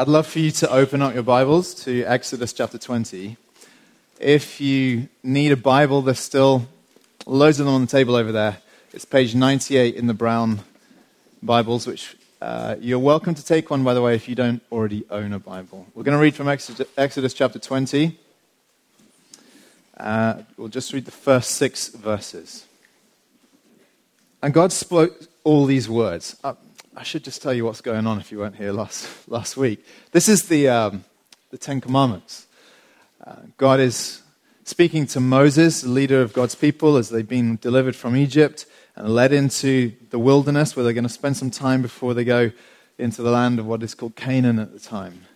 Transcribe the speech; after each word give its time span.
I'd 0.00 0.08
love 0.08 0.26
for 0.26 0.38
you 0.38 0.50
to 0.52 0.70
open 0.72 1.02
up 1.02 1.12
your 1.12 1.22
Bibles 1.22 1.74
to 1.84 2.04
Exodus 2.04 2.54
chapter 2.54 2.78
20. 2.78 3.36
If 4.18 4.58
you 4.58 5.10
need 5.22 5.52
a 5.52 5.58
Bible, 5.58 6.00
there's 6.00 6.18
still 6.18 6.66
loads 7.26 7.60
of 7.60 7.66
them 7.66 7.74
on 7.74 7.82
the 7.82 7.86
table 7.86 8.14
over 8.16 8.32
there. 8.32 8.56
It's 8.94 9.04
page 9.04 9.34
98 9.34 9.94
in 9.94 10.06
the 10.06 10.14
brown 10.14 10.60
Bibles, 11.42 11.86
which 11.86 12.16
uh, 12.40 12.76
you're 12.80 12.98
welcome 12.98 13.34
to 13.34 13.44
take 13.44 13.68
one, 13.68 13.84
by 13.84 13.92
the 13.92 14.00
way, 14.00 14.14
if 14.14 14.26
you 14.26 14.34
don't 14.34 14.62
already 14.72 15.04
own 15.10 15.34
a 15.34 15.38
Bible. 15.38 15.86
We're 15.94 16.04
going 16.04 16.16
to 16.16 16.22
read 16.22 16.34
from 16.34 16.48
Exodus, 16.48 16.88
Exodus 16.96 17.34
chapter 17.34 17.58
20. 17.58 18.18
Uh, 19.98 20.42
we'll 20.56 20.68
just 20.68 20.94
read 20.94 21.04
the 21.04 21.10
first 21.10 21.50
six 21.50 21.88
verses. 21.88 22.64
And 24.40 24.54
God 24.54 24.72
spoke 24.72 25.24
all 25.44 25.66
these 25.66 25.90
words. 25.90 26.38
Uh, 26.42 26.54
I 26.96 27.04
should 27.04 27.22
just 27.22 27.40
tell 27.40 27.54
you 27.54 27.64
what's 27.64 27.80
going 27.80 28.04
on 28.08 28.18
if 28.18 28.32
you 28.32 28.38
weren't 28.38 28.56
here 28.56 28.72
last, 28.72 29.28
last 29.28 29.56
week. 29.56 29.86
This 30.10 30.28
is 30.28 30.48
the, 30.48 30.68
um, 30.68 31.04
the 31.50 31.56
Ten 31.56 31.80
Commandments. 31.80 32.48
Uh, 33.24 33.36
God 33.56 33.78
is 33.78 34.22
speaking 34.64 35.06
to 35.06 35.20
Moses, 35.20 35.82
the 35.82 35.88
leader 35.88 36.20
of 36.20 36.32
God's 36.32 36.56
people, 36.56 36.96
as 36.96 37.08
they've 37.08 37.28
been 37.28 37.58
delivered 37.62 37.94
from 37.94 38.16
Egypt 38.16 38.66
and 38.96 39.14
led 39.14 39.32
into 39.32 39.92
the 40.10 40.18
wilderness 40.18 40.74
where 40.74 40.82
they're 40.82 40.92
going 40.92 41.04
to 41.04 41.08
spend 41.08 41.36
some 41.36 41.50
time 41.52 41.80
before 41.80 42.12
they 42.12 42.24
go 42.24 42.50
into 42.98 43.22
the 43.22 43.30
land 43.30 43.60
of 43.60 43.66
what 43.66 43.84
is 43.84 43.94
called 43.94 44.16
Canaan 44.16 44.58
at 44.58 44.72
the 44.72 44.80
time. 44.80 45.26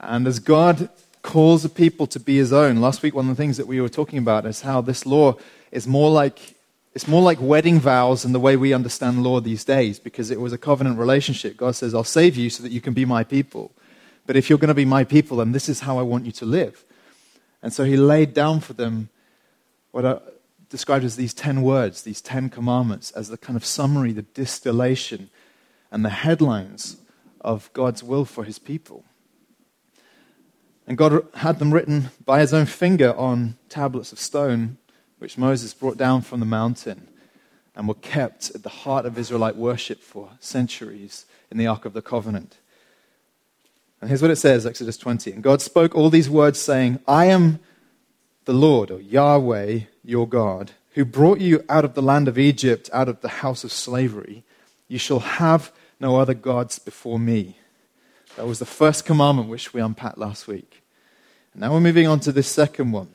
And 0.00 0.26
as 0.26 0.40
God 0.40 0.88
calls 1.22 1.62
the 1.62 1.68
people 1.68 2.08
to 2.08 2.18
be 2.18 2.36
his 2.36 2.52
own, 2.52 2.80
last 2.80 3.00
week 3.00 3.14
one 3.14 3.30
of 3.30 3.36
the 3.36 3.40
things 3.40 3.58
that 3.58 3.68
we 3.68 3.80
were 3.80 3.88
talking 3.88 4.18
about 4.18 4.44
is 4.44 4.62
how 4.62 4.80
this 4.80 5.06
law 5.06 5.36
is 5.70 5.86
more 5.86 6.10
like 6.10 6.53
it's 6.94 7.08
more 7.08 7.22
like 7.22 7.40
wedding 7.40 7.80
vows 7.80 8.24
in 8.24 8.32
the 8.32 8.40
way 8.40 8.56
we 8.56 8.72
understand 8.72 9.24
law 9.24 9.40
these 9.40 9.64
days 9.64 9.98
because 9.98 10.30
it 10.30 10.40
was 10.40 10.52
a 10.52 10.58
covenant 10.58 10.98
relationship. 10.98 11.56
God 11.56 11.74
says, 11.74 11.92
I'll 11.92 12.04
save 12.04 12.36
you 12.36 12.48
so 12.50 12.62
that 12.62 12.70
you 12.70 12.80
can 12.80 12.94
be 12.94 13.04
my 13.04 13.24
people. 13.24 13.72
But 14.26 14.36
if 14.36 14.48
you're 14.48 14.58
going 14.58 14.68
to 14.68 14.74
be 14.74 14.84
my 14.84 15.02
people, 15.02 15.38
then 15.38 15.52
this 15.52 15.68
is 15.68 15.80
how 15.80 15.98
I 15.98 16.02
want 16.02 16.24
you 16.24 16.32
to 16.32 16.46
live. 16.46 16.84
And 17.62 17.72
so 17.72 17.84
he 17.84 17.96
laid 17.96 18.32
down 18.32 18.60
for 18.60 18.74
them 18.74 19.08
what 19.90 20.04
are 20.04 20.22
described 20.68 21.04
as 21.04 21.16
these 21.16 21.34
10 21.34 21.62
words, 21.62 22.02
these 22.02 22.20
10 22.20 22.50
commandments, 22.50 23.10
as 23.12 23.28
the 23.28 23.36
kind 23.36 23.56
of 23.56 23.64
summary, 23.64 24.12
the 24.12 24.22
distillation, 24.22 25.30
and 25.90 26.04
the 26.04 26.10
headlines 26.10 26.96
of 27.40 27.72
God's 27.72 28.02
will 28.04 28.24
for 28.24 28.44
his 28.44 28.58
people. 28.58 29.04
And 30.86 30.96
God 30.96 31.26
had 31.34 31.58
them 31.58 31.72
written 31.72 32.10
by 32.24 32.40
his 32.40 32.54
own 32.54 32.66
finger 32.66 33.14
on 33.16 33.56
tablets 33.68 34.12
of 34.12 34.18
stone 34.20 34.78
which 35.24 35.38
Moses 35.38 35.72
brought 35.72 35.96
down 35.96 36.20
from 36.20 36.40
the 36.40 36.44
mountain 36.44 37.08
and 37.74 37.88
were 37.88 37.94
kept 37.94 38.50
at 38.54 38.62
the 38.62 38.68
heart 38.68 39.06
of 39.06 39.16
Israelite 39.16 39.56
worship 39.56 40.02
for 40.02 40.28
centuries 40.38 41.24
in 41.50 41.56
the 41.56 41.66
Ark 41.66 41.86
of 41.86 41.94
the 41.94 42.02
Covenant. 42.02 42.58
And 44.02 44.10
here's 44.10 44.20
what 44.20 44.30
it 44.30 44.36
says 44.36 44.66
Exodus 44.66 44.98
20. 44.98 45.32
And 45.32 45.42
God 45.42 45.62
spoke 45.62 45.94
all 45.94 46.10
these 46.10 46.28
words, 46.28 46.60
saying, 46.60 47.00
I 47.08 47.24
am 47.24 47.60
the 48.44 48.52
Lord, 48.52 48.90
or 48.90 49.00
Yahweh, 49.00 49.80
your 50.04 50.28
God, 50.28 50.72
who 50.92 51.06
brought 51.06 51.40
you 51.40 51.64
out 51.70 51.86
of 51.86 51.94
the 51.94 52.02
land 52.02 52.28
of 52.28 52.38
Egypt, 52.38 52.90
out 52.92 53.08
of 53.08 53.22
the 53.22 53.40
house 53.40 53.64
of 53.64 53.72
slavery. 53.72 54.44
You 54.88 54.98
shall 54.98 55.20
have 55.20 55.72
no 55.98 56.18
other 56.18 56.34
gods 56.34 56.78
before 56.78 57.18
me. 57.18 57.56
That 58.36 58.46
was 58.46 58.58
the 58.58 58.66
first 58.66 59.06
commandment 59.06 59.48
which 59.48 59.72
we 59.72 59.80
unpacked 59.80 60.18
last 60.18 60.46
week. 60.46 60.82
And 61.54 61.62
now 61.62 61.72
we're 61.72 61.80
moving 61.80 62.06
on 62.06 62.20
to 62.20 62.30
this 62.30 62.46
second 62.46 62.92
one. 62.92 63.14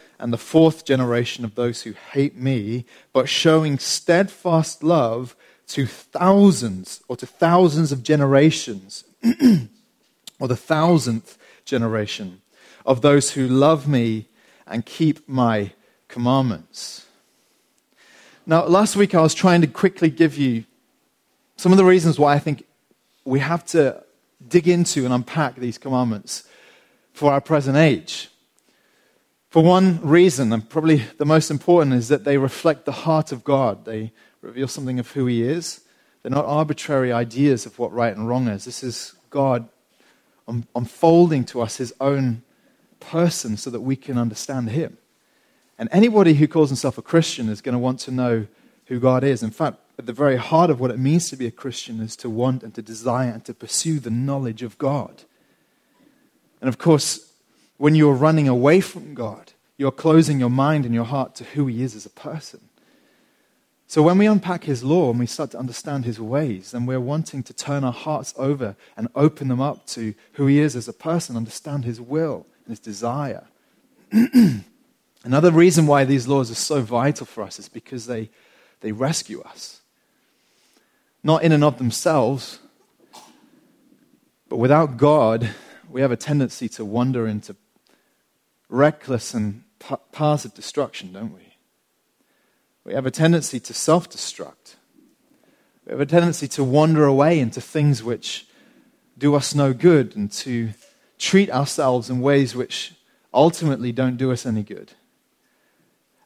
and 0.21 0.31
the 0.31 0.37
fourth 0.37 0.85
generation 0.85 1.43
of 1.43 1.55
those 1.55 1.81
who 1.81 1.93
hate 2.11 2.37
me, 2.37 2.85
but 3.11 3.27
showing 3.27 3.79
steadfast 3.79 4.83
love 4.83 5.35
to 5.67 5.87
thousands 5.87 7.01
or 7.07 7.17
to 7.17 7.25
thousands 7.25 7.91
of 7.91 8.03
generations, 8.03 9.03
or 10.39 10.47
the 10.47 10.55
thousandth 10.55 11.39
generation 11.65 12.41
of 12.85 13.01
those 13.01 13.31
who 13.31 13.47
love 13.47 13.87
me 13.87 14.27
and 14.67 14.85
keep 14.85 15.27
my 15.27 15.71
commandments. 16.07 17.07
Now, 18.45 18.65
last 18.65 18.95
week 18.95 19.15
I 19.15 19.21
was 19.21 19.33
trying 19.33 19.61
to 19.61 19.67
quickly 19.67 20.09
give 20.09 20.37
you 20.37 20.65
some 21.57 21.71
of 21.71 21.77
the 21.77 21.85
reasons 21.85 22.19
why 22.19 22.33
I 22.33 22.39
think 22.39 22.65
we 23.25 23.39
have 23.39 23.65
to 23.67 24.03
dig 24.47 24.67
into 24.67 25.05
and 25.05 25.13
unpack 25.13 25.55
these 25.55 25.77
commandments 25.77 26.43
for 27.13 27.31
our 27.31 27.41
present 27.41 27.77
age. 27.77 28.30
For 29.51 29.61
one 29.61 29.99
reason, 30.01 30.53
and 30.53 30.67
probably 30.67 31.03
the 31.17 31.25
most 31.25 31.51
important, 31.51 31.93
is 31.93 32.07
that 32.07 32.23
they 32.23 32.37
reflect 32.37 32.85
the 32.85 32.93
heart 32.93 33.33
of 33.33 33.43
God. 33.43 33.83
They 33.83 34.13
reveal 34.41 34.69
something 34.69 34.97
of 34.97 35.11
who 35.11 35.25
He 35.25 35.43
is. 35.43 35.81
They're 36.23 36.31
not 36.31 36.45
arbitrary 36.45 37.11
ideas 37.11 37.65
of 37.65 37.77
what 37.77 37.91
right 37.91 38.15
and 38.15 38.29
wrong 38.29 38.47
is. 38.47 38.63
This 38.63 38.81
is 38.81 39.13
God 39.29 39.67
unfolding 40.73 41.43
to 41.45 41.59
us 41.59 41.75
His 41.75 41.93
own 41.99 42.43
person 43.01 43.57
so 43.57 43.69
that 43.69 43.81
we 43.81 43.97
can 43.97 44.17
understand 44.17 44.69
Him. 44.69 44.97
And 45.77 45.89
anybody 45.91 46.35
who 46.35 46.47
calls 46.47 46.69
himself 46.69 46.97
a 46.97 47.01
Christian 47.01 47.49
is 47.49 47.59
going 47.59 47.73
to 47.73 47.79
want 47.79 47.99
to 48.01 48.11
know 48.11 48.47
who 48.85 49.01
God 49.01 49.21
is. 49.25 49.43
In 49.43 49.51
fact, 49.51 49.79
at 49.99 50.05
the 50.05 50.13
very 50.13 50.37
heart 50.37 50.69
of 50.69 50.79
what 50.79 50.91
it 50.91 50.97
means 50.97 51.29
to 51.29 51.35
be 51.35 51.45
a 51.45 51.51
Christian 51.51 51.99
is 51.99 52.15
to 52.17 52.29
want 52.29 52.63
and 52.63 52.73
to 52.75 52.81
desire 52.81 53.31
and 53.31 53.43
to 53.43 53.53
pursue 53.53 53.99
the 53.99 54.11
knowledge 54.11 54.63
of 54.63 54.77
God. 54.77 55.23
And 56.61 56.69
of 56.69 56.77
course, 56.77 57.30
when 57.81 57.95
you're 57.95 58.13
running 58.13 58.47
away 58.47 58.79
from 58.79 59.15
God, 59.15 59.53
you're 59.75 59.91
closing 59.91 60.39
your 60.39 60.51
mind 60.51 60.85
and 60.85 60.93
your 60.93 61.03
heart 61.03 61.33
to 61.33 61.43
who 61.43 61.65
He 61.65 61.81
is 61.81 61.95
as 61.95 62.05
a 62.05 62.11
person. 62.11 62.59
So 63.87 64.03
when 64.03 64.19
we 64.19 64.27
unpack 64.27 64.65
His 64.65 64.83
law 64.83 65.09
and 65.09 65.17
we 65.17 65.25
start 65.25 65.49
to 65.51 65.57
understand 65.57 66.05
His 66.05 66.19
ways, 66.19 66.69
then 66.69 66.85
we're 66.85 66.99
wanting 66.99 67.41
to 67.41 67.53
turn 67.53 67.83
our 67.83 67.91
hearts 67.91 68.35
over 68.37 68.75
and 68.95 69.07
open 69.15 69.47
them 69.47 69.59
up 69.59 69.87
to 69.87 70.13
who 70.33 70.45
He 70.45 70.59
is 70.59 70.75
as 70.75 70.87
a 70.87 70.93
person, 70.93 71.35
understand 71.35 71.83
His 71.83 71.99
will 71.99 72.45
and 72.65 72.73
His 72.73 72.79
desire. 72.79 73.47
Another 75.23 75.49
reason 75.49 75.87
why 75.87 76.03
these 76.03 76.27
laws 76.27 76.51
are 76.51 76.55
so 76.55 76.81
vital 76.81 77.25
for 77.25 77.41
us 77.41 77.57
is 77.57 77.67
because 77.67 78.05
they, 78.05 78.29
they 78.81 78.91
rescue 78.91 79.41
us. 79.41 79.81
Not 81.23 81.41
in 81.41 81.51
and 81.51 81.63
of 81.63 81.79
themselves, 81.79 82.59
but 84.49 84.57
without 84.57 84.97
God, 84.97 85.49
we 85.89 86.01
have 86.01 86.11
a 86.11 86.15
tendency 86.15 86.69
to 86.69 86.85
wander 86.85 87.25
into 87.25 87.55
reckless 88.71 89.33
and 89.33 89.63
paths 90.11 90.45
of 90.45 90.53
destruction, 90.53 91.13
don't 91.13 91.33
we? 91.33 91.55
We 92.83 92.93
have 92.93 93.05
a 93.05 93.11
tendency 93.11 93.59
to 93.59 93.73
self 93.73 94.09
destruct. 94.09 94.75
We 95.85 95.91
have 95.91 95.99
a 95.99 96.05
tendency 96.05 96.47
to 96.49 96.63
wander 96.63 97.05
away 97.05 97.39
into 97.39 97.61
things 97.61 98.01
which 98.01 98.47
do 99.17 99.35
us 99.35 99.53
no 99.53 99.73
good 99.73 100.15
and 100.15 100.31
to 100.31 100.69
treat 101.19 101.51
ourselves 101.51 102.09
in 102.09 102.21
ways 102.21 102.55
which 102.55 102.93
ultimately 103.33 103.91
don't 103.91 104.17
do 104.17 104.31
us 104.31 104.45
any 104.45 104.63
good. 104.63 104.93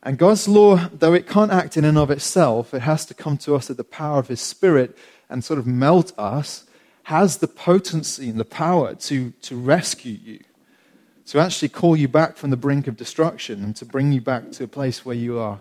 And 0.04 0.18
God's 0.18 0.48
law, 0.48 0.90
though 0.94 1.14
it 1.14 1.28
can't 1.28 1.52
act 1.52 1.78
in 1.78 1.84
and 1.84 1.98
of 1.98 2.12
itself, 2.12 2.74
it 2.74 2.84
has 2.84 3.06
to 3.08 3.14
come 3.14 3.38
to 3.40 3.56
us 3.56 3.70
at 3.70 3.78
the 3.78 3.84
power 3.84 4.20
of 4.20 4.28
His 4.28 4.40
Spirit 4.40 4.96
and 5.30 5.44
sort 5.44 5.58
of 5.58 5.66
melt 5.66 6.14
us, 6.18 6.66
has 7.04 7.38
the 7.38 7.48
potency 7.48 8.30
and 8.30 8.40
the 8.40 8.46
power 8.46 8.94
to, 8.96 9.32
to 9.42 9.56
rescue 9.56 10.14
you 10.14 10.40
to 11.28 11.40
actually 11.40 11.70
call 11.70 11.96
you 11.96 12.08
back 12.08 12.38
from 12.38 12.52
the 12.52 12.58
brink 12.58 12.88
of 12.88 12.98
destruction 12.98 13.64
and 13.64 13.76
to 13.76 13.86
bring 13.86 14.12
you 14.12 14.22
back 14.22 14.52
to 14.52 14.64
a 14.64 14.68
place 14.68 15.04
where 15.04 15.16
you 15.16 15.40
are 15.40 15.60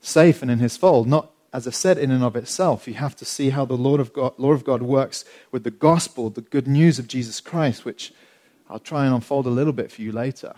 safe 0.00 0.42
and 0.42 0.50
in 0.50 0.58
his 0.58 0.76
fold. 0.76 1.08
Not, 1.08 1.30
as 1.52 1.66
I 1.66 1.70
said, 1.70 1.96
in 1.96 2.10
and 2.10 2.22
of 2.22 2.36
itself. 2.36 2.86
You 2.86 2.94
have 2.94 3.16
to 3.16 3.24
see 3.24 3.50
how 3.50 3.64
the 3.64 3.74
Lord 3.74 4.00
of 4.00 4.12
God, 4.12 4.34
Lord 4.36 4.56
of 4.56 4.64
God 4.64 4.82
works 4.82 5.24
with 5.50 5.64
the 5.64 5.70
gospel, 5.70 6.28
the 6.28 6.42
good 6.42 6.68
news 6.68 6.98
of 6.98 7.08
Jesus 7.08 7.40
Christ, 7.40 7.84
which 7.84 8.12
I'll 8.68 8.78
try 8.78 9.06
and 9.06 9.14
unfold 9.14 9.46
a 9.46 9.50
little 9.50 9.72
bit 9.72 9.90
for 9.90 10.02
you 10.02 10.12
later. 10.12 10.54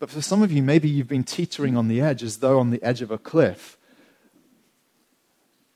But 0.00 0.10
for 0.10 0.22
some 0.22 0.42
of 0.42 0.50
you, 0.50 0.62
maybe 0.62 0.88
you've 0.88 1.08
been 1.08 1.24
teetering 1.24 1.76
on 1.76 1.86
the 1.86 2.00
edge 2.00 2.22
as 2.22 2.38
though 2.38 2.58
on 2.58 2.70
the 2.70 2.82
edge 2.82 3.00
of 3.00 3.10
a 3.12 3.18
cliff. 3.18 3.76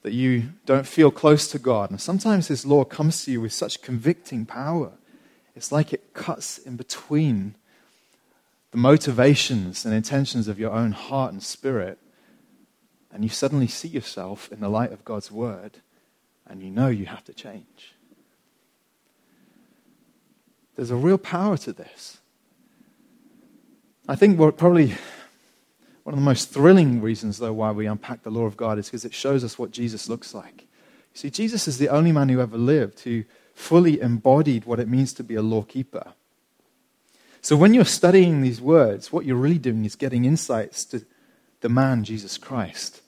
That 0.03 0.13
you 0.13 0.51
don't 0.67 0.87
feel 0.87 1.11
close 1.11 1.49
to 1.53 1.59
God. 1.59 1.91
And 1.91 2.01
sometimes 2.01 2.49
His 2.49 2.67
law 2.67 2.85
comes 2.85 3.25
to 3.25 3.33
you 3.33 3.41
with 3.41 3.53
such 3.53 3.81
convicting 3.81 4.45
power 4.45 4.93
it's 5.55 5.71
like 5.71 5.93
it 5.93 6.15
cuts 6.15 6.59
in 6.59 6.77
between 6.77 7.55
the 8.71 8.79
motivations 8.79 9.85
and 9.85 9.95
intentions 9.95 10.49
of 10.49 10.59
your 10.59 10.73
own 10.73 10.93
heart 10.93 11.33
and 11.33 11.43
spirit, 11.43 11.99
and 13.13 13.23
you 13.23 13.31
suddenly 13.31 13.69
see 13.69 13.89
yourself 13.89 14.51
in 14.51 14.61
the 14.61 14.69
light 14.69 14.93
of 14.93 15.05
God's 15.05 15.31
word, 15.31 15.79
and 16.47 16.61
you 16.61 16.71
know 16.71 16.89
you 16.89 17.07
have 17.07 17.25
to 17.25 17.33
change. 17.33 17.95
There's 20.75 20.91
a 20.91 20.97
real 20.97 21.19
power 21.19 21.57
to 21.59 21.73
this. 21.73 22.19
I 24.09 24.17
think 24.17 24.39
what 24.39 24.59
probably 24.59 24.95
one 26.03 26.13
of 26.13 26.21
the 26.21 26.25
most 26.25 26.51
thrilling 26.51 27.01
reasons, 27.01 27.39
though, 27.39 27.53
why 27.53 27.71
we 27.71 27.87
unpack 27.87 28.23
the 28.23 28.31
law 28.31 28.45
of 28.45 28.57
God 28.57 28.79
is 28.79 28.87
because 28.87 29.07
it 29.07 29.15
shows 29.15 29.43
us 29.43 29.59
what 29.59 29.71
Jesus 29.71 30.09
looks 30.09 30.35
like. 30.35 30.63
You 31.15 31.19
see, 31.19 31.31
Jesus 31.31 31.67
is 31.67 31.79
the 31.79 31.89
only 31.89 32.13
man 32.13 32.29
who 32.29 32.41
ever 32.41 32.59
lived 32.59 33.01
who 33.01 33.25
fully 33.55 34.01
embodied 34.01 34.65
what 34.65 34.81
it 34.81 34.89
means 34.89 35.13
to 35.15 35.25
be 35.25 35.35
a 35.35 35.43
lawkeeper. 35.43 36.13
So 37.41 37.57
when 37.57 37.75
you're 37.75 37.85
studying 37.85 38.41
these 38.41 38.61
words, 38.61 39.13
what 39.13 39.25
you're 39.25 39.37
really 39.37 39.59
doing 39.59 39.85
is 39.85 39.97
getting 39.97 40.25
insights 40.25 40.85
to 40.87 41.05
the 41.61 41.69
man, 41.69 42.05
Jesus 42.05 42.39
Christ. 42.39 43.03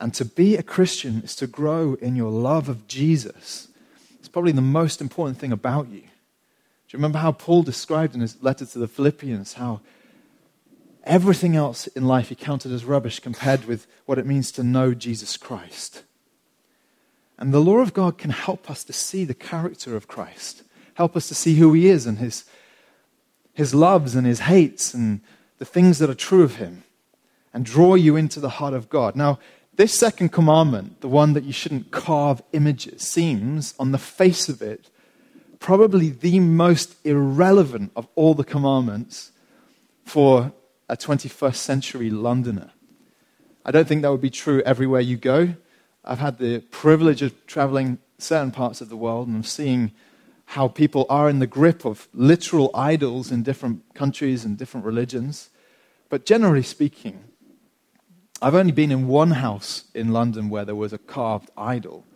And 0.00 0.14
to 0.14 0.24
be 0.24 0.56
a 0.56 0.62
Christian 0.62 1.22
is 1.22 1.34
to 1.36 1.46
grow 1.46 1.94
in 1.94 2.14
your 2.14 2.30
love 2.30 2.68
of 2.68 2.86
Jesus. 2.86 3.68
It's 4.18 4.28
probably 4.28 4.52
the 4.52 4.60
most 4.60 5.00
important 5.00 5.38
thing 5.38 5.52
about 5.52 5.88
you. 5.88 6.00
Do 6.00 6.96
you 6.96 6.98
remember 6.98 7.18
how 7.18 7.32
Paul 7.32 7.62
described 7.62 8.14
in 8.14 8.20
his 8.20 8.40
letter 8.42 8.64
to 8.64 8.78
the 8.78 8.88
Philippians 8.88 9.54
how 9.54 9.80
everything 11.04 11.56
else 11.56 11.86
in 11.88 12.06
life 12.06 12.28
he 12.28 12.34
counted 12.34 12.70
as 12.70 12.84
rubbish 12.84 13.18
compared 13.18 13.64
with 13.64 13.86
what 14.06 14.18
it 14.18 14.26
means 14.26 14.52
to 14.52 14.62
know 14.62 14.94
Jesus 14.94 15.36
Christ? 15.36 16.04
And 17.38 17.54
the 17.54 17.60
law 17.60 17.78
of 17.78 17.94
God 17.94 18.18
can 18.18 18.30
help 18.30 18.70
us 18.70 18.82
to 18.84 18.92
see 18.92 19.24
the 19.24 19.34
character 19.34 19.96
of 19.96 20.08
Christ, 20.08 20.64
help 20.94 21.16
us 21.16 21.28
to 21.28 21.34
see 21.34 21.54
who 21.54 21.72
he 21.72 21.88
is 21.88 22.04
and 22.04 22.18
his, 22.18 22.44
his 23.54 23.74
loves 23.74 24.16
and 24.16 24.26
his 24.26 24.40
hates 24.40 24.92
and 24.92 25.20
the 25.58 25.64
things 25.64 25.98
that 25.98 26.10
are 26.10 26.14
true 26.14 26.42
of 26.42 26.56
him, 26.56 26.82
and 27.54 27.64
draw 27.64 27.94
you 27.94 28.16
into 28.16 28.40
the 28.40 28.48
heart 28.48 28.74
of 28.74 28.88
God. 28.88 29.16
Now, 29.16 29.38
this 29.74 29.96
second 29.96 30.30
commandment, 30.30 31.00
the 31.00 31.08
one 31.08 31.34
that 31.34 31.44
you 31.44 31.52
shouldn't 31.52 31.92
carve 31.92 32.42
images, 32.52 33.02
seems, 33.02 33.74
on 33.78 33.92
the 33.92 33.98
face 33.98 34.48
of 34.48 34.60
it, 34.60 34.90
probably 35.60 36.10
the 36.10 36.40
most 36.40 36.96
irrelevant 37.04 37.92
of 37.94 38.08
all 38.16 38.34
the 38.34 38.44
commandments 38.44 39.30
for 40.04 40.52
a 40.88 40.96
21st 40.96 41.56
century 41.56 42.10
Londoner. 42.10 42.72
I 43.64 43.70
don't 43.70 43.86
think 43.86 44.02
that 44.02 44.10
would 44.10 44.20
be 44.20 44.30
true 44.30 44.62
everywhere 44.62 45.00
you 45.00 45.16
go. 45.16 45.54
I've 46.08 46.20
had 46.20 46.38
the 46.38 46.60
privilege 46.60 47.20
of 47.20 47.46
traveling 47.46 47.98
certain 48.16 48.50
parts 48.50 48.80
of 48.80 48.88
the 48.88 48.96
world 48.96 49.28
and 49.28 49.44
seeing 49.44 49.92
how 50.46 50.66
people 50.66 51.04
are 51.10 51.28
in 51.28 51.38
the 51.38 51.46
grip 51.46 51.84
of 51.84 52.08
literal 52.14 52.70
idols 52.74 53.30
in 53.30 53.42
different 53.42 53.82
countries 53.92 54.42
and 54.42 54.56
different 54.56 54.86
religions. 54.86 55.50
But 56.08 56.24
generally 56.24 56.62
speaking, 56.62 57.24
I've 58.40 58.54
only 58.54 58.72
been 58.72 58.90
in 58.90 59.06
one 59.06 59.32
house 59.32 59.84
in 59.94 60.14
London 60.14 60.48
where 60.48 60.64
there 60.64 60.74
was 60.74 60.94
a 60.94 60.98
carved 60.98 61.50
idol. 61.58 62.06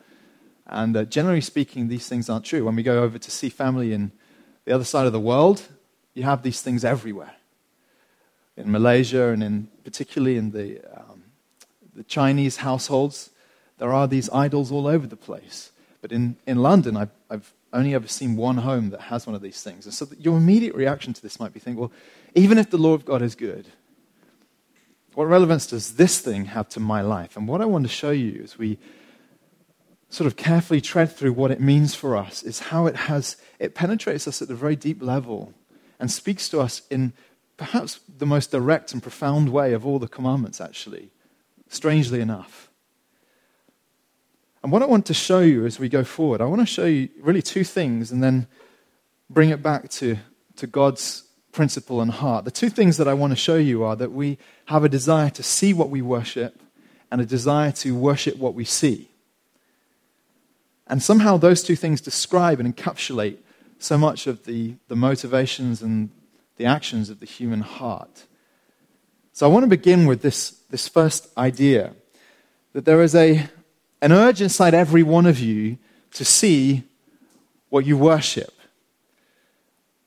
And 0.66 0.96
uh, 0.96 1.04
generally 1.04 1.42
speaking, 1.42 1.88
these 1.88 2.08
things 2.08 2.30
aren't 2.30 2.46
true. 2.46 2.64
When 2.64 2.76
we 2.76 2.82
go 2.82 3.02
over 3.02 3.18
to 3.18 3.30
see 3.30 3.50
family 3.50 3.92
in 3.92 4.10
the 4.64 4.72
other 4.72 4.84
side 4.84 5.04
of 5.04 5.12
the 5.12 5.20
world, 5.20 5.68
you 6.14 6.22
have 6.22 6.42
these 6.42 6.62
things 6.62 6.82
everywhere. 6.82 7.34
In 8.56 8.72
Malaysia 8.72 9.28
and 9.28 9.42
in, 9.42 9.68
particularly 9.84 10.38
in 10.38 10.52
the, 10.52 10.80
um, 10.98 11.24
the 11.94 12.04
Chinese 12.04 12.56
households, 12.56 13.28
there 13.82 13.92
are 13.92 14.06
these 14.06 14.30
idols 14.30 14.70
all 14.70 14.86
over 14.86 15.08
the 15.08 15.16
place. 15.16 15.72
But 16.02 16.12
in, 16.12 16.36
in 16.46 16.58
London, 16.58 16.96
I've, 16.96 17.10
I've 17.28 17.52
only 17.72 17.96
ever 17.96 18.06
seen 18.06 18.36
one 18.36 18.58
home 18.58 18.90
that 18.90 19.00
has 19.00 19.26
one 19.26 19.34
of 19.34 19.42
these 19.42 19.60
things. 19.60 19.86
And 19.86 19.92
so 19.92 20.06
your 20.20 20.36
immediate 20.36 20.76
reaction 20.76 21.12
to 21.14 21.20
this 21.20 21.40
might 21.40 21.52
be 21.52 21.58
think, 21.58 21.80
well, 21.80 21.90
even 22.36 22.58
if 22.58 22.70
the 22.70 22.78
law 22.78 22.92
of 22.92 23.04
God 23.04 23.22
is 23.22 23.34
good, 23.34 23.66
what 25.14 25.24
relevance 25.24 25.66
does 25.66 25.94
this 25.94 26.20
thing 26.20 26.44
have 26.44 26.68
to 26.68 26.78
my 26.78 27.00
life? 27.00 27.36
And 27.36 27.48
what 27.48 27.60
I 27.60 27.64
want 27.64 27.82
to 27.82 27.88
show 27.88 28.12
you 28.12 28.42
as 28.44 28.56
we 28.56 28.78
sort 30.10 30.28
of 30.28 30.36
carefully 30.36 30.80
tread 30.80 31.10
through 31.10 31.32
what 31.32 31.50
it 31.50 31.60
means 31.60 31.92
for 31.92 32.16
us 32.16 32.44
is 32.44 32.60
how 32.60 32.86
it 32.86 32.94
has 32.94 33.36
it 33.58 33.74
penetrates 33.74 34.28
us 34.28 34.40
at 34.40 34.48
a 34.48 34.54
very 34.54 34.76
deep 34.76 35.02
level 35.02 35.54
and 35.98 36.08
speaks 36.08 36.48
to 36.50 36.60
us 36.60 36.82
in 36.88 37.14
perhaps 37.56 37.98
the 38.16 38.26
most 38.26 38.52
direct 38.52 38.92
and 38.92 39.02
profound 39.02 39.48
way 39.48 39.72
of 39.72 39.84
all 39.84 39.98
the 39.98 40.06
commandments 40.06 40.60
actually 40.60 41.10
strangely 41.68 42.20
enough 42.20 42.68
and 44.62 44.72
what 44.72 44.82
i 44.82 44.86
want 44.86 45.06
to 45.06 45.14
show 45.14 45.40
you 45.40 45.64
as 45.66 45.78
we 45.78 45.88
go 45.88 46.04
forward 46.04 46.40
i 46.40 46.44
want 46.44 46.60
to 46.60 46.66
show 46.66 46.84
you 46.84 47.08
really 47.20 47.42
two 47.42 47.64
things 47.64 48.10
and 48.10 48.22
then 48.22 48.46
bring 49.30 49.50
it 49.50 49.62
back 49.62 49.88
to, 49.88 50.16
to 50.56 50.66
god's 50.66 51.24
principle 51.52 52.00
and 52.00 52.10
heart 52.10 52.44
the 52.44 52.50
two 52.50 52.70
things 52.70 52.96
that 52.96 53.08
i 53.08 53.14
want 53.14 53.30
to 53.32 53.36
show 53.36 53.56
you 53.56 53.82
are 53.82 53.96
that 53.96 54.12
we 54.12 54.38
have 54.66 54.84
a 54.84 54.88
desire 54.88 55.30
to 55.30 55.42
see 55.42 55.72
what 55.72 55.90
we 55.90 56.00
worship 56.00 56.60
and 57.10 57.20
a 57.20 57.26
desire 57.26 57.72
to 57.72 57.94
worship 57.94 58.36
what 58.36 58.54
we 58.54 58.64
see 58.64 59.08
and 60.86 61.02
somehow 61.02 61.36
those 61.36 61.62
two 61.62 61.76
things 61.76 62.00
describe 62.00 62.60
and 62.60 62.76
encapsulate 62.76 63.38
so 63.78 63.98
much 63.98 64.26
of 64.26 64.44
the, 64.44 64.74
the 64.88 64.96
motivations 64.96 65.82
and 65.82 66.10
the 66.56 66.64
actions 66.64 67.10
of 67.10 67.20
the 67.20 67.26
human 67.26 67.60
heart. 67.60 68.26
So 69.32 69.46
I 69.46 69.52
want 69.52 69.64
to 69.64 69.68
begin 69.68 70.06
with 70.06 70.22
this, 70.22 70.50
this 70.70 70.88
first 70.88 71.28
idea 71.36 71.94
that 72.74 72.84
there 72.84 73.02
is 73.02 73.14
a, 73.14 73.48
an 74.02 74.12
urge 74.12 74.42
inside 74.42 74.74
every 74.74 75.04
one 75.04 75.26
of 75.26 75.38
you 75.38 75.78
to 76.10 76.24
see 76.24 76.82
what 77.70 77.86
you 77.86 77.96
worship. 77.96 78.52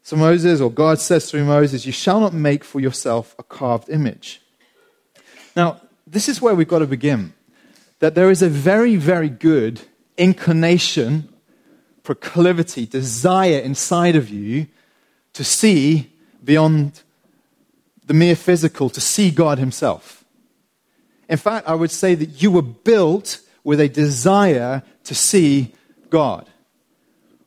So 0.04 0.18
Moses, 0.18 0.62
or 0.62 0.70
God 0.70 1.00
says 1.00 1.32
through 1.32 1.46
Moses, 1.46 1.86
You 1.86 1.94
shall 1.94 2.20
not 2.20 2.34
make 2.34 2.64
for 2.64 2.80
yourself 2.80 3.34
a 3.40 3.44
carved 3.44 3.90
image. 3.90 4.42
Now, 5.56 5.82
this 6.06 6.30
is 6.30 6.42
where 6.42 6.54
we've 6.54 6.68
got 6.68 6.80
to 6.80 6.86
begin. 6.86 7.34
That 8.00 8.14
there 8.14 8.30
is 8.30 8.42
a 8.42 8.50
very, 8.50 8.98
very 8.98 9.30
good 9.30 9.82
inclination, 10.18 11.30
proclivity, 12.04 12.86
desire 12.86 13.60
inside 13.60 14.16
of 14.16 14.30
you 14.30 14.68
to 15.34 15.44
see 15.44 16.12
beyond 16.44 17.02
the 18.06 18.14
mere 18.14 18.36
physical, 18.36 18.90
to 18.90 19.02
see 19.02 19.32
God 19.32 19.58
Himself. 19.58 20.26
In 21.30 21.38
fact, 21.38 21.68
I 21.68 21.74
would 21.74 21.92
say 21.92 22.14
that 22.14 22.44
you 22.44 22.52
were 22.52 22.62
built 22.62 23.40
with 23.66 23.82
a 23.82 23.90
desire 23.90 24.84
to 25.04 25.14
see 25.14 25.74
God. 26.10 26.50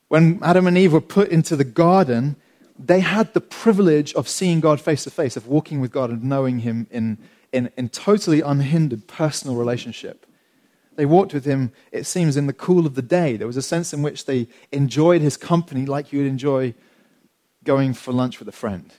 When 0.09 0.39
Adam 0.43 0.67
and 0.67 0.77
Eve 0.77 0.93
were 0.93 1.01
put 1.01 1.31
into 1.31 1.57
the 1.57 1.65
garden, 1.65 2.37
they 2.79 3.01
had 3.01 3.33
the 3.33 3.41
privilege 3.41 4.13
of 4.15 4.29
seeing 4.29 4.61
God 4.61 4.81
face 4.81 5.05
to 5.05 5.11
face, 5.11 5.37
of 5.37 5.47
walking 5.47 5.81
with 5.81 5.93
God 5.93 6.11
and 6.11 6.25
knowing 6.25 6.59
Him 6.59 6.87
in, 6.91 7.19
in, 7.53 7.71
in 7.79 7.89
totally 7.89 8.43
unhindered 8.43 9.07
personal 9.07 9.57
relationship. 9.57 10.27
They 10.99 11.07
walked 11.07 11.33
with 11.33 11.45
him, 11.45 11.71
it 11.93 12.07
seems, 12.07 12.37
in 12.37 12.49
the 12.49 12.53
cool 12.53 12.85
of 12.85 12.97
the 12.97 13.03
day. 13.03 13.37
There 13.37 13.47
was 13.47 13.57
a 13.57 13.63
sense 13.63 13.95
in 13.95 14.03
which 14.03 14.25
they 14.25 14.49
enjoyed 14.73 15.23
his 15.23 15.37
company 15.37 15.87
like 15.87 16.13
you 16.13 16.19
would 16.19 16.29
enjoy 16.29 16.75
going 17.63 17.95
for 17.95 18.13
lunch 18.13 18.41
with 18.41 18.49
a 18.49 18.53
friend. 18.53 18.93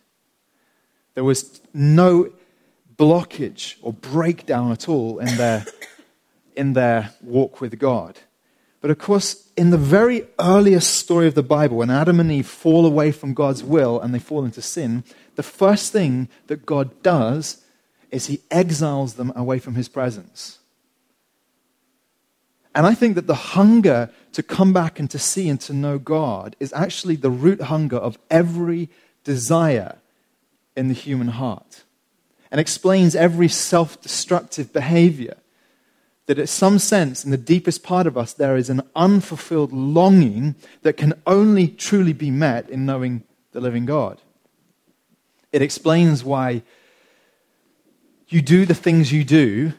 There 1.15 1.25
was 1.25 1.60
no 1.74 2.31
blockage 2.95 3.75
or 3.82 3.91
breakdown 3.91 4.72
at 4.72 4.88
all 4.88 5.20
in 5.20 5.36
their, 5.36 5.65
in 6.60 6.74
their 6.74 7.12
walk 7.22 7.62
with 7.62 7.80
God. 7.80 8.20
But 8.82 8.92
of 8.92 9.00
course, 9.00 9.50
in 9.56 9.70
the 9.70 9.78
very 9.78 10.28
earliest 10.38 10.94
story 10.94 11.25
of 11.25 11.34
the 11.34 11.42
Bible, 11.42 11.78
when 11.78 11.89
Adam 11.89 12.20
and 12.20 12.30
Eve 12.30 12.48
fall 12.48 12.86
away 12.86 13.13
from 13.13 13.34
God's 13.34 13.63
will 13.63 13.98
and 13.98 14.13
they 14.13 14.20
fall 14.20 14.44
into 14.44 14.62
sin, 14.62 15.06
the 15.36 15.44
first 15.44 15.94
thing 15.94 16.28
that 16.48 16.66
God 16.66 17.01
does 17.01 17.63
is 18.12 18.25
he 18.25 18.42
exiles 18.51 19.13
them 19.13 19.32
away 19.38 19.60
from 19.60 19.75
his 19.75 19.88
presence. 19.88 20.60
And 22.75 22.86
I 22.86 22.94
think 22.94 23.16
that 23.16 23.28
the 23.28 23.56
hunger 23.56 24.10
to 24.34 24.44
come 24.44 24.74
back 24.74 25.00
and 25.00 25.10
to 25.12 25.20
see 25.20 25.48
and 25.48 25.62
to 25.62 25.74
know 25.74 25.98
God 25.98 26.58
is 26.60 26.74
actually 26.74 27.16
the 27.16 27.32
root 27.32 27.62
hunger 27.62 27.98
of 27.98 28.20
every 28.30 28.89
desire 29.24 29.96
in 30.75 30.89
the 30.89 30.94
human 30.94 31.30
heart 31.30 31.84
and 32.51 32.60
explains 32.60 33.16
every 33.16 33.48
self 33.48 34.01
destructive 34.01 34.74
behavior. 34.74 35.38
That, 36.29 36.38
in 36.38 36.45
some 36.45 36.77
sense, 36.77 37.25
in 37.25 37.31
the 37.31 37.38
deepest 37.38 37.81
part 37.81 38.05
of 38.05 38.15
us, 38.15 38.33
there 38.33 38.55
is 38.55 38.69
an 38.69 38.83
unfulfilled 38.95 39.74
longing 39.74 40.53
that 40.83 40.93
can 40.93 41.15
only 41.25 41.67
truly 41.67 42.13
be 42.13 42.29
met 42.29 42.69
in 42.69 42.86
knowing 42.86 43.24
the 43.51 43.59
living 43.59 43.88
God. 43.88 44.21
It 45.51 45.63
explains 45.63 46.24
why 46.24 46.62
you 48.27 48.43
do 48.43 48.67
the 48.67 48.75
things 48.75 49.12
you 49.12 49.24
do 49.24 49.74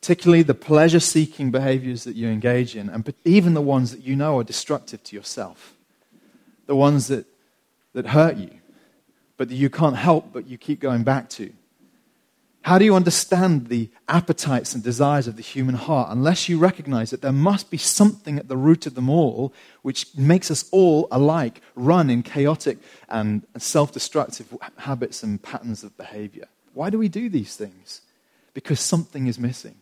particularly 0.00 0.42
the 0.42 0.54
pleasure 0.54 1.00
seeking 1.00 1.50
behaviors 1.50 2.04
that 2.04 2.14
you 2.14 2.28
engage 2.28 2.76
in, 2.76 2.88
and 2.88 3.12
even 3.24 3.54
the 3.54 3.60
ones 3.60 3.90
that 3.90 4.00
you 4.00 4.14
know 4.14 4.38
are 4.38 4.44
destructive 4.44 5.02
to 5.02 5.16
yourself, 5.16 5.74
the 6.66 6.76
ones 6.76 7.08
that, 7.08 7.26
that 7.94 8.06
hurt 8.06 8.36
you, 8.36 8.50
but 9.36 9.48
that 9.48 9.56
you 9.56 9.68
can't 9.68 9.96
help 9.96 10.32
but 10.32 10.46
you 10.46 10.56
keep 10.56 10.78
going 10.80 11.02
back 11.02 11.28
to. 11.28 11.52
How 12.62 12.78
do 12.78 12.84
you 12.84 12.94
understand 12.94 13.68
the 13.68 13.88
appetites 14.08 14.74
and 14.74 14.82
desires 14.82 15.26
of 15.26 15.36
the 15.36 15.42
human 15.42 15.74
heart 15.74 16.10
unless 16.10 16.48
you 16.48 16.58
recognize 16.58 17.10
that 17.10 17.22
there 17.22 17.32
must 17.32 17.70
be 17.70 17.78
something 17.78 18.38
at 18.38 18.48
the 18.48 18.56
root 18.56 18.86
of 18.86 18.94
them 18.94 19.08
all 19.08 19.54
which 19.82 20.14
makes 20.16 20.50
us 20.50 20.68
all 20.70 21.08
alike 21.10 21.62
run 21.74 22.10
in 22.10 22.22
chaotic 22.22 22.78
and 23.08 23.46
self 23.56 23.92
destructive 23.92 24.54
habits 24.76 25.22
and 25.22 25.42
patterns 25.42 25.82
of 25.82 25.96
behavior? 25.96 26.48
Why 26.74 26.90
do 26.90 26.98
we 26.98 27.08
do 27.08 27.28
these 27.28 27.56
things? 27.56 28.02
Because 28.54 28.80
something 28.80 29.26
is 29.26 29.38
missing. 29.38 29.76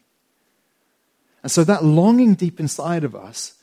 And 1.42 1.50
so 1.50 1.64
that 1.64 1.84
longing 1.84 2.34
deep 2.34 2.60
inside 2.60 3.04
of 3.04 3.14
us, 3.14 3.54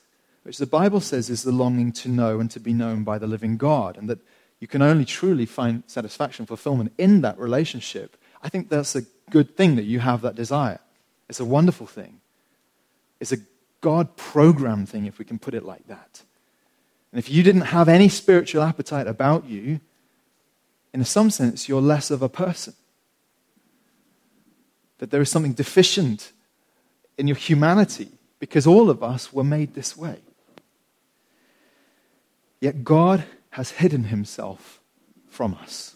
which 0.43 0.57
the 0.57 0.65
Bible 0.65 0.99
says 0.99 1.29
is 1.29 1.43
the 1.43 1.51
longing 1.51 1.91
to 1.93 2.09
know 2.09 2.39
and 2.39 2.49
to 2.51 2.59
be 2.59 2.73
known 2.73 3.03
by 3.03 3.17
the 3.17 3.27
living 3.27 3.57
God, 3.57 3.97
and 3.97 4.09
that 4.09 4.19
you 4.59 4.67
can 4.67 4.81
only 4.81 5.05
truly 5.05 5.45
find 5.45 5.83
satisfaction, 5.87 6.45
fulfillment 6.45 6.93
in 6.97 7.21
that 7.21 7.37
relationship, 7.37 8.15
I 8.43 8.49
think 8.49 8.69
that's 8.69 8.95
a 8.95 9.03
good 9.29 9.55
thing 9.55 9.77
that 9.77 9.83
you 9.83 9.99
have 9.99 10.21
that 10.21 10.35
desire. 10.35 10.79
It's 11.29 11.39
a 11.39 11.45
wonderful 11.45 11.87
thing. 11.87 12.19
It's 13.19 13.31
a 13.31 13.37
God 13.79 14.17
programmed 14.17 14.89
thing, 14.89 15.05
if 15.05 15.17
we 15.17 15.25
can 15.25 15.39
put 15.39 15.53
it 15.53 15.63
like 15.63 15.87
that. 15.87 16.21
And 17.11 17.19
if 17.19 17.29
you 17.29 17.41
didn't 17.41 17.61
have 17.61 17.87
any 17.87 18.09
spiritual 18.09 18.63
appetite 18.63 19.07
about 19.07 19.45
you, 19.47 19.79
in 20.93 21.03
some 21.05 21.29
sense, 21.31 21.69
you're 21.69 21.81
less 21.81 22.11
of 22.11 22.21
a 22.21 22.29
person. 22.29 22.73
That 24.99 25.09
there 25.09 25.21
is 25.21 25.29
something 25.29 25.53
deficient 25.53 26.31
in 27.17 27.27
your 27.27 27.37
humanity 27.37 28.09
because 28.39 28.67
all 28.67 28.89
of 28.89 29.01
us 29.01 29.31
were 29.31 29.43
made 29.43 29.73
this 29.73 29.95
way. 29.95 30.17
Yet 32.59 32.83
God 32.83 33.23
has 33.51 33.71
hidden 33.71 34.05
himself 34.05 34.79
from 35.29 35.55
us. 35.55 35.92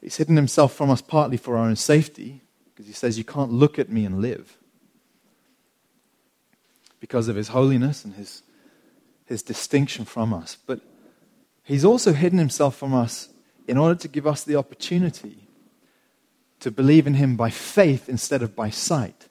He's 0.00 0.16
hidden 0.16 0.36
himself 0.36 0.74
from 0.74 0.90
us 0.90 1.02
partly 1.02 1.36
for 1.36 1.56
our 1.56 1.66
own 1.66 1.76
safety, 1.76 2.42
because 2.64 2.86
he 2.86 2.92
says, 2.92 3.18
You 3.18 3.24
can't 3.24 3.52
look 3.52 3.78
at 3.78 3.90
me 3.90 4.04
and 4.04 4.20
live. 4.20 4.56
Because 7.00 7.28
of 7.28 7.36
his 7.36 7.48
holiness 7.48 8.04
and 8.04 8.14
his, 8.14 8.42
his 9.26 9.42
distinction 9.42 10.04
from 10.04 10.32
us. 10.32 10.56
But 10.66 10.80
he's 11.64 11.84
also 11.84 12.12
hidden 12.12 12.38
himself 12.38 12.76
from 12.76 12.94
us 12.94 13.28
in 13.66 13.78
order 13.78 13.94
to 13.94 14.08
give 14.08 14.26
us 14.26 14.44
the 14.44 14.56
opportunity 14.56 15.48
to 16.60 16.70
believe 16.70 17.06
in 17.06 17.14
him 17.14 17.36
by 17.36 17.50
faith 17.50 18.08
instead 18.08 18.42
of 18.42 18.54
by 18.54 18.70
sight. 18.70 19.28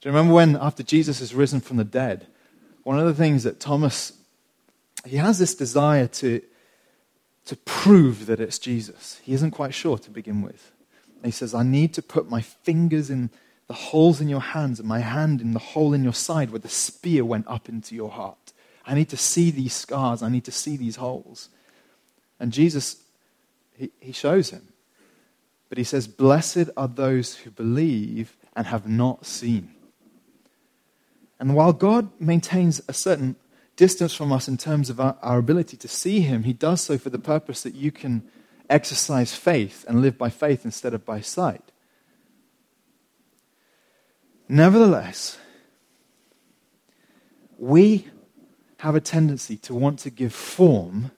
Do 0.00 0.08
you 0.08 0.14
remember 0.14 0.34
when, 0.34 0.56
after 0.56 0.82
Jesus 0.82 1.20
is 1.20 1.34
risen 1.34 1.60
from 1.60 1.76
the 1.76 1.84
dead, 1.84 2.26
one 2.84 2.98
of 2.98 3.06
the 3.06 3.14
things 3.14 3.42
that 3.44 3.58
Thomas, 3.58 4.12
he 5.04 5.16
has 5.16 5.38
this 5.38 5.54
desire 5.54 6.06
to, 6.06 6.42
to 7.46 7.56
prove 7.56 8.26
that 8.26 8.40
it's 8.40 8.58
Jesus. 8.58 9.20
He 9.22 9.32
isn't 9.34 9.50
quite 9.50 9.74
sure 9.74 9.98
to 9.98 10.10
begin 10.10 10.42
with. 10.42 10.72
And 11.16 11.26
he 11.26 11.30
says, 11.30 11.54
I 11.54 11.62
need 11.62 11.92
to 11.94 12.02
put 12.02 12.30
my 12.30 12.40
fingers 12.40 13.10
in 13.10 13.30
the 13.66 13.74
holes 13.74 14.20
in 14.20 14.28
your 14.28 14.40
hands 14.40 14.78
and 14.78 14.88
my 14.88 15.00
hand 15.00 15.40
in 15.40 15.52
the 15.52 15.58
hole 15.58 15.94
in 15.94 16.04
your 16.04 16.12
side 16.12 16.50
where 16.50 16.58
the 16.58 16.68
spear 16.68 17.24
went 17.24 17.48
up 17.48 17.68
into 17.68 17.94
your 17.94 18.10
heart. 18.10 18.52
I 18.86 18.94
need 18.94 19.08
to 19.10 19.16
see 19.16 19.50
these 19.50 19.72
scars. 19.72 20.22
I 20.22 20.28
need 20.28 20.44
to 20.44 20.52
see 20.52 20.76
these 20.76 20.96
holes. 20.96 21.48
And 22.38 22.52
Jesus, 22.52 22.96
he, 23.76 23.90
he 24.00 24.12
shows 24.12 24.50
him. 24.50 24.68
But 25.68 25.78
he 25.78 25.84
says, 25.84 26.06
Blessed 26.06 26.70
are 26.76 26.88
those 26.88 27.36
who 27.36 27.50
believe 27.50 28.36
and 28.54 28.66
have 28.66 28.86
not 28.86 29.24
seen. 29.26 29.70
And 31.38 31.54
while 31.54 31.72
God 31.72 32.08
maintains 32.20 32.82
a 32.86 32.92
certain 32.92 33.36
distance 33.76 34.14
from 34.14 34.32
us 34.32 34.48
in 34.48 34.56
terms 34.56 34.90
of 34.90 35.00
our, 35.00 35.16
our, 35.22 35.38
ability 35.38 35.76
to 35.78 35.88
see 35.88 36.20
Him, 36.20 36.44
He 36.44 36.52
does 36.52 36.80
so 36.80 36.98
for 36.98 37.10
the 37.10 37.18
purpose 37.18 37.62
that 37.62 37.74
you 37.74 37.90
can 37.90 38.22
exercise 38.70 39.34
faith 39.34 39.84
and 39.88 40.00
live 40.00 40.16
by 40.16 40.30
faith 40.30 40.64
instead 40.64 40.94
of 40.94 41.04
by 41.04 41.20
sight. 41.20 41.72
Nevertheless, 44.48 45.38
we 47.58 48.08
have 48.78 48.94
a 48.94 49.00
tendency 49.00 49.56
to 49.56 49.74
want 49.74 49.98
to 50.00 50.10
give 50.10 50.34
form 50.34 51.10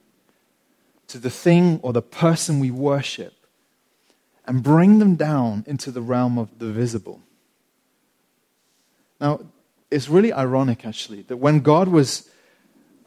to 1.07 1.17
the 1.17 1.29
thing 1.29 1.79
or 1.83 1.93
the 1.93 2.01
person 2.01 2.59
we 2.59 2.71
worship 2.71 3.33
and 4.45 4.63
bring 4.63 4.99
them 4.99 5.15
down 5.15 5.63
into 5.67 5.91
the 5.91 6.01
realm 6.01 6.37
of 6.37 6.59
the 6.59 6.71
visible. 6.71 7.21
Now, 9.19 9.41
it's 9.91 10.07
really 10.07 10.31
ironic, 10.31 10.85
actually, 10.85 11.23
that 11.23 11.37
when 11.37 11.59
God 11.59 11.87
was, 11.87 12.29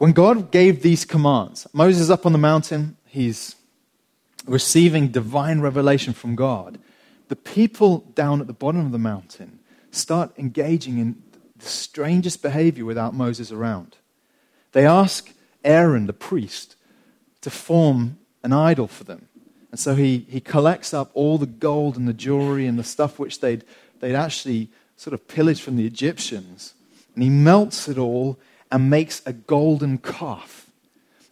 when 0.01 0.13
God 0.13 0.49
gave 0.49 0.81
these 0.81 1.05
commands, 1.05 1.67
Moses 1.73 2.09
up 2.09 2.25
on 2.25 2.31
the 2.31 2.39
mountain, 2.39 2.97
he's 3.05 3.55
receiving 4.47 5.09
divine 5.09 5.61
revelation 5.61 6.11
from 6.11 6.35
God. 6.35 6.79
The 7.27 7.35
people 7.35 7.99
down 8.15 8.41
at 8.41 8.47
the 8.47 8.51
bottom 8.51 8.83
of 8.83 8.91
the 8.91 8.97
mountain 8.97 9.59
start 9.91 10.31
engaging 10.39 10.97
in 10.97 11.21
the 11.55 11.67
strangest 11.67 12.41
behavior 12.41 12.83
without 12.83 13.13
Moses 13.13 13.51
around. 13.51 13.97
They 14.71 14.87
ask 14.87 15.31
Aaron, 15.63 16.07
the 16.07 16.13
priest, 16.13 16.75
to 17.41 17.51
form 17.51 18.17
an 18.41 18.53
idol 18.53 18.87
for 18.87 19.03
them. 19.03 19.27
And 19.69 19.79
so 19.79 19.93
he, 19.93 20.25
he 20.27 20.41
collects 20.41 20.95
up 20.95 21.11
all 21.13 21.37
the 21.37 21.45
gold 21.45 21.95
and 21.95 22.07
the 22.07 22.13
jewelry 22.13 22.65
and 22.65 22.79
the 22.79 22.83
stuff 22.83 23.19
which 23.19 23.39
they'd, 23.39 23.63
they'd 23.99 24.15
actually 24.15 24.69
sort 24.97 25.13
of 25.13 25.27
pillaged 25.27 25.61
from 25.61 25.75
the 25.75 25.85
Egyptians. 25.85 26.73
And 27.13 27.23
he 27.23 27.29
melts 27.29 27.87
it 27.87 27.99
all 27.99 28.39
and 28.71 28.89
makes 28.89 29.21
a 29.25 29.33
golden 29.33 29.97
calf. 29.97 30.67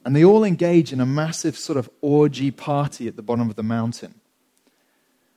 And 0.06 0.16
they 0.16 0.24
all 0.24 0.44
engage 0.44 0.92
in 0.92 1.00
a 1.00 1.06
massive 1.06 1.58
sort 1.58 1.78
of 1.78 1.90
orgy 2.02 2.52
party 2.52 3.08
at 3.08 3.16
the 3.16 3.22
bottom 3.22 3.50
of 3.50 3.56
the 3.56 3.64
mountain. 3.64 4.16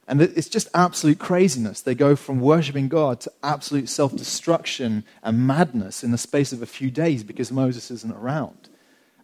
And 0.08 0.20
it's 0.20 0.48
just 0.48 0.68
absolute 0.74 1.18
craziness. 1.18 1.80
They 1.80 1.94
go 1.94 2.16
from 2.16 2.40
worshiping 2.40 2.88
God 2.88 3.20
to 3.20 3.32
absolute 3.42 3.88
self 3.88 4.14
destruction 4.14 5.04
and 5.22 5.46
madness 5.46 6.02
in 6.02 6.10
the 6.10 6.18
space 6.18 6.52
of 6.52 6.60
a 6.60 6.66
few 6.66 6.90
days 6.90 7.22
because 7.22 7.52
Moses 7.52 7.90
isn't 7.90 8.14
around. 8.14 8.68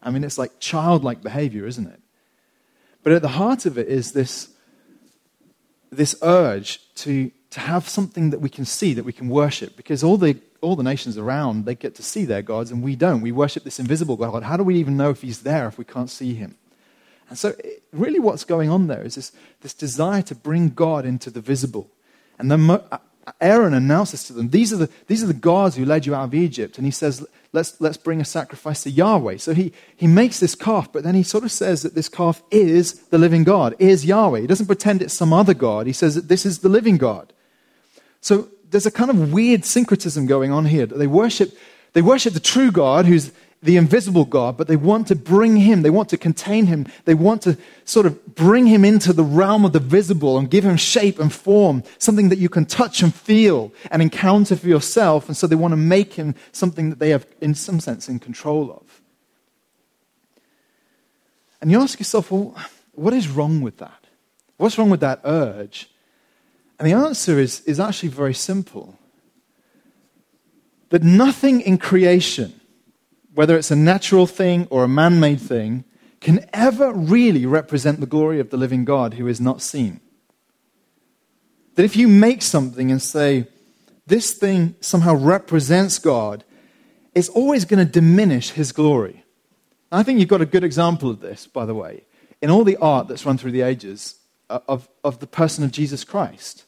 I 0.03 0.11
mean, 0.11 0.23
it's 0.23 0.39
like 0.39 0.61
childlike 0.61 1.23
behavior, 1.23 1.67
isn't 1.67 1.87
it? 1.87 2.01
But 3.03 3.13
at 3.13 3.23
the 3.23 3.29
heart 3.29 3.67
of 3.67 3.77
it 3.77 3.89
is 3.89 4.13
this, 4.13 4.51
this 5.91 6.15
urge 6.23 6.81
to, 6.97 7.33
to 7.51 7.61
have 7.61 7.89
something 7.89 8.31
that 8.31 8.41
we 8.41 8.49
can 8.49 8.65
see, 8.65 8.95
that 8.95 9.05
we 9.05 9.13
can 9.13 9.29
worship. 9.29 9.77
Because 9.77 10.05
all 10.05 10.17
the, 10.17 10.39
all 10.61 10.77
the 10.77 10.83
nations 10.83 11.17
around, 11.17 11.65
they 11.65 11.75
get 11.75 11.95
to 11.97 12.03
see 12.03 12.25
their 12.25 12.43
gods, 12.43 12.71
and 12.71 12.83
we 12.83 12.97
don't. 12.97 13.21
We 13.21 13.33
worship 13.33 13.65
this 13.65 13.79
invisible 13.79 14.17
God. 14.17 14.43
How 14.43 14.57
do 14.57 14.63
we 14.63 14.77
even 14.77 14.97
know 14.97 15.11
if 15.11 15.23
he's 15.23 15.43
there 15.43 15.69
if 15.69 15.79
we 15.79 15.85
can't 15.85 16.11
see 16.11 16.35
him? 16.35 16.57
And 17.29 17.39
so, 17.39 17.51
it, 17.59 17.83
really, 17.93 18.19
what's 18.19 18.45
going 18.45 18.71
on 18.71 18.87
there 18.87 19.03
is 19.03 19.15
this, 19.15 19.33
this 19.61 19.75
desire 19.75 20.23
to 20.23 20.35
bring 20.35 20.71
God 20.71 21.05
into 21.05 21.31
the 21.31 21.41
visible. 21.41 21.91
And 22.39 22.51
then 22.51 22.71
uh, 22.71 22.99
Aaron 23.41 23.75
announces 23.75 24.25
to 24.25 24.33
them, 24.33 24.51
these 24.51 24.73
are, 24.73 24.77
the, 24.77 24.91
these 25.07 25.23
are 25.23 25.27
the 25.27 25.35
gods 25.35 25.77
who 25.77 25.85
led 25.85 26.07
you 26.07 26.15
out 26.15 26.25
of 26.25 26.35
Egypt. 26.35 26.79
And 26.79 26.87
he 26.87 26.91
says, 26.91 27.27
let's, 27.53 27.81
let's 27.81 27.97
bring 27.97 28.21
a 28.21 28.25
sacrifice 28.25 28.83
to 28.85 28.91
Yahweh. 28.91 29.37
So 29.39 29.53
he, 29.55 29.73
he 29.97 30.07
makes 30.07 30.41
this 30.41 30.55
calf, 30.55 30.93
but 30.93 31.05
then 31.05 31.15
he 31.15 31.23
sort 31.23 31.45
of 31.45 31.53
says 31.53 31.83
that 31.83 31.95
this 31.95 32.09
calf 32.09 32.43
is 32.51 32.95
the 33.09 33.19
living 33.19 33.45
God, 33.45 33.75
is 33.79 34.07
Yahweh. 34.07 34.41
He 34.41 34.47
doesn't 34.47 34.67
pretend 34.67 35.03
it's 35.03 35.15
some 35.15 35.33
other 35.33 35.55
God. 35.55 35.87
He 35.87 35.93
says 35.93 36.15
that 36.15 36.29
this 36.29 36.47
is 36.47 36.61
the 36.61 36.69
living 36.69 36.97
God. 36.97 37.33
So 38.21 38.49
there's 38.71 38.87
a 38.87 38.91
kind 38.91 39.11
of 39.11 39.33
weird 39.33 39.65
syncretism 39.65 40.27
going 40.27 40.53
on 40.53 40.67
here. 40.67 40.87
They 40.87 41.07
worship, 41.07 41.57
they 41.93 42.03
worship 42.03 42.35
the 42.35 42.41
true 42.41 42.71
God, 42.71 43.07
who's 43.07 43.33
the 43.63 43.77
invisible 43.77 44.25
God, 44.25 44.57
but 44.57 44.69
they 44.69 44.77
want 44.77 45.09
to 45.09 45.17
bring 45.17 45.57
him, 45.57 45.83
they 45.83 45.91
want 45.91 46.09
to 46.11 46.17
contain 46.17 46.67
him, 46.67 46.87
they 47.07 47.15
want 47.15 47.43
to 47.43 47.57
sort 47.85 48.07
of 48.07 48.37
bring 48.37 48.67
him 48.67 48.85
into 48.85 49.13
the 49.13 49.25
realm 49.25 49.65
of 49.65 49.73
the 49.73 49.81
visible 49.81 50.39
and 50.39 50.49
give 50.49 50.65
him 50.65 50.77
shape 50.77 51.19
and 51.19 51.33
form, 51.33 51.83
something 51.99 52.29
that 52.29 52.39
you 52.39 52.49
can 52.49 52.65
touch 52.65 53.03
and 53.03 53.13
feel 53.13 53.73
and 53.91 54.01
encounter 54.01 54.55
for 54.55 54.69
yourself. 54.69 55.27
And 55.27 55.37
so 55.37 55.47
they 55.47 55.57
want 55.57 55.73
to 55.73 55.77
make 55.77 56.15
him 56.15 56.37
something 56.53 56.91
that 56.91 57.01
they 57.01 57.11
have, 57.11 57.27
in 57.41 57.55
some 57.55 57.81
sense, 57.81 58.09
in 58.09 58.21
control 58.21 58.71
of. 58.71 59.01
And 61.61 61.73
you 61.73 61.81
ask 61.81 61.99
yourself, 61.99 62.31
well, 62.31 62.55
what 62.93 63.13
is 63.13 63.29
wrong 63.29 63.61
with 63.61 63.79
that? 63.79 64.05
What's 64.57 64.79
wrong 64.79 64.91
with 64.91 65.01
that 65.01 65.21
urge? 65.25 65.89
And 66.79 66.89
the 66.89 66.95
answer 66.95 67.39
is, 67.39 67.61
is 67.63 67.81
actually 67.81 68.11
very 68.11 68.35
simple 68.35 68.99
that 70.91 71.03
nothing 71.03 71.61
in 71.61 71.79
creation 71.79 72.59
whether 73.39 73.57
it's 73.57 73.71
a 73.71 73.77
natural 73.77 74.27
thing 74.27 74.67
or 74.69 74.83
a 74.83 74.89
man 74.89 75.21
made 75.21 75.41
thing, 75.41 75.85
can 76.21 76.45
ever 76.53 76.93
really 76.93 77.47
represent 77.47 78.01
the 78.01 78.07
glory 78.07 78.41
of 78.41 78.51
the 78.51 78.57
living 78.57 78.85
God 78.85 79.15
who 79.15 79.29
is 79.29 79.41
not 79.41 79.63
seen. 79.63 80.01
That 81.77 81.85
if 81.85 81.95
you 81.95 82.09
make 82.09 82.43
something 82.43 82.91
and 82.91 83.01
say, 83.01 83.47
this 84.09 84.33
thing 84.33 84.75
somehow 84.81 85.15
represents 85.15 86.01
God, 86.01 86.43
it's 87.15 87.29
always 87.29 87.65
going 87.65 87.79
to 87.79 87.93
diminish 87.93 88.51
his 88.51 88.73
glory. 88.73 89.23
I 89.93 90.03
think 90.03 90.19
you've 90.19 90.29
got 90.29 90.43
a 90.43 90.45
good 90.45 90.65
example 90.65 91.09
of 91.09 91.21
this, 91.21 91.47
by 91.47 91.65
the 91.65 91.77
way, 91.77 92.03
in 92.43 92.51
all 92.51 92.65
the 92.65 92.79
art 92.79 93.07
that's 93.07 93.25
run 93.25 93.39
through 93.39 93.53
the 93.53 93.63
ages 93.63 94.17
uh, 94.51 94.59
of, 94.67 94.89
of 95.05 95.21
the 95.21 95.29
person 95.29 95.63
of 95.63 95.71
Jesus 95.71 96.03
Christ. 96.03 96.65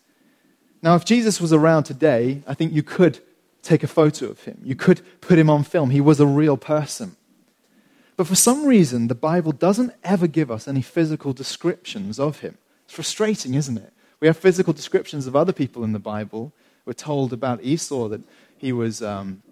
Now, 0.82 0.94
if 0.94 1.04
Jesus 1.04 1.40
was 1.40 1.52
around 1.52 1.84
today, 1.84 2.42
I 2.46 2.54
think 2.54 2.72
you 2.72 2.82
could 2.82 3.20
take 3.62 3.82
a 3.82 3.86
photo 3.86 4.26
of 4.30 4.44
him. 4.44 4.58
You 4.64 4.74
could 4.74 5.02
put 5.20 5.38
him 5.38 5.50
on 5.50 5.64
film. 5.64 5.90
He 5.90 6.00
was 6.00 6.20
a 6.20 6.26
real 6.26 6.56
person. 6.56 7.16
But 8.16 8.26
for 8.26 8.34
some 8.34 8.66
reason, 8.66 9.08
the 9.08 9.14
Bible 9.14 9.52
doesn't 9.52 9.92
ever 10.04 10.26
give 10.26 10.50
us 10.50 10.68
any 10.68 10.82
physical 10.82 11.32
descriptions 11.32 12.18
of 12.18 12.40
him. 12.40 12.58
It's 12.84 12.94
frustrating, 12.94 13.54
isn't 13.54 13.78
it? 13.78 13.92
We 14.20 14.26
have 14.26 14.36
physical 14.36 14.72
descriptions 14.72 15.26
of 15.26 15.34
other 15.34 15.52
people 15.52 15.84
in 15.84 15.92
the 15.92 15.98
Bible. 15.98 16.52
We're 16.84 16.92
told 16.92 17.32
about 17.32 17.62
Esau 17.62 18.08
that 18.08 18.20
he 18.58 18.72
was 18.72 19.02
um, 19.02 19.42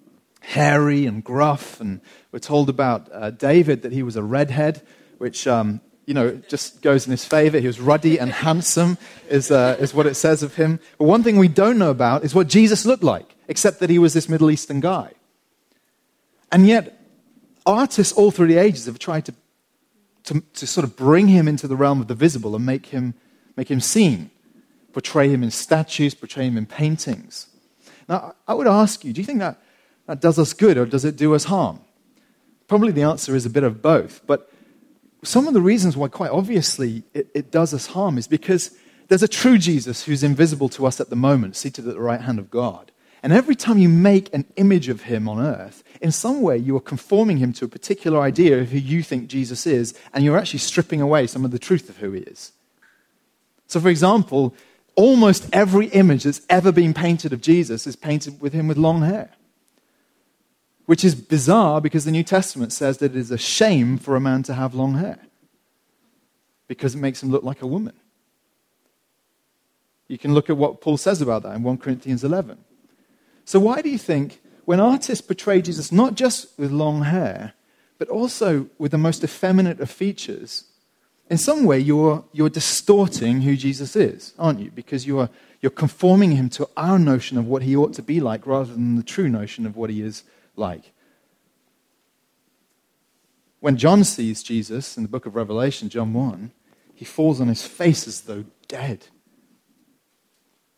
hairy 0.40 1.06
and 1.06 1.25
gruff, 1.25 1.80
and 1.80 2.00
we're 2.32 2.38
told 2.38 2.68
about 2.68 3.08
uh, 3.12 3.30
David 3.30 3.82
that 3.82 3.92
he 3.92 4.02
was 4.02 4.16
a 4.16 4.23
redhead, 4.23 4.82
which 5.18 5.47
um, 5.47 5.80
you 6.09 6.15
know, 6.15 6.41
just 6.49 6.81
goes 6.81 7.05
in 7.07 7.11
his 7.11 7.27
favor. 7.27 7.61
He 7.61 7.67
was 7.67 7.79
ruddy 7.79 8.19
and 8.19 8.33
handsome, 8.33 8.97
is, 9.29 9.50
uh, 9.50 9.77
is 9.79 9.93
what 9.93 10.07
it 10.07 10.15
says 10.15 10.43
of 10.43 10.55
him. 10.55 10.81
But 10.97 11.05
one 11.05 11.23
thing 11.23 11.37
we 11.37 11.49
don't 11.49 11.77
know 11.77 11.91
about 11.91 12.25
is 12.25 12.35
what 12.35 12.49
Jesus 12.49 12.87
looked 12.87 13.03
like, 13.03 13.37
except 13.47 13.79
that 13.81 13.91
he 13.91 13.99
was 13.99 14.15
this 14.15 14.27
Middle 14.27 14.50
Eastern 14.50 14.81
guy. 14.81 15.12
And 16.50 16.67
yet, 16.67 16.99
artists 17.67 18.15
all 18.15 18.31
through 18.31 18.47
the 18.47 18.57
ages 18.57 18.87
have 18.87 18.99
tried 18.99 19.27
to, 19.27 19.35
to, 20.25 20.43
to 20.55 20.67
sort 20.67 20.85
of 20.85 20.97
bring 20.97 21.29
him 21.29 21.47
into 21.47 21.69
the 21.69 21.77
realm 21.77 22.00
of 22.00 22.09
the 22.09 22.15
visible 22.15 22.57
and 22.57 22.65
make 22.65 22.87
him, 22.87 23.12
make 23.55 23.71
him 23.71 23.79
seen, 23.79 24.31
portray 24.95 25.29
him 25.29 25.43
in 25.43 25.50
statues, 25.50 26.15
portray 26.15 26.47
him 26.47 26.57
in 26.57 26.65
paintings. 26.65 27.49
Now, 28.09 28.35
I 28.47 28.55
would 28.55 28.67
ask 28.67 29.05
you, 29.05 29.12
do 29.12 29.21
you 29.21 29.27
think 29.27 29.41
that, 29.41 29.61
that 30.07 30.23
does 30.23 30.38
us 30.38 30.55
good 30.55 30.79
or 30.79 30.87
does 30.87 31.05
it 31.05 31.19
do 31.19 31.35
us 31.35 31.45
harm? 31.45 31.81
Probably 32.67 32.93
the 32.93 33.03
answer 33.03 33.37
is 33.37 33.45
a 33.45 33.50
bit 33.50 33.62
of 33.62 33.83
both. 33.83 34.27
But 34.27 34.50
some 35.22 35.48
of 35.48 35.54
the 35.54 35.60
reasons 35.60 35.96
why, 35.96 36.08
quite 36.08 36.30
obviously, 36.30 37.02
it, 37.14 37.28
it 37.34 37.50
does 37.50 37.75
us 37.75 37.88
harm 37.88 38.18
is 38.18 38.28
because 38.28 38.76
there's 39.08 39.22
a 39.22 39.28
true 39.28 39.58
Jesus 39.58 40.04
who's 40.04 40.22
invisible 40.22 40.68
to 40.70 40.87
us 40.87 41.00
at 41.00 41.10
the 41.10 41.16
moment, 41.16 41.56
seated 41.56 41.87
at 41.88 41.94
the 41.94 42.00
right 42.00 42.20
hand 42.20 42.38
of 42.38 42.50
God. 42.50 42.92
And 43.22 43.32
every 43.32 43.56
time 43.56 43.78
you 43.78 43.88
make 43.88 44.32
an 44.32 44.44
image 44.56 44.88
of 44.88 45.02
him 45.02 45.28
on 45.28 45.40
earth, 45.40 45.82
in 46.00 46.12
some 46.12 46.40
way 46.40 46.56
you 46.56 46.76
are 46.76 46.80
conforming 46.80 47.38
him 47.38 47.52
to 47.54 47.64
a 47.64 47.68
particular 47.68 48.20
idea 48.20 48.60
of 48.60 48.70
who 48.70 48.78
you 48.78 49.02
think 49.02 49.28
Jesus 49.28 49.66
is, 49.66 49.98
and 50.12 50.25
you're 50.25 50.38
actually 50.38 50.60
stripping 50.60 51.00
away 51.00 51.26
some 51.26 51.44
of 51.44 51.50
the 51.50 51.58
truth 51.58 51.88
of 51.88 51.96
who 51.96 52.12
he 52.12 52.20
is. 52.22 52.52
So, 53.66 53.80
for 53.80 53.88
example, 53.88 54.54
almost 54.94 55.48
every 55.52 55.87
image 55.88 56.25
that's 56.25 56.42
ever 56.48 56.70
been 56.70 56.94
painted 56.94 57.32
of 57.32 57.40
Jesus 57.40 57.87
is 57.87 57.96
painted 57.96 58.40
with 58.40 58.52
him 58.52 58.68
with 58.68 58.76
long 58.76 59.02
hair. 59.02 59.30
Which 60.88 61.04
is 61.04 61.14
bizarre 61.14 61.83
because 61.83 62.07
the 62.07 62.11
New 62.11 62.25
Testament 62.25 62.73
says 62.73 62.97
that 62.97 63.14
it 63.14 63.16
is 63.18 63.30
a 63.30 63.37
shame 63.37 63.99
for 63.99 64.16
a 64.16 64.21
man 64.21 64.42
to 64.45 64.54
have 64.54 64.75
long 64.75 64.95
hair 64.95 65.18
because 66.66 66.95
it 66.95 66.99
makes 66.99 67.23
him 67.23 67.30
look 67.30 67.45
like 67.45 67.61
a 67.61 67.66
woman. 67.66 67.92
You 70.07 70.16
can 70.16 70.33
look 70.33 70.49
at 70.49 70.57
what 70.57 70.80
Paul 70.80 70.97
says 70.97 71.21
about 71.21 71.42
that 71.42 71.54
in 71.54 71.62
1 71.62 71.76
Corinthians 71.76 72.25
11. 72.25 72.57
So, 73.45 73.61
why 73.61 73.83
do 73.83 73.90
you 73.90 73.99
think 73.99 74.40
when 74.64 74.80
artists 74.80 75.21
portray 75.21 75.61
Jesus 75.61 75.92
not 75.92 76.14
just 76.14 76.59
with 76.59 76.71
long 76.71 77.02
hair, 77.02 77.52
but 77.99 78.09
also 78.09 78.71
with 78.78 78.92
the 78.92 78.97
most 78.97 79.23
effeminate 79.23 79.80
of 79.80 79.90
features, 79.90 80.64
in 81.28 81.37
some 81.37 81.64
way 81.64 81.78
you're, 81.78 82.25
you're 82.33 82.49
distorting 82.49 83.42
who 83.42 83.59
Jesus 83.59 83.95
is, 83.95 84.33
aren't 84.38 84.61
you? 84.61 84.71
Because 84.71 85.07
you 85.07 85.18
are, 85.18 85.28
you're 85.61 85.68
conforming 85.68 86.30
him 86.30 86.49
to 86.49 86.66
our 86.78 86.99
notion 86.99 87.37
of 87.37 87.47
what 87.47 87.61
he 87.61 87.76
ought 87.76 87.92
to 87.92 88.02
be 88.02 88.21
like 88.21 88.47
rather 88.47 88.73
than 88.73 88.97
the 88.97 89.02
true 89.02 89.28
notion 89.28 89.66
of 89.66 89.76
what 89.76 89.90
he 89.90 90.00
is 90.00 90.23
like. 90.59 90.93
When 93.61 93.77
John 93.77 94.05
sees 94.05 94.43
Jesus 94.43 94.97
in 94.97 95.03
the 95.03 95.09
book 95.09 95.27
of 95.27 95.35
Revelation, 95.35 95.88
John 95.88 96.12
1, 96.12 96.53
he 96.95 97.05
falls 97.05 97.41
on 97.41 97.49
his 97.49 97.67
face 97.67 98.07
as 98.07 98.23
though 98.23 98.45
dead. 98.69 99.07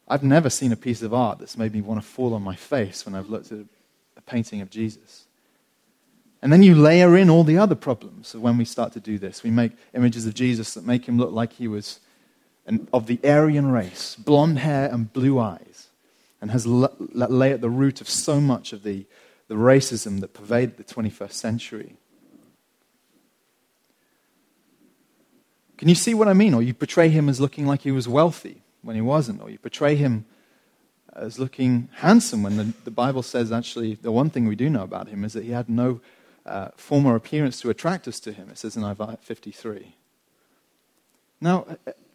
I've 0.08 0.22
never 0.22 0.50
seen 0.50 0.72
a 0.72 0.76
piece 0.76 1.02
of 1.02 1.14
art 1.14 1.38
that's 1.38 1.56
made 1.56 1.72
me 1.72 1.82
want 1.82 2.00
to 2.00 2.06
fall 2.06 2.34
on 2.34 2.42
my 2.42 2.56
face 2.56 3.04
when 3.04 3.14
I've 3.14 3.30
looked 3.30 3.52
at 3.52 3.60
a 4.16 4.20
painting 4.22 4.60
of 4.60 4.70
Jesus. 4.70 5.26
And 6.42 6.52
then 6.52 6.62
you 6.62 6.74
layer 6.74 7.16
in 7.16 7.28
all 7.28 7.44
the 7.44 7.58
other 7.58 7.74
problems 7.74 8.28
so 8.28 8.38
when 8.38 8.56
we 8.56 8.64
start 8.64 8.92
to 8.94 9.00
do 9.00 9.18
this. 9.18 9.42
We 9.42 9.50
make 9.50 9.72
images 9.94 10.26
of 10.26 10.34
Jesus 10.34 10.74
that 10.74 10.86
make 10.86 11.06
him 11.06 11.18
look 11.18 11.32
like 11.32 11.52
he 11.54 11.68
was 11.68 12.00
an, 12.66 12.88
of 12.92 13.06
the 13.06 13.20
Aryan 13.24 13.70
race, 13.70 14.16
blonde 14.16 14.58
hair 14.58 14.88
and 14.90 15.12
blue 15.12 15.38
eyes, 15.38 15.88
and 16.40 16.50
has 16.50 16.66
lay 16.66 17.52
at 17.52 17.60
the 17.60 17.70
root 17.70 18.00
of 18.00 18.08
so 18.08 18.40
much 18.40 18.72
of 18.72 18.82
the, 18.82 19.04
the 19.50 19.56
racism 19.56 20.20
that 20.20 20.32
pervaded 20.32 20.76
the 20.76 20.84
21st 20.84 21.32
century. 21.32 21.96
Can 25.76 25.88
you 25.88 25.96
see 25.96 26.14
what 26.14 26.28
I 26.28 26.34
mean? 26.34 26.54
Or 26.54 26.62
you 26.62 26.72
portray 26.72 27.08
him 27.08 27.28
as 27.28 27.40
looking 27.40 27.66
like 27.66 27.80
he 27.80 27.90
was 27.90 28.06
wealthy 28.06 28.62
when 28.82 28.94
he 28.94 29.02
wasn't, 29.02 29.42
or 29.42 29.50
you 29.50 29.58
portray 29.58 29.96
him 29.96 30.24
as 31.16 31.40
looking 31.40 31.88
handsome 31.94 32.44
when 32.44 32.58
the, 32.58 32.72
the 32.84 32.92
Bible 32.92 33.24
says 33.24 33.50
actually 33.50 33.94
the 33.94 34.12
one 34.12 34.30
thing 34.30 34.46
we 34.46 34.54
do 34.54 34.70
know 34.70 34.84
about 34.84 35.08
him 35.08 35.24
is 35.24 35.32
that 35.32 35.42
he 35.42 35.50
had 35.50 35.68
no 35.68 36.00
uh, 36.46 36.68
appearance 36.88 37.60
to 37.60 37.70
attract 37.70 38.06
us 38.06 38.20
to 38.20 38.32
him. 38.32 38.50
It 38.50 38.58
says 38.58 38.76
in 38.76 38.84
Isaiah 38.84 39.18
53. 39.20 39.96
Now, 41.40 41.66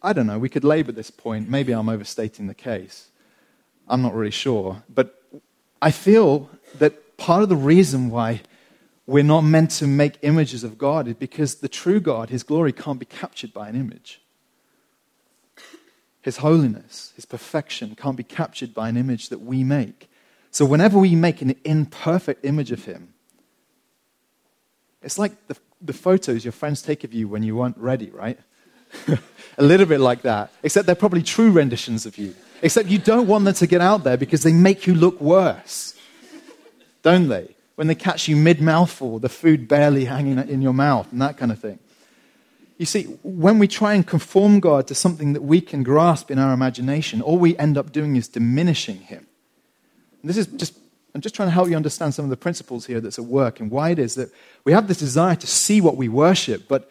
I 0.02 0.14
don't 0.14 0.26
know, 0.26 0.38
we 0.38 0.48
could 0.48 0.64
labor 0.64 0.90
this 0.90 1.10
point. 1.10 1.50
Maybe 1.50 1.72
I'm 1.72 1.90
overstating 1.90 2.46
the 2.46 2.54
case. 2.54 3.08
I'm 3.86 4.00
not 4.00 4.14
really 4.14 4.30
sure. 4.30 4.84
But 4.88 5.22
I 5.82 5.90
feel 5.90 6.48
that 6.78 7.02
part 7.16 7.42
of 7.42 7.48
the 7.48 7.56
reason 7.56 8.10
why 8.10 8.42
we're 9.06 9.24
not 9.24 9.42
meant 9.42 9.70
to 9.72 9.86
make 9.86 10.18
images 10.22 10.64
of 10.64 10.78
God 10.78 11.08
is 11.08 11.14
because 11.14 11.56
the 11.56 11.68
true 11.68 12.00
God, 12.00 12.30
his 12.30 12.42
glory, 12.42 12.72
can't 12.72 12.98
be 12.98 13.06
captured 13.06 13.52
by 13.52 13.68
an 13.68 13.76
image. 13.76 14.20
His 16.26 16.38
holiness, 16.38 17.12
His 17.14 17.24
perfection 17.24 17.94
can't 17.94 18.16
be 18.16 18.24
captured 18.24 18.74
by 18.74 18.88
an 18.88 18.96
image 18.96 19.28
that 19.28 19.42
we 19.42 19.62
make. 19.62 20.10
So 20.50 20.64
whenever 20.64 20.98
we 20.98 21.14
make 21.14 21.40
an 21.40 21.54
imperfect 21.64 22.44
image 22.44 22.72
of 22.72 22.84
Him, 22.84 23.14
it's 25.04 25.20
like 25.20 25.46
the, 25.46 25.56
the 25.80 25.92
photos 25.92 26.44
your 26.44 26.50
friends 26.50 26.82
take 26.82 27.04
of 27.04 27.14
you 27.14 27.28
when 27.28 27.44
you 27.44 27.54
weren't 27.54 27.78
ready, 27.78 28.10
right? 28.10 28.40
a 29.06 29.62
little 29.62 29.86
bit 29.86 30.00
like 30.00 30.22
that, 30.22 30.50
except 30.64 30.86
they're 30.86 30.96
probably 30.96 31.22
true 31.22 31.52
renditions 31.52 32.06
of 32.06 32.18
you. 32.18 32.34
Except 32.60 32.88
you 32.88 32.98
don't 32.98 33.28
want 33.28 33.44
them 33.44 33.54
to 33.54 33.66
get 33.68 33.80
out 33.80 34.02
there 34.02 34.16
because 34.16 34.42
they 34.42 34.52
make 34.52 34.84
you 34.84 34.96
look 34.96 35.20
worse, 35.20 35.95
don't 37.06 37.28
they? 37.28 37.54
When 37.76 37.86
they 37.86 37.94
catch 37.94 38.26
you 38.26 38.34
mid 38.34 38.60
mouthful, 38.60 39.20
the 39.20 39.28
food 39.28 39.68
barely 39.68 40.06
hanging 40.06 40.38
in 40.48 40.60
your 40.60 40.72
mouth, 40.72 41.12
and 41.12 41.22
that 41.22 41.36
kind 41.36 41.52
of 41.52 41.60
thing. 41.60 41.78
You 42.78 42.84
see, 42.84 43.04
when 43.22 43.60
we 43.60 43.68
try 43.68 43.94
and 43.94 44.04
conform 44.04 44.58
God 44.58 44.88
to 44.88 44.94
something 44.96 45.32
that 45.32 45.42
we 45.42 45.60
can 45.60 45.84
grasp 45.84 46.32
in 46.32 46.40
our 46.40 46.52
imagination, 46.52 47.22
all 47.22 47.38
we 47.38 47.56
end 47.58 47.78
up 47.78 47.92
doing 47.92 48.16
is 48.16 48.26
diminishing 48.26 48.96
Him. 48.96 49.24
And 50.20 50.28
this 50.28 50.36
is 50.36 50.48
just, 50.48 50.76
I'm 51.14 51.20
just 51.20 51.36
trying 51.36 51.46
to 51.46 51.52
help 51.52 51.68
you 51.68 51.76
understand 51.76 52.12
some 52.12 52.24
of 52.24 52.30
the 52.30 52.36
principles 52.36 52.86
here 52.86 53.00
that's 53.00 53.20
at 53.20 53.26
work 53.26 53.60
and 53.60 53.70
why 53.70 53.90
it 53.90 54.00
is 54.00 54.16
that 54.16 54.32
we 54.64 54.72
have 54.72 54.88
this 54.88 54.98
desire 54.98 55.36
to 55.36 55.46
see 55.46 55.80
what 55.80 55.96
we 55.96 56.08
worship, 56.08 56.66
but, 56.66 56.90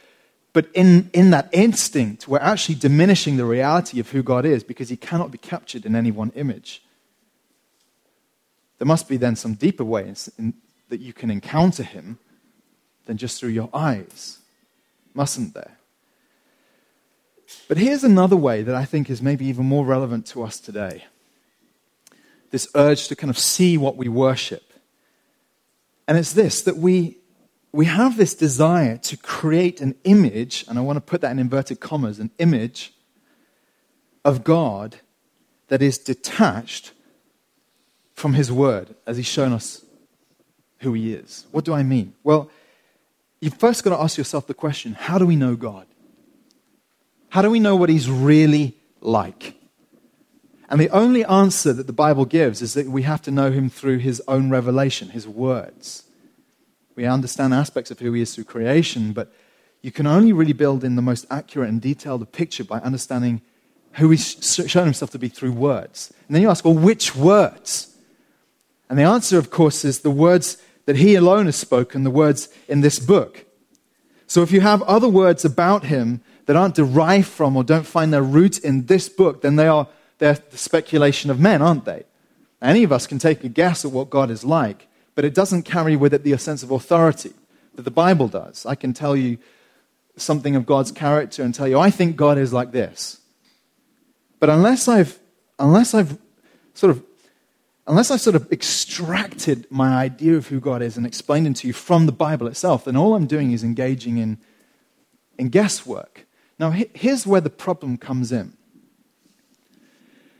but 0.53 0.67
in, 0.73 1.09
in 1.11 1.31
that 1.31 1.49
instinct, 1.51 2.25
we're 2.25 2.39
actually 2.39 2.75
diminishing 2.75 3.35
the 3.35 3.43
reality 3.43 3.99
of 3.99 4.11
who 4.11 4.23
God 4.23 4.45
is 4.45 4.63
because 4.63 4.87
He 4.87 4.95
cannot 4.95 5.29
be 5.29 5.37
captured 5.37 5.85
in 5.85 5.93
any 5.93 6.11
one 6.11 6.31
image. 6.35 6.84
There 8.77 8.85
must 8.85 9.07
be 9.07 9.17
then 9.17 9.35
some 9.35 9.53
deeper 9.53 9.83
way 9.83 10.07
in, 10.07 10.15
in, 10.37 10.53
that 10.89 10.99
you 10.99 11.13
can 11.13 11.31
encounter 11.31 11.83
Him 11.83 12.19
than 13.05 13.17
just 13.17 13.39
through 13.39 13.49
your 13.49 13.69
eyes 13.73 14.39
mustn't 15.15 15.53
there? 15.53 15.77
But 17.67 17.77
here's 17.77 18.03
another 18.03 18.35
way 18.35 18.61
that 18.61 18.75
I 18.75 18.85
think 18.85 19.09
is 19.09 19.21
maybe 19.21 19.45
even 19.45 19.65
more 19.65 19.85
relevant 19.85 20.27
to 20.27 20.43
us 20.43 20.59
today 20.59 21.05
this 22.51 22.67
urge 22.75 23.09
to 23.09 23.15
kind 23.17 23.29
of 23.29 23.37
see 23.37 23.77
what 23.77 23.97
we 23.97 24.07
worship. 24.07 24.71
And 26.07 26.17
it's 26.17 26.31
this 26.31 26.61
that 26.61 26.77
we, 26.77 27.17
we 27.73 27.85
have 27.85 28.15
this 28.15 28.33
desire 28.33 28.97
to 28.97 29.17
create 29.17 29.81
an 29.81 29.95
image, 30.05 30.63
and 30.69 30.77
I 30.77 30.81
want 30.81 30.95
to 30.95 31.01
put 31.01 31.19
that 31.21 31.31
in 31.31 31.39
inverted 31.39 31.81
commas 31.81 32.19
an 32.19 32.31
image 32.37 32.93
of 34.23 34.45
God 34.45 34.97
that 35.67 35.81
is 35.81 35.97
detached 35.97 36.93
from 38.15 38.33
His 38.33 38.51
Word 38.51 38.95
as 39.05 39.17
He's 39.17 39.27
shown 39.27 39.53
us 39.53 39.85
who 40.79 40.93
He 40.93 41.13
is. 41.13 41.45
What 41.51 41.65
do 41.65 41.73
I 41.73 41.83
mean? 41.83 42.15
Well, 42.23 42.49
you've 43.39 43.53
first 43.53 43.83
got 43.83 43.95
to 43.95 44.01
ask 44.01 44.17
yourself 44.17 44.47
the 44.47 44.53
question 44.53 44.93
how 44.93 45.19
do 45.19 45.25
we 45.25 45.35
know 45.35 45.55
God? 45.55 45.85
How 47.29 47.41
do 47.41 47.51
we 47.51 47.59
know 47.59 47.75
what 47.75 47.89
He's 47.89 48.09
really 48.09 48.75
like? 49.01 49.55
And 50.69 50.81
the 50.81 50.89
only 50.89 51.23
answer 51.25 51.73
that 51.73 51.85
the 51.85 51.93
Bible 51.93 52.25
gives 52.25 52.61
is 52.61 52.73
that 52.73 52.87
we 52.87 53.03
have 53.03 53.21
to 53.23 53.31
know 53.31 53.51
Him 53.51 53.69
through 53.69 53.99
His 53.99 54.21
own 54.27 54.49
revelation, 54.49 55.09
His 55.09 55.27
words. 55.27 56.03
We 56.95 57.05
understand 57.05 57.53
aspects 57.53 57.91
of 57.91 57.99
who 57.99 58.13
He 58.13 58.21
is 58.21 58.33
through 58.33 58.45
creation, 58.45 59.11
but 59.11 59.31
you 59.81 59.91
can 59.91 60.07
only 60.07 60.33
really 60.33 60.53
build 60.53 60.83
in 60.83 60.95
the 60.95 61.01
most 61.01 61.25
accurate 61.29 61.69
and 61.69 61.81
detailed 61.81 62.31
picture 62.31 62.63
by 62.63 62.79
understanding 62.79 63.41
who 63.93 64.09
He's 64.09 64.55
shown 64.67 64.85
Himself 64.85 65.11
to 65.11 65.19
be 65.19 65.27
through 65.27 65.51
words. 65.51 66.11
And 66.27 66.35
then 66.35 66.41
you 66.41 66.49
ask, 66.49 66.63
well, 66.63 66.73
which 66.73 67.15
words? 67.15 67.94
And 68.89 68.99
the 68.99 69.03
answer, 69.03 69.37
of 69.37 69.49
course, 69.49 69.83
is 69.83 69.99
the 69.99 70.11
words 70.11 70.57
that 70.85 70.97
he 70.97 71.15
alone 71.15 71.45
has 71.45 71.55
spoken, 71.55 72.03
the 72.03 72.11
words 72.11 72.49
in 72.67 72.81
this 72.81 72.99
book. 72.99 73.45
So 74.27 74.41
if 74.41 74.51
you 74.51 74.61
have 74.61 74.81
other 74.83 75.09
words 75.09 75.45
about 75.45 75.85
him 75.85 76.21
that 76.45 76.55
aren't 76.55 76.75
derived 76.75 77.27
from 77.27 77.55
or 77.57 77.63
don't 77.63 77.85
find 77.85 78.13
their 78.13 78.23
root 78.23 78.59
in 78.59 78.85
this 78.85 79.09
book, 79.09 79.41
then 79.41 79.55
they 79.55 79.67
are 79.67 79.87
they're 80.17 80.37
the 80.49 80.57
speculation 80.57 81.29
of 81.29 81.39
men, 81.39 81.61
aren't 81.61 81.85
they? 81.85 82.03
Any 82.61 82.83
of 82.83 82.91
us 82.91 83.05
can 83.05 83.19
take 83.19 83.43
a 83.43 83.49
guess 83.49 83.83
at 83.83 83.91
what 83.91 84.09
God 84.09 84.31
is 84.31 84.45
like, 84.45 84.87
but 85.13 85.25
it 85.25 85.33
doesn't 85.33 85.63
carry 85.63 85.95
with 85.95 86.13
it 86.13 86.23
the 86.23 86.37
sense 86.37 86.63
of 86.63 86.71
authority 86.71 87.33
that 87.75 87.83
the 87.83 87.91
Bible 87.91 88.27
does. 88.27 88.65
I 88.65 88.75
can 88.75 88.93
tell 88.93 89.15
you 89.15 89.37
something 90.15 90.55
of 90.55 90.65
God's 90.65 90.91
character 90.91 91.43
and 91.43 91.53
tell 91.53 91.67
you, 91.67 91.77
I 91.77 91.89
think 91.89 92.15
God 92.15 92.37
is 92.37 92.53
like 92.53 92.71
this. 92.71 93.19
But 94.39 94.49
unless 94.49 94.87
I've, 94.87 95.19
unless 95.59 95.93
I've 95.93 96.17
sort 96.73 96.91
of 96.91 97.03
unless 97.87 98.11
I've 98.11 98.21
sort 98.21 98.35
of 98.35 98.51
extracted 98.51 99.67
my 99.69 99.95
idea 99.95 100.35
of 100.35 100.47
who 100.47 100.59
God 100.59 100.81
is 100.81 100.97
and 100.97 101.05
explained 101.05 101.47
it 101.47 101.55
to 101.57 101.67
you 101.67 101.73
from 101.73 102.05
the 102.05 102.11
Bible 102.11 102.47
itself, 102.47 102.85
then 102.85 102.95
all 102.95 103.15
I'm 103.15 103.27
doing 103.27 103.51
is 103.51 103.63
engaging 103.63 104.17
in, 104.17 104.39
in 105.37 105.49
guesswork. 105.49 106.25
Now, 106.57 106.71
here's 106.71 107.27
where 107.27 107.41
the 107.41 107.49
problem 107.49 107.97
comes 107.97 108.31
in. 108.31 108.53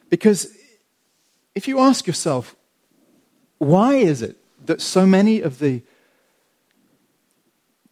Because 0.10 0.56
if 1.54 1.68
you 1.68 1.80
ask 1.80 2.08
yourself, 2.08 2.56
why 3.58 3.96
is 3.96 4.22
it 4.22 4.38
that 4.66 4.82
so 4.82 5.06
many 5.06 5.42
of 5.42 5.60
the 5.60 5.82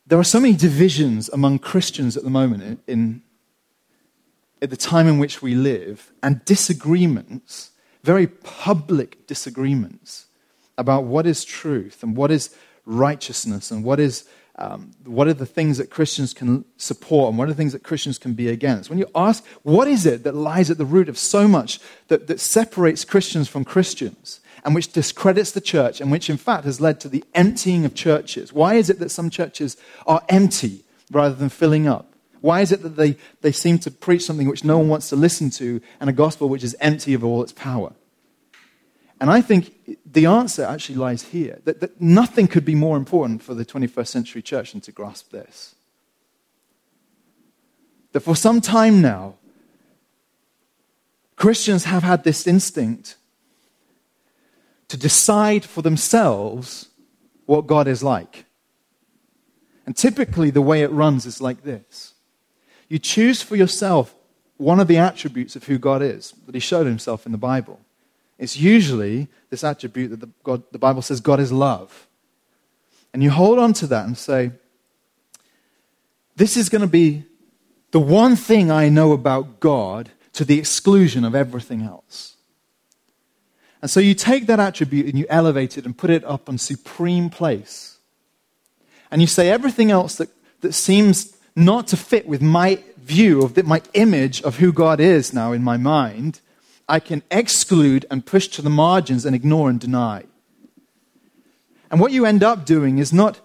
there 0.05 0.19
are 0.19 0.23
so 0.23 0.39
many 0.39 0.53
divisions 0.53 1.29
among 1.29 1.59
Christians 1.59 2.17
at 2.17 2.23
the 2.23 2.29
moment 2.29 2.61
in, 2.61 2.79
in 2.87 3.21
at 4.63 4.69
the 4.69 4.77
time 4.77 5.07
in 5.09 5.19
which 5.19 5.41
we 5.41 5.55
live, 5.55 6.13
and 6.23 6.43
disagreements, 6.45 7.71
very 8.03 8.27
public 8.27 9.25
disagreements 9.27 10.25
about 10.77 11.05
what 11.05 11.25
is 11.25 11.45
truth 11.45 12.03
and 12.03 12.15
what 12.15 12.31
is 12.31 12.55
righteousness 12.85 13.71
and 13.71 13.83
what 13.83 13.99
is 13.99 14.27
um, 14.55 14.91
what 15.05 15.27
are 15.27 15.33
the 15.33 15.47
things 15.47 15.79
that 15.79 15.89
Christians 15.89 16.31
can 16.31 16.63
support 16.77 17.29
and 17.29 17.37
what 17.39 17.45
are 17.45 17.51
the 17.51 17.57
things 17.57 17.73
that 17.73 17.81
Christians 17.81 18.19
can 18.19 18.33
be 18.33 18.49
against? 18.49 18.87
When 18.87 18.99
you 18.99 19.09
ask, 19.15 19.43
what 19.63 19.87
is 19.87 20.05
it 20.05 20.23
that 20.23 20.35
lies 20.35 20.69
at 20.69 20.77
the 20.77 20.85
root 20.85 21.09
of 21.09 21.17
so 21.17 21.47
much 21.47 21.79
that, 22.09 22.27
that 22.27 22.39
separates 22.39 23.03
Christians 23.03 23.47
from 23.47 23.65
Christians 23.65 24.41
and 24.63 24.75
which 24.75 24.91
discredits 24.91 25.51
the 25.51 25.59
church 25.59 25.99
and 25.99 26.11
which, 26.11 26.29
in 26.29 26.37
fact, 26.37 26.65
has 26.65 26.79
led 26.79 26.99
to 26.99 27.09
the 27.09 27.23
emptying 27.33 27.83
of 27.83 27.95
churches? 27.95 28.53
Why 28.53 28.75
is 28.75 28.91
it 28.91 28.99
that 28.99 29.09
some 29.09 29.31
churches 29.31 29.75
are 30.05 30.21
empty 30.29 30.81
rather 31.11 31.33
than 31.33 31.49
filling 31.49 31.87
up? 31.87 32.12
Why 32.43 32.59
is 32.59 32.73
it 32.73 32.81
that 32.81 32.97
they, 32.97 33.15
they 33.39 33.53
seem 33.53 33.79
to 33.79 33.89
preach 33.89 34.25
something 34.25 34.49
which 34.49 34.65
no 34.65 34.77
one 34.77 34.89
wants 34.89 35.07
to 35.07 35.15
listen 35.15 35.49
to 35.51 35.79
and 36.01 36.09
a 36.09 36.13
gospel 36.13 36.49
which 36.49 36.61
is 36.61 36.75
empty 36.81 37.13
of 37.13 37.23
all 37.23 37.41
its 37.41 37.53
power? 37.53 37.93
And 39.21 39.31
I 39.31 39.39
think 39.39 39.71
the 40.05 40.25
answer 40.25 40.65
actually 40.65 40.95
lies 40.95 41.21
here 41.21 41.61
that, 41.63 41.79
that 41.79 42.01
nothing 42.01 42.49
could 42.49 42.65
be 42.65 42.75
more 42.75 42.97
important 42.97 43.41
for 43.41 43.53
the 43.53 43.63
21st 43.63 44.07
century 44.07 44.41
church 44.41 44.73
than 44.73 44.81
to 44.81 44.91
grasp 44.91 45.31
this. 45.31 45.75
That 48.11 48.19
for 48.19 48.35
some 48.35 48.59
time 48.59 49.01
now, 49.01 49.35
Christians 51.37 51.85
have 51.85 52.03
had 52.03 52.25
this 52.25 52.45
instinct 52.45 53.15
to 54.89 54.97
decide 54.97 55.63
for 55.63 55.81
themselves 55.81 56.89
what 57.45 57.67
God 57.67 57.87
is 57.87 58.03
like. 58.03 58.43
And 59.85 59.95
typically, 59.95 60.49
the 60.49 60.61
way 60.61 60.81
it 60.81 60.91
runs 60.91 61.25
is 61.25 61.39
like 61.39 61.63
this 61.63 62.12
you 62.89 62.99
choose 62.99 63.41
for 63.41 63.55
yourself 63.55 64.13
one 64.57 64.79
of 64.79 64.87
the 64.87 64.97
attributes 64.97 65.55
of 65.55 65.65
who 65.65 65.77
God 65.77 66.01
is, 66.01 66.33
that 66.45 66.55
He 66.55 66.59
showed 66.59 66.85
Himself 66.85 67.25
in 67.25 67.31
the 67.31 67.37
Bible. 67.37 67.79
It's 68.37 68.57
usually 68.57 69.27
this 69.49 69.63
attribute 69.63 70.11
that 70.11 70.19
the, 70.19 70.29
God, 70.43 70.63
the 70.71 70.79
Bible 70.79 71.01
says 71.01 71.21
God 71.21 71.39
is 71.39 71.51
love. 71.51 72.07
And 73.13 73.21
you 73.21 73.29
hold 73.29 73.59
on 73.59 73.73
to 73.73 73.87
that 73.87 74.05
and 74.05 74.17
say, 74.17 74.51
This 76.35 76.57
is 76.57 76.69
going 76.69 76.81
to 76.81 76.87
be 76.87 77.23
the 77.91 77.99
one 77.99 78.35
thing 78.35 78.71
I 78.71 78.89
know 78.89 79.11
about 79.11 79.59
God 79.59 80.11
to 80.33 80.43
the 80.43 80.57
exclusion 80.57 81.23
of 81.23 81.35
everything 81.35 81.83
else. 81.83 82.35
And 83.81 83.91
so 83.91 83.99
you 83.99 84.15
take 84.15 84.47
that 84.47 84.59
attribute 84.59 85.07
and 85.07 85.17
you 85.17 85.25
elevate 85.29 85.77
it 85.77 85.85
and 85.85 85.95
put 85.95 86.09
it 86.09 86.23
up 86.23 86.49
on 86.49 86.57
supreme 86.57 87.29
place. 87.29 87.97
And 89.11 89.21
you 89.21 89.27
say 89.27 89.49
everything 89.49 89.91
else 89.91 90.15
that, 90.15 90.29
that 90.61 90.73
seems 90.73 91.37
not 91.55 91.87
to 91.87 91.97
fit 91.97 92.27
with 92.27 92.41
my 92.41 92.83
view 92.97 93.43
of 93.43 93.53
the, 93.53 93.63
my 93.63 93.81
image 93.93 94.41
of 94.43 94.57
who 94.57 94.71
God 94.71 94.99
is 94.99 95.33
now 95.33 95.51
in 95.51 95.63
my 95.63 95.77
mind 95.77 96.39
I 96.87 96.99
can 96.99 97.23
exclude 97.31 98.05
and 98.11 98.25
push 98.25 98.47
to 98.49 98.61
the 98.61 98.69
margins 98.69 99.25
and 99.25 99.35
ignore 99.35 99.69
and 99.69 99.79
deny. 99.79 100.25
And 101.89 101.99
what 101.99 102.11
you 102.11 102.25
end 102.25 102.43
up 102.43 102.65
doing 102.65 102.97
is 102.97 103.13
not 103.13 103.39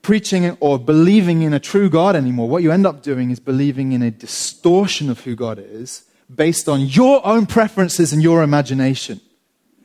preaching 0.00 0.56
or 0.60 0.78
believing 0.78 1.42
in 1.42 1.52
a 1.52 1.60
true 1.60 1.90
God 1.90 2.16
anymore. 2.16 2.48
What 2.48 2.62
you 2.62 2.72
end 2.72 2.86
up 2.86 3.02
doing 3.02 3.30
is 3.30 3.38
believing 3.38 3.92
in 3.92 4.02
a 4.02 4.10
distortion 4.10 5.10
of 5.10 5.20
who 5.20 5.34
God 5.34 5.58
is 5.58 6.04
based 6.34 6.68
on 6.68 6.80
your 6.80 7.24
own 7.26 7.46
preferences 7.46 8.12
and 8.12 8.22
your 8.22 8.42
imagination. 8.42 9.20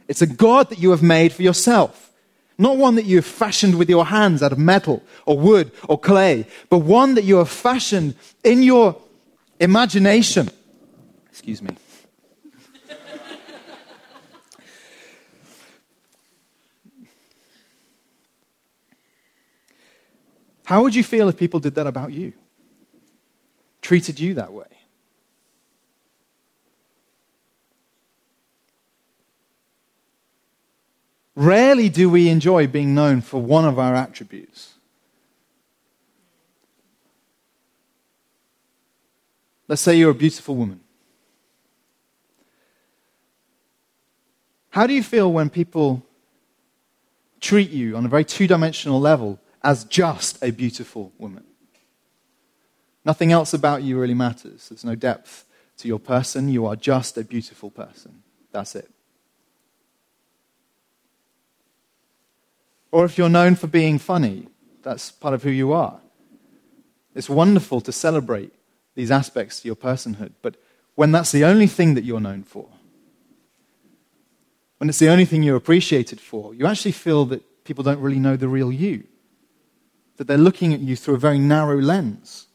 It's 0.08 0.21
a 0.21 0.27
God 0.27 0.69
that 0.69 0.80
you 0.80 0.91
have 0.91 1.03
made 1.03 1.34
for 1.34 1.43
yourself. 1.43 2.07
Not 2.58 2.78
one 2.78 2.96
that 2.96 3.06
you 3.06 3.17
have 3.17 3.26
fashioned 3.26 3.76
with 3.76 3.89
your 3.89 4.06
hands 4.06 4.41
out 4.41 4.52
of 4.52 4.58
metal 4.58 5.04
or 5.26 5.38
wood 5.38 5.72
or 5.88 6.00
clay, 6.00 6.48
but 6.70 6.80
one 6.80 7.13
that 7.15 7.24
you 7.24 7.38
have 7.38 7.50
fashioned 7.50 8.15
in 8.43 8.63
your 8.63 9.00
imagination. 9.60 10.50
Excuse 11.30 11.62
me. 11.62 11.76
How 20.63 20.82
would 20.84 20.96
you 20.96 21.04
feel 21.04 21.30
if 21.30 21.38
people 21.38 21.62
did 21.62 21.76
that 21.76 21.88
about 21.88 22.12
you? 22.12 22.34
Treated 23.82 24.20
you 24.20 24.34
that 24.34 24.52
way? 24.52 24.77
Rarely 31.38 31.88
do 31.88 32.10
we 32.10 32.30
enjoy 32.30 32.65
being 32.67 32.93
known 32.95 33.21
for 33.21 33.39
one 33.39 33.63
of 33.63 33.78
our 33.78 33.93
attributes. 33.93 34.73
Let's 39.67 39.82
say 39.82 39.95
you're 39.95 40.12
a 40.12 40.15
beautiful 40.15 40.56
woman. 40.56 40.80
How 44.71 44.88
do 44.88 44.93
you 44.93 45.04
feel 45.04 45.32
when 45.32 45.50
people 45.50 46.04
treat 47.39 47.69
you 47.69 47.95
on 47.95 48.06
a 48.06 48.10
very 48.10 48.26
two 48.26 48.47
dimensional 48.47 49.00
level 49.00 49.39
as 49.63 49.84
just 49.86 50.41
a 50.43 50.52
beautiful 50.52 51.12
woman. 51.17 51.43
Nothing 53.06 53.32
else 53.32 53.54
about 53.54 53.84
you 53.84 54.00
really 54.00 54.13
matters. 54.13 54.69
There's 54.69 54.84
no 54.84 54.95
depth 54.95 55.45
to 55.78 55.88
your 55.88 56.00
person. 56.00 56.50
You 56.50 56.65
are 56.65 56.76
just 56.76 57.17
a 57.17 57.23
beautiful 57.23 57.69
person. 57.69 58.23
That's 58.52 58.76
it. 58.76 58.89
Or 62.91 63.06
if 63.06 63.17
you're 63.17 63.30
known 63.30 63.56
for 63.56 63.67
being 63.67 64.00
funny, 64.00 64.47
that's 64.84 65.12
part 65.12 65.34
of 65.34 65.43
who 65.43 65.50
you 65.50 65.73
are. 65.73 66.00
It's 67.13 67.30
wonderful 67.30 67.82
to 67.82 67.91
celebrate 67.91 68.54
these 68.95 69.12
aspects 69.12 69.62
to 69.62 69.67
your 69.67 69.76
personhood, 69.76 70.34
but 70.41 70.56
when 70.95 71.12
that's 71.12 71.32
the 71.32 71.45
only 71.45 71.67
thing 71.67 71.93
that 71.93 72.04
you're 72.04 72.19
known 72.19 72.43
for, 72.43 72.67
when 74.78 74.89
it's 74.89 75.00
the 75.00 75.10
only 75.10 75.26
thing 75.26 75.43
you're 75.43 75.56
appreciated 75.56 76.19
for, 76.19 76.54
you 76.54 76.65
actually 76.65 76.91
feel 76.91 77.26
that 77.26 77.63
people 77.63 77.84
don't 77.84 78.00
really 78.00 78.19
know 78.19 78.36
the 78.36 78.47
real 78.47 78.71
you 78.71 79.04
that 80.17 80.28
they're 80.28 80.38
looking 80.38 80.73
at 80.73 80.80
you 80.80 80.95
through 80.95 81.15
a 81.15 81.19
very 81.19 81.39
narrow 81.39 81.80
lens. 81.80 82.47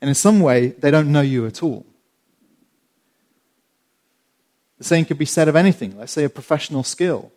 And 0.00 0.08
in 0.08 0.14
some 0.14 0.40
way, 0.40 0.68
they 0.68 0.90
don't 0.90 1.10
know 1.10 1.20
you 1.20 1.46
at 1.46 1.62
all. 1.62 1.86
The 4.78 4.84
same 4.84 5.04
could 5.04 5.18
be 5.18 5.24
said 5.24 5.48
of 5.48 5.56
anything. 5.56 5.96
Let's 5.96 6.12
say 6.12 6.24
a 6.24 6.28
professional 6.28 6.84
skill. 6.84 7.32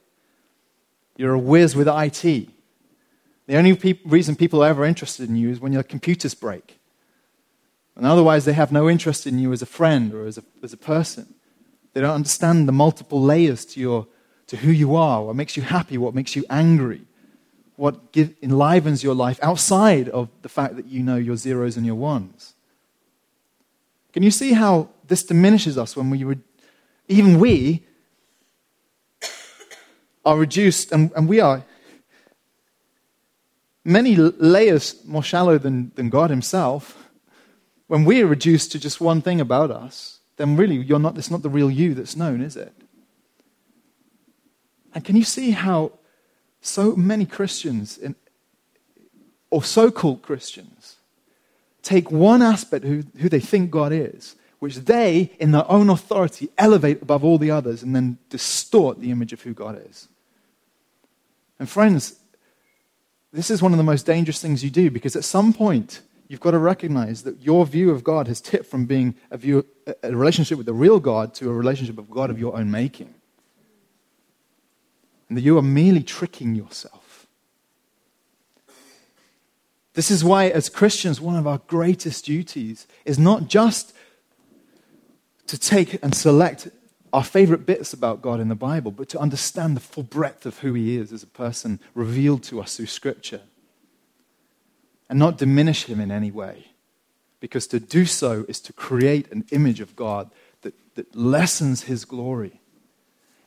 You're 1.18 1.34
a 1.34 1.40
whiz 1.40 1.76
with 1.76 1.88
IT. 1.88 2.50
The 3.48 3.58
only 3.58 3.76
pe- 3.76 4.00
reason 4.06 4.36
people 4.36 4.64
are 4.64 4.70
ever 4.70 4.86
interested 4.86 5.30
in 5.30 5.36
you 5.36 5.50
is 5.50 5.60
when 5.60 5.74
your 5.74 5.84
computers 5.84 6.34
break. 6.34 6.80
And 7.96 8.06
otherwise, 8.06 8.46
they 8.46 8.54
have 8.54 8.72
no 8.72 8.90
interest 8.90 9.28
in 9.28 9.38
you 9.38 9.52
as 9.52 9.62
a 9.62 9.66
friend 9.66 10.14
or 10.14 10.26
as 10.26 10.38
a, 10.38 10.44
as 10.64 10.74
a 10.74 10.78
person. 10.78 11.34
They 11.94 12.02
don't 12.02 12.16
understand 12.16 12.68
the 12.68 12.72
multiple 12.72 13.22
layers 13.22 13.66
to, 13.66 13.80
your, 13.80 14.08
to 14.48 14.58
who 14.58 14.72
you 14.72 14.96
are, 14.96 15.24
what 15.24 15.36
makes 15.36 15.58
you 15.58 15.64
happy, 15.64 15.98
what 15.98 16.16
makes 16.16 16.36
you 16.36 16.46
angry, 16.50 17.02
what 17.76 18.12
give, 18.14 18.34
enlivens 18.42 19.04
your 19.04 19.16
life 19.16 19.40
outside 19.42 20.08
of 20.10 20.30
the 20.42 20.50
fact 20.50 20.78
that 20.78 20.88
you 20.88 21.04
know 21.04 21.18
your 21.18 21.36
zeros 21.36 21.76
and 21.76 21.86
your 21.86 21.96
ones. 21.96 22.54
Can 24.14 24.24
you 24.24 24.32
see 24.32 24.54
how 24.54 24.90
this 25.08 25.24
diminishes 25.24 25.78
us 25.78 25.96
when 25.96 26.10
we, 26.10 26.38
even 27.08 27.40
we, 27.40 27.86
are 30.26 30.38
reduced, 30.38 30.92
and, 30.92 31.12
and 31.16 31.28
we 31.28 31.40
are 31.40 31.64
many 33.84 34.16
layers 34.16 35.04
more 35.06 35.24
shallow 35.24 35.58
than, 35.58 35.92
than 35.96 36.10
God 36.10 36.30
Himself. 36.30 37.10
When 37.88 38.06
we 38.06 38.22
are 38.22 38.28
reduced 38.28 38.72
to 38.72 38.80
just 38.80 39.02
one 39.02 39.22
thing 39.22 39.42
about 39.42 39.72
us, 39.72 40.20
then 40.38 40.56
really 40.56 40.76
you're 40.78 41.00
not, 41.00 41.18
it's 41.18 41.32
not 41.32 41.42
the 41.42 41.50
real 41.50 41.70
you 41.70 41.94
that's 41.94 42.16
known, 42.16 42.42
is 42.42 42.56
it? 42.56 42.74
And 44.94 45.04
can 45.04 45.16
you 45.16 45.24
see 45.24 45.52
how 45.52 45.94
so 46.62 46.96
many 46.96 47.26
Christians, 47.26 47.98
in, 47.98 48.16
or 49.50 49.64
so 49.64 49.92
called 49.92 50.22
Christians, 50.22 50.98
take 51.82 52.12
one 52.12 52.42
aspect 52.42 52.86
who, 52.86 53.04
who 53.18 53.30
they 53.30 53.40
think 53.40 53.72
God 53.72 53.92
is, 53.92 54.36
which 54.60 54.76
they, 54.78 55.32
in 55.40 55.52
their 55.52 55.70
own 55.70 55.90
authority, 55.90 56.50
elevate 56.58 57.02
above 57.02 57.24
all 57.24 57.38
the 57.38 57.52
others 57.52 57.82
and 57.82 57.96
then 57.96 58.20
distort 58.30 59.00
the 59.00 59.12
image 59.12 59.34
of 59.34 59.42
who 59.42 59.54
God 59.54 59.82
is. 59.90 60.08
And 61.62 61.70
friends, 61.70 62.16
this 63.32 63.52
is 63.52 63.62
one 63.62 63.72
of 63.72 63.78
the 63.78 63.84
most 63.84 64.08
dangerous 64.08 64.42
things 64.42 64.64
you 64.64 64.72
do 64.72 64.90
because 64.90 65.16
at 65.16 65.24
some 65.24 65.54
point, 65.54 66.02
you've 66.28 66.40
got 66.40 66.52
to 66.52 66.58
recognize 66.58 67.22
that 67.22 67.40
your 67.40 67.68
view 67.68 67.92
of 67.92 68.04
God 68.04 68.28
has 68.28 68.42
tipped 68.42 68.66
from 68.66 68.88
being 68.88 69.14
a, 69.30 69.38
view, 69.38 69.68
a 70.02 70.12
relationship 70.12 70.58
with 70.58 70.66
the 70.66 70.74
real 70.74 71.00
God 71.00 71.36
to 71.36 71.52
a 71.52 71.54
relationship 71.54 72.00
of 72.00 72.10
God 72.10 72.32
of 72.32 72.40
your 72.40 72.58
own 72.58 72.72
making 72.72 73.14
and 75.30 75.38
that 75.38 75.44
you 75.44 75.56
are 75.56 75.62
merely 75.62 76.02
tricking 76.02 76.56
yourself. 76.56 77.28
This 79.94 80.10
is 80.10 80.24
why, 80.24 80.48
as 80.48 80.68
Christians, 80.68 81.22
one 81.22 81.36
of 81.36 81.46
our 81.46 81.60
greatest 81.68 82.26
duties 82.26 82.88
is 83.06 83.20
not 83.20 83.48
just 83.48 83.94
to 85.46 85.60
take 85.60 86.04
and 86.04 86.16
select 86.16 86.70
our 87.14 87.24
favorite 87.24 87.66
bits 87.66 87.94
about 87.94 88.22
God 88.22 88.40
in 88.40 88.48
the 88.48 88.56
Bible, 88.56 88.92
but 88.92 89.10
to 89.10 89.20
understand 89.20 89.76
the 89.76 89.82
full 89.82 90.04
breadth 90.04 90.46
of 90.46 90.60
who 90.60 90.74
He 90.74 90.98
is 90.98 91.12
as 91.12 91.24
a 91.24 91.28
person 91.28 91.80
revealed 91.94 92.44
to 92.44 92.62
us 92.62 92.78
through 92.78 92.86
Scripture. 92.88 93.42
and 95.12 95.20
not 95.20 95.38
diminish 95.38 95.84
him 95.84 96.00
in 96.00 96.10
any 96.10 96.32
way. 96.32 96.68
Because 97.42 97.68
to 97.68 97.82
do 97.82 98.06
so 98.06 98.46
is 98.48 98.62
to 98.62 98.72
create 98.72 99.30
an 99.30 99.44
image 99.52 99.82
of 99.82 99.94
God 99.98 100.32
that, 100.62 100.74
that 100.96 101.14
lessens 101.14 101.84
his 101.84 102.06
glory. 102.06 102.62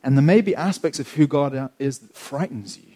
And 0.03 0.15
there 0.15 0.21
may 0.21 0.41
be 0.41 0.55
aspects 0.55 0.99
of 0.99 1.13
who 1.13 1.25
God 1.25 1.71
is 1.79 1.97
that 1.99 2.15
frightens 2.15 2.77
you. 2.77 2.93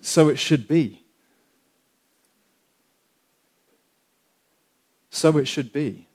So 0.00 0.30
it 0.30 0.38
should 0.38 0.66
be. 0.66 1.04
So 5.10 5.36
it 5.36 5.44
should 5.44 5.70
be. 5.70 6.07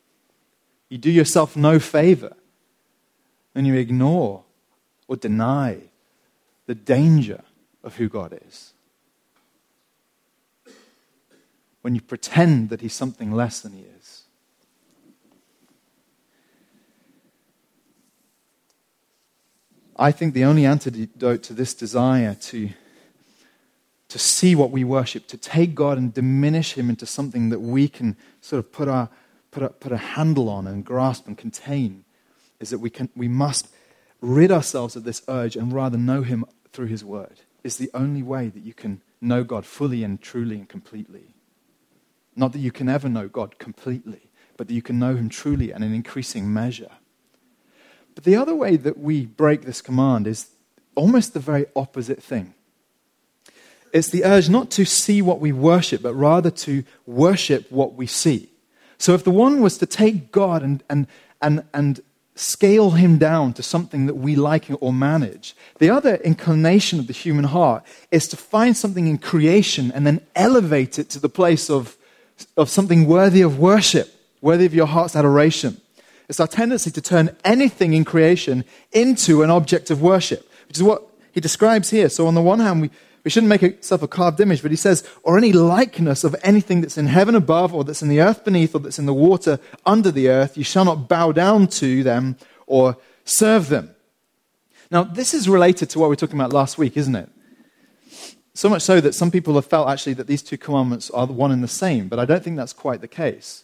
You 0.94 1.00
do 1.00 1.10
yourself 1.10 1.58
no 1.58 1.80
favor 1.80 2.36
and 3.56 3.66
you 3.66 3.74
ignore 3.74 4.44
or 5.08 5.16
deny 5.16 5.80
the 6.68 6.76
danger 6.76 7.42
of 7.84 7.96
who 7.96 8.08
God 8.08 8.40
is. 8.46 8.74
When 11.82 11.96
you 11.96 12.02
pretend 12.02 12.70
that 12.70 12.82
He's 12.82 12.94
something 12.94 13.32
less 13.32 13.60
than 13.60 13.72
He 13.72 13.86
is. 13.98 14.26
I 19.98 20.12
think 20.12 20.36
the 20.36 20.44
only 20.44 20.64
antidote 20.64 21.42
to 21.42 21.54
this 21.54 21.74
desire 21.74 22.36
to, 22.36 22.70
to 24.10 24.20
see 24.20 24.54
what 24.54 24.70
we 24.70 24.84
worship, 24.84 25.26
to 25.30 25.38
take 25.38 25.74
God 25.74 25.98
and 25.98 26.14
diminish 26.14 26.74
Him 26.74 26.92
into 26.92 27.08
something 27.08 27.50
that 27.50 27.62
we 27.62 27.88
can 27.88 28.16
sort 28.42 28.60
of 28.60 28.72
put, 28.72 28.88
our, 28.88 29.10
put, 29.54 29.64
a, 29.64 29.70
put 29.70 29.92
a 29.92 29.98
handle 29.98 30.50
on 30.50 30.68
and 30.68 30.84
grasp 30.84 31.28
and 31.28 31.38
contain, 31.38 32.04
is 32.60 32.72
that 32.72 32.80
we, 32.80 32.90
can, 32.90 33.10
we 33.16 33.28
must 33.28 33.68
rid 34.20 34.52
ourselves 34.52 34.96
of 34.96 35.04
this 35.04 35.22
urge 35.28 35.56
and 35.56 35.72
rather 35.72 35.98
know 35.98 36.24
Him 36.24 36.44
through 36.72 36.88
His 36.88 37.06
Word. 37.06 37.42
Is 37.64 37.78
the 37.78 37.92
only 37.94 38.24
way 38.24 38.50
that 38.50 38.64
you 38.64 38.74
can 38.74 39.02
know 39.22 39.44
God 39.44 39.66
fully 39.66 40.04
and 40.04 40.20
truly 40.20 40.58
and 40.58 40.68
completely. 40.68 41.36
Not 42.36 42.52
that 42.54 42.60
you 42.60 42.72
can 42.72 42.90
ever 42.90 43.08
know 43.08 43.28
God 43.28 43.60
completely, 43.60 44.32
but 44.58 44.68
that 44.68 44.74
you 44.74 44.82
can 44.82 45.00
know 45.00 45.16
Him 45.16 45.30
truly 45.30 45.72
and 45.72 45.84
in 45.84 45.94
increasing 45.94 46.52
measure. 46.52 46.92
But 48.16 48.26
the 48.26 48.36
other 48.36 48.56
way 48.56 48.76
that 48.76 49.00
we 49.00 49.26
break 49.26 49.62
this 49.62 49.82
command 49.82 50.28
is 50.28 50.50
almost 50.96 51.34
the 51.34 51.40
very 51.40 51.68
opposite 51.76 52.22
thing. 52.22 52.54
It's 53.94 54.10
the 54.10 54.26
urge 54.26 54.50
not 54.50 54.72
to 54.72 54.86
see 54.86 55.22
what 55.22 55.40
we 55.40 55.52
worship, 55.52 56.02
but 56.02 56.16
rather 56.16 56.50
to 56.50 56.84
worship 57.06 57.72
what 57.72 57.94
we 57.94 58.08
see. 58.08 58.50
So 58.98 59.14
if 59.14 59.24
the 59.24 59.32
one 59.32 59.62
was 59.62 59.78
to 59.80 59.86
take 59.86 60.32
God 60.32 60.64
and, 60.64 60.84
and, 60.90 61.08
and, 61.42 61.64
and 61.74 62.02
scale 62.36 62.92
him 62.92 63.18
down 63.18 63.54
to 63.54 63.64
something 63.64 64.08
that 64.08 64.16
we 64.16 64.36
like 64.36 64.66
or 64.82 64.92
manage. 64.92 65.56
The 65.78 65.90
other 65.90 66.16
inclination 66.16 67.00
of 67.00 67.08
the 67.08 67.14
human 67.14 67.46
heart 67.46 67.84
is 68.12 68.28
to 68.30 68.38
find 68.38 68.76
something 68.76 69.08
in 69.08 69.20
creation 69.20 69.92
and 69.92 70.06
then 70.08 70.22
elevate 70.36 70.98
it 70.98 71.10
to 71.12 71.20
the 71.20 71.30
place 71.30 71.70
of, 71.70 71.96
of 72.58 72.70
something 72.70 73.06
worthy 73.06 73.42
of 73.42 73.60
worship, 73.60 74.14
worthy 74.42 74.66
of 74.66 74.74
your 74.74 74.88
heart's 74.88 75.16
adoration. 75.16 75.80
It's 76.28 76.40
our 76.40 76.48
tendency 76.48 76.90
to 76.92 77.02
turn 77.02 77.36
anything 77.44 77.94
in 77.94 78.06
creation 78.06 78.64
into 78.92 79.44
an 79.44 79.52
object 79.52 79.92
of 79.92 80.02
worship, 80.02 80.50
which 80.68 80.78
is 80.78 80.84
what 80.84 81.04
he 81.32 81.40
describes 81.40 81.90
here. 81.92 82.10
So, 82.10 82.28
on 82.28 82.34
the 82.34 82.42
one 82.42 82.60
hand, 82.60 82.82
we, 82.82 82.90
we 83.24 83.32
shouldn't 83.32 83.50
make 83.50 83.64
ourselves 83.64 84.04
a 84.04 84.08
carved 84.08 84.40
image, 84.42 84.62
but 84.62 84.72
he 84.72 84.78
says, 84.78 85.08
or 85.24 85.38
any 85.38 85.54
likeness 85.54 86.24
of 86.24 86.36
anything 86.44 86.82
that's 86.82 86.98
in 86.98 87.08
heaven 87.08 87.36
above, 87.36 87.74
or 87.74 87.84
that's 87.84 88.02
in 88.02 88.10
the 88.10 88.20
earth 88.20 88.44
beneath, 88.44 88.76
or 88.76 88.80
that's 88.80 89.00
in 89.00 89.06
the 89.06 89.14
water 89.14 89.60
under 89.86 90.12
the 90.12 90.28
earth, 90.28 90.58
you 90.58 90.64
shall 90.64 90.84
not 90.84 91.08
bow 91.08 91.32
down 91.32 91.68
to 91.68 92.04
them 92.04 92.36
or 92.68 92.98
serve 93.24 93.70
them. 93.70 93.96
Now, 94.92 95.04
this 95.04 95.34
is 95.34 95.48
related 95.48 95.90
to 95.92 96.00
what 96.00 96.08
we 96.08 96.12
were 96.12 96.18
talking 96.18 96.40
about 96.40 96.52
last 96.52 96.78
week, 96.78 96.98
isn't 96.98 97.16
it? 97.16 97.30
So 98.54 98.70
much 98.70 98.84
so 98.84 99.02
that 99.02 99.16
some 99.16 99.32
people 99.32 99.56
have 99.56 99.66
felt 99.66 99.90
actually 99.90 100.14
that 100.16 100.28
these 100.28 100.44
two 100.44 100.58
commandments 100.58 101.10
are 101.12 101.26
one 101.26 101.52
and 101.52 101.64
the 101.64 101.68
same, 101.68 102.10
but 102.10 102.20
I 102.20 102.26
don't 102.26 102.44
think 102.44 102.58
that's 102.58 102.74
quite 102.74 103.02
the 103.02 103.08
case. 103.08 103.64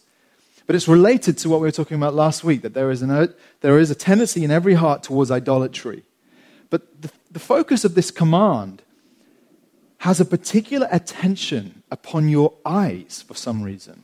But 0.66 0.74
it's 0.74 0.88
related 0.88 1.36
to 1.38 1.48
what 1.48 1.60
we 1.60 1.68
were 1.68 1.72
talking 1.72 1.96
about 1.96 2.14
last 2.14 2.44
week 2.44 2.62
that 2.62 2.74
there 2.74 2.90
is, 2.90 3.02
an, 3.02 3.34
there 3.60 3.78
is 3.78 3.90
a 3.90 3.94
tendency 3.94 4.42
in 4.42 4.50
every 4.50 4.74
heart 4.74 5.02
towards 5.02 5.30
idolatry. 5.30 6.02
But 6.70 7.02
the, 7.02 7.10
the 7.30 7.38
focus 7.40 7.84
of 7.84 7.94
this 7.94 8.10
command 8.10 8.82
has 10.00 10.18
a 10.18 10.24
particular 10.24 10.88
attention 10.90 11.82
upon 11.90 12.26
your 12.28 12.54
eyes 12.64 13.22
for 13.26 13.34
some 13.34 13.62
reason. 13.62 14.02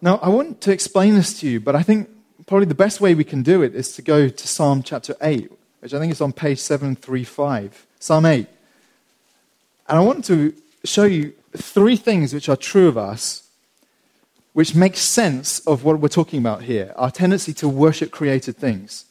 Now, 0.00 0.18
I 0.22 0.28
want 0.28 0.60
to 0.60 0.70
explain 0.70 1.14
this 1.14 1.40
to 1.40 1.48
you, 1.48 1.58
but 1.58 1.74
I 1.74 1.82
think 1.82 2.08
probably 2.46 2.66
the 2.66 2.76
best 2.76 3.00
way 3.00 3.12
we 3.16 3.24
can 3.24 3.42
do 3.42 3.62
it 3.62 3.74
is 3.74 3.92
to 3.96 4.02
go 4.02 4.28
to 4.28 4.48
Psalm 4.48 4.84
chapter 4.84 5.16
8, 5.20 5.50
which 5.80 5.92
I 5.92 5.98
think 5.98 6.12
is 6.12 6.20
on 6.20 6.32
page 6.32 6.60
735. 6.60 7.86
Psalm 7.98 8.24
8. 8.24 8.46
And 9.88 9.98
I 9.98 10.02
want 10.02 10.24
to 10.26 10.54
show 10.84 11.04
you 11.04 11.32
three 11.56 11.96
things 11.96 12.34
which 12.34 12.48
are 12.48 12.56
true 12.56 12.86
of 12.86 12.96
us, 12.96 13.48
which 14.52 14.76
make 14.76 14.96
sense 14.96 15.58
of 15.66 15.82
what 15.82 15.98
we're 15.98 16.08
talking 16.08 16.38
about 16.38 16.62
here 16.62 16.92
our 16.94 17.10
tendency 17.10 17.52
to 17.54 17.68
worship 17.68 18.12
created 18.12 18.56
things. 18.56 19.05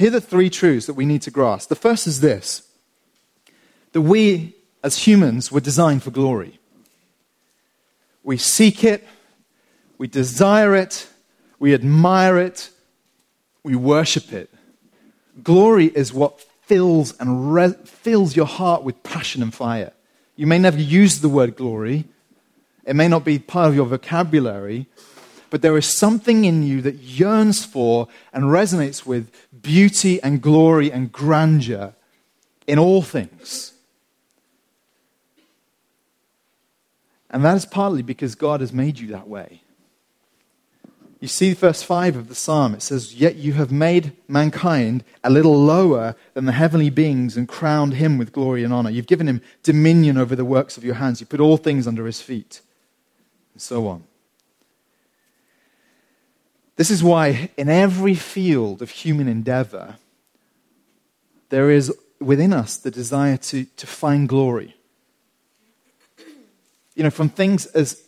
Here 0.00 0.08
are 0.08 0.12
the 0.12 0.20
three 0.22 0.48
truths 0.48 0.86
that 0.86 0.94
we 0.94 1.04
need 1.04 1.20
to 1.22 1.30
grasp. 1.30 1.68
The 1.68 1.74
first 1.74 2.06
is 2.06 2.20
this 2.20 2.66
that 3.92 4.00
we, 4.00 4.54
as 4.82 5.06
humans, 5.06 5.52
were 5.52 5.60
designed 5.60 6.02
for 6.02 6.10
glory. 6.10 6.58
We 8.22 8.38
seek 8.38 8.82
it, 8.82 9.06
we 9.98 10.06
desire 10.06 10.74
it, 10.74 11.06
we 11.58 11.74
admire 11.74 12.38
it, 12.38 12.70
we 13.62 13.76
worship 13.76 14.32
it. 14.32 14.48
Glory 15.42 15.88
is 15.88 16.14
what 16.14 16.40
fills 16.62 17.14
and 17.20 17.52
re- 17.52 17.74
fills 17.84 18.34
your 18.34 18.46
heart 18.46 18.82
with 18.82 19.02
passion 19.02 19.42
and 19.42 19.52
fire. 19.52 19.92
You 20.34 20.46
may 20.46 20.58
never 20.58 20.80
use 20.80 21.20
the 21.20 21.28
word 21.28 21.56
glory, 21.56 22.06
it 22.86 22.96
may 22.96 23.08
not 23.08 23.26
be 23.26 23.38
part 23.38 23.68
of 23.68 23.74
your 23.74 23.84
vocabulary, 23.84 24.86
but 25.50 25.62
there 25.62 25.76
is 25.76 25.86
something 25.86 26.44
in 26.44 26.62
you 26.62 26.80
that 26.82 26.94
yearns 26.94 27.64
for 27.64 28.08
and 28.32 28.44
resonates 28.44 29.04
with 29.04 29.30
beauty 29.62 30.22
and 30.22 30.40
glory 30.40 30.90
and 30.92 31.10
grandeur 31.10 31.94
in 32.66 32.78
all 32.78 33.02
things. 33.02 33.72
And 37.30 37.44
that 37.44 37.56
is 37.56 37.66
partly 37.66 38.02
because 38.02 38.34
God 38.34 38.60
has 38.60 38.72
made 38.72 38.98
you 38.98 39.08
that 39.08 39.28
way. 39.28 39.62
You 41.20 41.28
see 41.28 41.52
verse 41.52 41.82
5 41.82 42.16
of 42.16 42.28
the 42.28 42.34
psalm. 42.34 42.74
It 42.74 42.80
says, 42.80 43.14
Yet 43.14 43.36
you 43.36 43.52
have 43.52 43.70
made 43.70 44.12
mankind 44.26 45.04
a 45.22 45.28
little 45.28 45.56
lower 45.62 46.16
than 46.32 46.46
the 46.46 46.52
heavenly 46.52 46.88
beings 46.88 47.36
and 47.36 47.46
crowned 47.46 47.94
him 47.94 48.16
with 48.16 48.32
glory 48.32 48.64
and 48.64 48.72
honor. 48.72 48.88
You've 48.88 49.06
given 49.06 49.28
him 49.28 49.42
dominion 49.62 50.16
over 50.16 50.34
the 50.34 50.46
works 50.46 50.78
of 50.78 50.84
your 50.84 50.94
hands. 50.94 51.20
You 51.20 51.26
put 51.26 51.40
all 51.40 51.58
things 51.58 51.86
under 51.86 52.06
his 52.06 52.22
feet. 52.22 52.62
And 53.52 53.60
so 53.60 53.86
on. 53.86 54.04
This 56.80 56.90
is 56.90 57.04
why, 57.04 57.50
in 57.58 57.68
every 57.68 58.14
field 58.14 58.80
of 58.80 58.88
human 58.88 59.28
endeavor, 59.28 59.98
there 61.50 61.70
is 61.70 61.94
within 62.18 62.54
us 62.54 62.78
the 62.78 62.90
desire 62.90 63.36
to, 63.36 63.66
to 63.66 63.86
find 63.86 64.26
glory. 64.26 64.74
You 66.94 67.02
know, 67.02 67.10
from 67.10 67.28
things 67.28 67.66
as, 67.66 68.02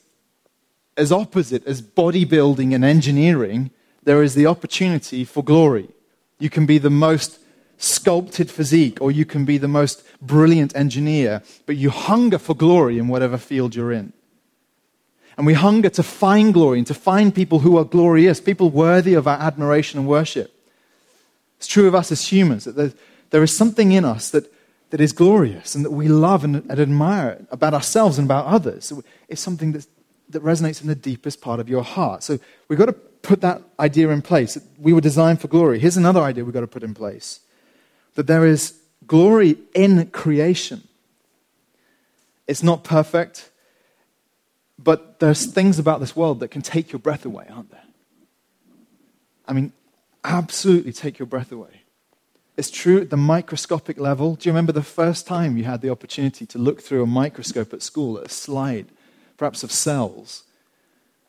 as 0.96 1.12
opposite 1.12 1.66
as 1.66 1.82
bodybuilding 1.82 2.74
and 2.74 2.82
engineering, 2.82 3.72
there 4.04 4.22
is 4.22 4.35
the 4.35 4.46
opportunity 4.46 5.22
for 5.26 5.44
glory. 5.44 5.90
You 6.38 6.48
can 6.48 6.64
be 6.64 6.78
the 6.78 6.88
most 6.88 7.40
sculpted 7.76 8.50
physique, 8.50 9.02
or 9.02 9.11
you 9.11 9.26
can 9.26 9.44
be 9.44 9.58
the 9.58 9.68
most 9.68 10.02
brilliant 10.22 10.74
engineer, 10.74 11.42
but 11.66 11.76
you 11.76 11.90
hunger 11.90 12.38
for 12.38 12.56
glory 12.56 12.96
in 12.96 13.08
whatever 13.08 13.37
field 13.37 13.74
you're 13.74 13.92
in. 13.92 14.14
And 15.36 15.46
we 15.46 15.54
hunger 15.54 15.88
to 15.90 16.02
find 16.02 16.52
glory 16.52 16.78
and 16.78 16.86
to 16.86 16.94
find 16.94 17.34
people 17.34 17.60
who 17.60 17.76
are 17.76 17.84
glorious, 17.84 18.40
people 18.40 18.70
worthy 18.70 19.14
of 19.14 19.26
our 19.26 19.38
admiration 19.40 19.98
and 19.98 20.08
worship. 20.08 20.52
It's 21.56 21.66
true 21.66 21.88
of 21.88 21.94
us 21.94 22.12
as 22.12 22.30
humans 22.30 22.64
that 22.64 22.94
there 23.30 23.42
is 23.42 23.56
something 23.56 23.92
in 23.92 24.04
us 24.04 24.30
that, 24.30 24.52
that 24.90 25.00
is 25.00 25.12
glorious 25.12 25.74
and 25.74 25.84
that 25.84 25.90
we 25.90 26.08
love 26.08 26.44
and, 26.44 26.56
and 26.56 26.78
admire 26.78 27.46
about 27.50 27.72
ourselves 27.72 28.18
and 28.18 28.26
about 28.26 28.46
others. 28.46 28.92
It's 29.28 29.40
something 29.40 29.72
that, 29.72 29.86
that 30.30 30.42
resonates 30.42 30.82
in 30.82 30.88
the 30.88 30.94
deepest 30.94 31.40
part 31.40 31.60
of 31.60 31.68
your 31.68 31.82
heart. 31.82 32.22
So 32.22 32.38
we've 32.68 32.78
got 32.78 32.86
to 32.86 32.92
put 32.92 33.40
that 33.40 33.62
idea 33.78 34.10
in 34.10 34.22
place. 34.22 34.58
We 34.78 34.92
were 34.92 35.00
designed 35.00 35.40
for 35.40 35.48
glory. 35.48 35.78
Here's 35.78 35.96
another 35.96 36.20
idea 36.20 36.44
we've 36.44 36.52
got 36.52 36.60
to 36.60 36.66
put 36.66 36.82
in 36.82 36.94
place 36.94 37.40
that 38.14 38.26
there 38.26 38.44
is 38.44 38.78
glory 39.06 39.56
in 39.74 40.06
creation. 40.08 40.86
It's 42.46 42.62
not 42.62 42.84
perfect. 42.84 43.50
But 44.82 45.20
there's 45.20 45.46
things 45.46 45.78
about 45.78 46.00
this 46.00 46.16
world 46.16 46.40
that 46.40 46.48
can 46.48 46.62
take 46.62 46.92
your 46.92 46.98
breath 46.98 47.24
away, 47.24 47.46
aren't 47.50 47.70
there? 47.70 47.84
I 49.46 49.52
mean, 49.52 49.72
absolutely 50.24 50.92
take 50.92 51.18
your 51.18 51.26
breath 51.26 51.52
away. 51.52 51.82
It's 52.56 52.70
true 52.70 53.00
at 53.00 53.10
the 53.10 53.16
microscopic 53.16 53.98
level. 53.98 54.34
Do 54.34 54.48
you 54.48 54.52
remember 54.52 54.72
the 54.72 54.82
first 54.82 55.26
time 55.26 55.56
you 55.56 55.64
had 55.64 55.80
the 55.80 55.90
opportunity 55.90 56.46
to 56.46 56.58
look 56.58 56.80
through 56.80 57.02
a 57.02 57.06
microscope 57.06 57.72
at 57.72 57.82
school 57.82 58.18
at 58.18 58.26
a 58.26 58.28
slide, 58.28 58.86
perhaps 59.36 59.62
of 59.62 59.72
cells, 59.72 60.44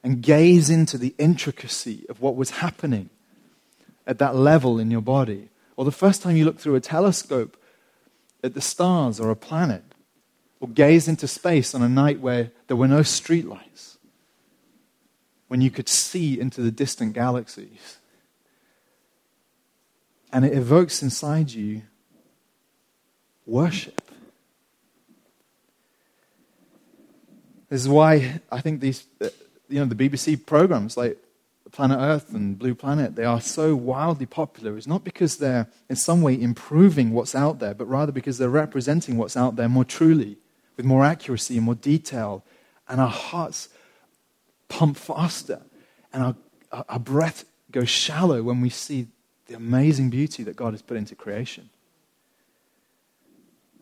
and 0.03 0.21
gaze 0.21 0.69
into 0.69 0.97
the 0.97 1.15
intricacy 1.17 2.05
of 2.09 2.21
what 2.21 2.35
was 2.35 2.51
happening 2.51 3.09
at 4.05 4.19
that 4.19 4.35
level 4.35 4.79
in 4.79 4.91
your 4.91 5.01
body? 5.01 5.49
or 5.75 5.85
the 5.85 5.91
first 5.91 6.21
time 6.21 6.35
you 6.35 6.45
looked 6.45 6.59
through 6.59 6.75
a 6.75 6.79
telescope 6.79 7.57
at 8.43 8.53
the 8.53 8.61
stars 8.61 9.19
or 9.19 9.29
a 9.29 9.35
planet, 9.35 9.83
or 10.63 10.69
gazed 10.69 11.09
into 11.09 11.27
space 11.27 11.75
on 11.75 11.81
a 11.81 11.89
night 11.89 12.21
where 12.21 12.49
there 12.67 12.77
were 12.77 12.87
no 12.87 13.01
streetlights, 13.01 13.97
when 15.49 15.59
you 15.59 15.69
could 15.69 15.89
see 15.89 16.39
into 16.39 16.61
the 16.61 16.71
distant 16.71 17.11
galaxies. 17.11 17.97
And 20.31 20.45
it 20.45 20.53
evokes 20.53 21.03
inside 21.03 21.51
you 21.51 21.81
worship. 23.45 24.01
This 27.67 27.81
is 27.81 27.89
why 27.89 28.39
I 28.49 28.61
think 28.61 28.79
these, 28.79 29.05
uh, 29.19 29.27
you 29.67 29.81
know, 29.81 29.85
the 29.85 29.95
BBC 29.95 30.45
programs 30.45 30.95
like 30.95 31.17
Planet 31.73 31.97
Earth 31.99 32.33
and 32.33 32.57
Blue 32.57 32.73
Planet, 32.73 33.17
they 33.17 33.25
are 33.25 33.41
so 33.41 33.75
wildly 33.75 34.27
popular 34.27 34.77
It's 34.77 34.87
not 34.87 35.03
because 35.03 35.39
they're 35.39 35.67
in 35.89 35.97
some 35.97 36.21
way 36.21 36.41
improving 36.41 37.11
what's 37.11 37.35
out 37.35 37.59
there, 37.59 37.73
but 37.73 37.89
rather 37.89 38.13
because 38.13 38.37
they're 38.37 38.47
representing 38.47 39.17
what's 39.17 39.35
out 39.35 39.57
there 39.57 39.67
more 39.67 39.83
truly, 39.83 40.37
with 40.75 40.85
more 40.85 41.03
accuracy 41.05 41.57
and 41.57 41.65
more 41.65 41.75
detail. 41.75 42.43
And 42.87 42.99
our 42.99 43.09
hearts 43.09 43.69
pump 44.67 44.97
faster, 44.97 45.61
and 46.11 46.23
our, 46.71 46.83
our 46.89 46.99
breath 46.99 47.45
goes 47.71 47.89
shallow 47.89 48.43
when 48.43 48.61
we 48.61 48.69
see 48.69 49.07
the 49.47 49.55
amazing 49.55 50.09
beauty 50.09 50.43
that 50.43 50.55
God 50.55 50.73
has 50.73 50.81
put 50.81 50.97
into 50.97 51.15
creation. 51.15 51.69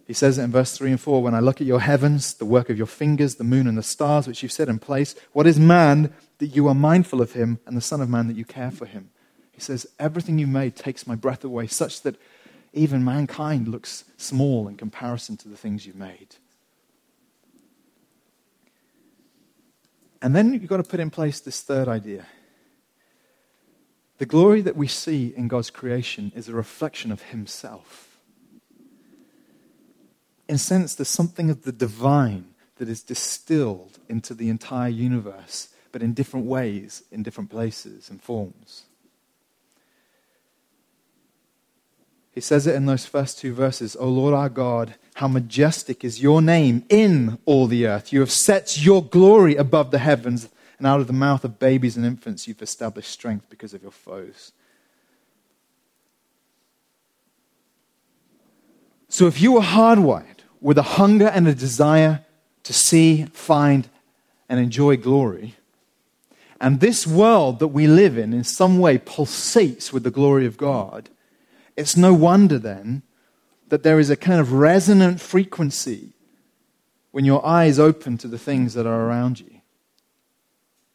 He 0.05 0.13
says 0.13 0.37
it 0.37 0.43
in 0.43 0.51
verse 0.51 0.77
3 0.77 0.91
and 0.91 0.99
4 0.99 1.23
When 1.23 1.33
I 1.33 1.39
look 1.39 1.61
at 1.61 1.67
your 1.67 1.79
heavens, 1.79 2.33
the 2.33 2.45
work 2.45 2.69
of 2.69 2.77
your 2.77 2.87
fingers, 2.87 3.35
the 3.35 3.45
moon 3.45 3.67
and 3.67 3.77
the 3.77 3.83
stars 3.83 4.27
which 4.27 4.43
you've 4.43 4.51
set 4.51 4.67
in 4.67 4.79
place, 4.79 5.15
what 5.31 5.47
is 5.47 5.57
man 5.59 6.13
that 6.39 6.47
you 6.47 6.67
are 6.67 6.75
mindful 6.75 7.21
of 7.21 7.31
him, 7.33 7.59
and 7.65 7.77
the 7.77 7.81
Son 7.81 8.01
of 8.01 8.09
Man 8.09 8.27
that 8.27 8.35
you 8.35 8.43
care 8.43 8.71
for 8.71 8.85
him? 8.85 9.09
He 9.51 9.61
says, 9.61 9.87
Everything 9.99 10.37
you 10.37 10.47
made 10.47 10.75
takes 10.75 11.07
my 11.07 11.15
breath 11.15 11.43
away, 11.43 11.67
such 11.67 12.01
that 12.01 12.17
even 12.73 13.05
mankind 13.05 13.67
looks 13.67 14.03
small 14.17 14.67
in 14.67 14.75
comparison 14.75 15.37
to 15.37 15.47
the 15.47 15.57
things 15.57 15.85
you've 15.85 15.95
made. 15.95 16.35
And 20.21 20.35
then 20.35 20.53
you've 20.53 20.67
got 20.67 20.77
to 20.77 20.83
put 20.83 20.99
in 20.99 21.09
place 21.09 21.39
this 21.39 21.61
third 21.61 21.87
idea. 21.87 22.27
The 24.19 24.25
glory 24.25 24.61
that 24.61 24.75
we 24.75 24.87
see 24.87 25.33
in 25.35 25.47
God's 25.47 25.71
creation 25.71 26.31
is 26.35 26.47
a 26.47 26.53
reflection 26.53 27.11
of 27.11 27.23
Himself 27.23 28.11
in 30.51 30.55
a 30.55 30.57
sense, 30.57 30.95
there's 30.95 31.07
something 31.07 31.49
of 31.49 31.63
the 31.63 31.71
divine 31.71 32.53
that 32.75 32.89
is 32.89 33.01
distilled 33.01 33.99
into 34.09 34.33
the 34.33 34.49
entire 34.49 34.89
universe, 34.89 35.69
but 35.93 36.03
in 36.03 36.13
different 36.13 36.45
ways, 36.45 37.03
in 37.09 37.23
different 37.23 37.49
places 37.49 38.09
and 38.09 38.21
forms. 38.21 38.83
He 42.33 42.41
says 42.41 42.67
it 42.67 42.75
in 42.75 42.85
those 42.85 43.05
first 43.05 43.39
two 43.39 43.53
verses 43.53 43.95
O 43.95 44.09
Lord 44.09 44.33
our 44.33 44.49
God, 44.49 44.95
how 45.15 45.27
majestic 45.27 46.03
is 46.03 46.21
your 46.21 46.41
name 46.41 46.85
in 46.89 47.37
all 47.45 47.67
the 47.67 47.85
earth. 47.85 48.13
You 48.13 48.21
have 48.21 48.31
set 48.31 48.83
your 48.83 49.03
glory 49.03 49.55
above 49.55 49.91
the 49.91 49.99
heavens, 49.99 50.49
and 50.77 50.87
out 50.87 50.99
of 50.99 51.07
the 51.07 51.13
mouth 51.13 51.43
of 51.43 51.59
babies 51.59 51.95
and 51.95 52.05
infants 52.05 52.47
you've 52.47 52.61
established 52.61 53.11
strength 53.11 53.47
because 53.49 53.73
of 53.73 53.81
your 53.81 53.91
foes. 53.91 54.51
So 59.09 59.27
if 59.27 59.41
you 59.41 59.51
were 59.51 59.61
hardwired, 59.61 60.41
with 60.61 60.77
a 60.77 60.83
hunger 60.83 61.25
and 61.27 61.47
a 61.47 61.55
desire 61.55 62.23
to 62.63 62.71
see, 62.71 63.25
find, 63.33 63.89
and 64.47 64.59
enjoy 64.59 64.95
glory. 64.95 65.55
And 66.61 66.79
this 66.79 67.07
world 67.07 67.59
that 67.59 67.69
we 67.69 67.87
live 67.87 68.17
in, 68.17 68.33
in 68.33 68.43
some 68.43 68.77
way, 68.77 68.99
pulsates 68.99 69.91
with 69.91 70.03
the 70.03 70.11
glory 70.11 70.45
of 70.45 70.57
God. 70.57 71.09
It's 71.75 71.97
no 71.97 72.13
wonder 72.13 72.59
then 72.59 73.01
that 73.71 73.83
there 73.83 73.99
is 73.99 74.09
a 74.09 74.17
kind 74.17 74.41
of 74.41 74.51
resonant 74.51 75.21
frequency 75.21 76.09
when 77.11 77.23
your 77.23 77.43
eyes 77.45 77.79
open 77.79 78.17
to 78.17 78.27
the 78.27 78.37
things 78.37 78.73
that 78.73 78.85
are 78.85 79.05
around 79.07 79.39
you. 79.39 79.61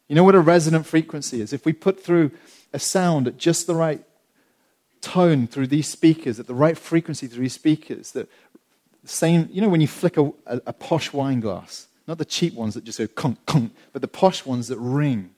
You 0.07 0.15
know 0.15 0.23
what 0.23 0.35
a 0.35 0.39
resonant 0.39 0.85
frequency 0.85 1.41
is? 1.41 1.53
If 1.53 1.65
we 1.65 1.73
put 1.73 1.99
through 1.99 2.29
a 2.71 2.77
sound 2.77 3.27
at 3.27 3.37
just 3.37 3.65
the 3.65 3.73
right 3.73 4.03
tone 5.01 5.47
through 5.47 5.67
these 5.67 5.87
speakers, 5.87 6.39
at 6.39 6.45
the 6.45 6.53
right 6.53 6.77
frequency 6.77 7.25
through 7.25 7.41
these 7.41 7.55
speakers, 7.55 8.11
that 8.11 8.29
same, 9.05 9.49
you 9.51 9.59
know, 9.59 9.69
when 9.69 9.81
you 9.81 9.87
flick 9.87 10.15
a, 10.15 10.31
a, 10.45 10.61
a 10.67 10.73
posh 10.73 11.11
wine 11.11 11.39
glass, 11.39 11.87
not 12.05 12.19
the 12.19 12.25
cheap 12.25 12.53
ones 12.53 12.75
that 12.75 12.83
just 12.83 12.99
go 12.99 13.07
conk, 13.07 13.43
conk, 13.47 13.73
but 13.91 14.03
the 14.03 14.07
posh 14.07 14.45
ones 14.45 14.67
that 14.67 14.77
ring. 14.77 15.31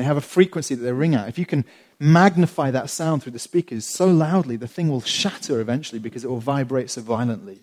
They 0.00 0.04
have 0.04 0.16
a 0.16 0.22
frequency 0.22 0.74
that 0.74 0.82
they 0.82 0.94
ring 0.94 1.14
at. 1.14 1.28
If 1.28 1.38
you 1.38 1.44
can 1.44 1.62
magnify 1.98 2.70
that 2.70 2.88
sound 2.88 3.22
through 3.22 3.32
the 3.32 3.38
speakers 3.38 3.84
so 3.84 4.06
loudly, 4.06 4.56
the 4.56 4.66
thing 4.66 4.88
will 4.88 5.02
shatter 5.02 5.60
eventually 5.60 5.98
because 5.98 6.24
it 6.24 6.30
will 6.30 6.40
vibrate 6.40 6.88
so 6.88 7.02
violently. 7.02 7.60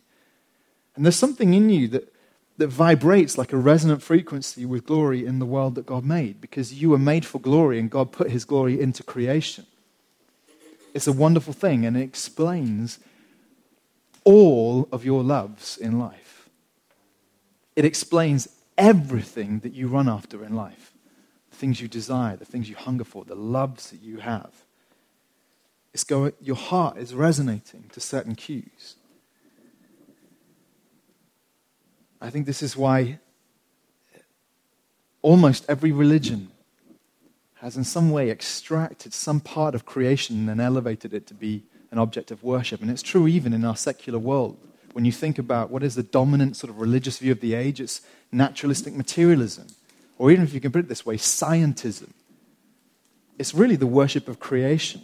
And 0.96 1.04
there's 1.04 1.16
something 1.16 1.56
in 1.56 1.72
you 1.72 1.88
that, 1.88 2.14
that 2.60 2.68
vibrates 2.68 3.40
like 3.40 3.54
a 3.54 3.58
resonant 3.58 4.04
frequency 4.04 4.68
with 4.68 4.86
glory 4.86 5.26
in 5.26 5.40
the 5.40 5.48
world 5.48 5.74
that 5.74 5.88
God 5.88 6.06
made 6.06 6.40
because 6.40 6.72
you 6.72 6.92
were 6.92 7.00
made 7.00 7.26
for 7.26 7.40
glory 7.40 7.80
and 7.80 7.90
God 7.90 8.12
put 8.12 8.30
his 8.30 8.46
glory 8.46 8.80
into 8.80 9.02
creation. 9.02 9.66
It's 10.94 11.08
a 11.08 11.14
wonderful 11.14 11.54
thing 11.54 11.88
and 11.88 11.98
it 11.98 12.04
explains 12.04 13.00
all 14.24 14.88
of 14.92 15.04
your 15.04 15.24
loves 15.24 15.76
in 15.76 15.98
life. 15.98 16.50
It 17.76 17.84
explains 17.84 18.48
everything 18.78 19.62
that 19.62 19.74
you 19.74 19.88
run 19.88 20.08
after 20.08 20.46
in 20.46 20.56
life 20.56 20.94
things 21.58 21.82
you 21.82 21.88
desire, 21.88 22.36
the 22.36 22.46
things 22.46 22.70
you 22.70 22.76
hunger 22.76 23.04
for, 23.04 23.26
the 23.26 23.36
loves 23.36 23.90
that 23.92 24.02
you 24.02 24.18
have. 24.20 24.52
It's 25.94 26.04
going, 26.04 26.34
your 26.40 26.56
heart 26.56 26.98
is 26.98 27.14
resonating 27.14 27.90
to 27.94 28.00
certain 28.00 28.36
cues. 28.36 28.96
I 32.22 32.30
think 32.30 32.46
this 32.46 32.62
is 32.62 32.78
why 32.78 33.20
almost 35.22 35.66
every 35.68 35.92
religion 35.92 36.50
has, 37.56 37.76
in 37.76 37.84
some 37.84 38.12
way, 38.12 38.30
extracted 38.30 39.14
some 39.14 39.40
part 39.40 39.74
of 39.74 39.86
creation 39.86 40.48
and 40.50 40.62
elevated 40.62 41.14
it 41.14 41.26
to 41.28 41.34
be 41.34 41.64
an 41.92 41.98
object 41.98 42.30
of 42.32 42.44
worship. 42.44 42.82
And 42.82 42.92
it's 42.92 43.02
true 43.02 43.28
even 43.28 43.54
in 43.54 43.66
our 43.66 43.76
secular 43.76 44.20
world. 44.20 44.58
When 44.94 45.06
you 45.06 45.12
think 45.12 45.40
about 45.40 45.70
what 45.70 45.84
is 45.84 45.96
the 45.96 46.04
dominant 46.04 46.58
sort 46.58 46.70
of 46.70 46.80
religious 46.80 47.18
view 47.20 47.32
of 47.32 47.40
the 47.40 47.54
age, 47.54 47.80
it's 47.80 48.02
naturalistic 48.32 48.94
materialism. 48.94 49.68
Or 50.18 50.32
even 50.32 50.44
if 50.44 50.54
you 50.54 50.60
can 50.60 50.72
put 50.72 50.80
it 50.80 50.88
this 50.88 51.06
way, 51.06 51.18
scientism. 51.18 52.10
It's 53.38 53.54
really 53.54 53.76
the 53.76 53.88
worship 53.88 54.28
of 54.28 54.40
creation. 54.40 55.02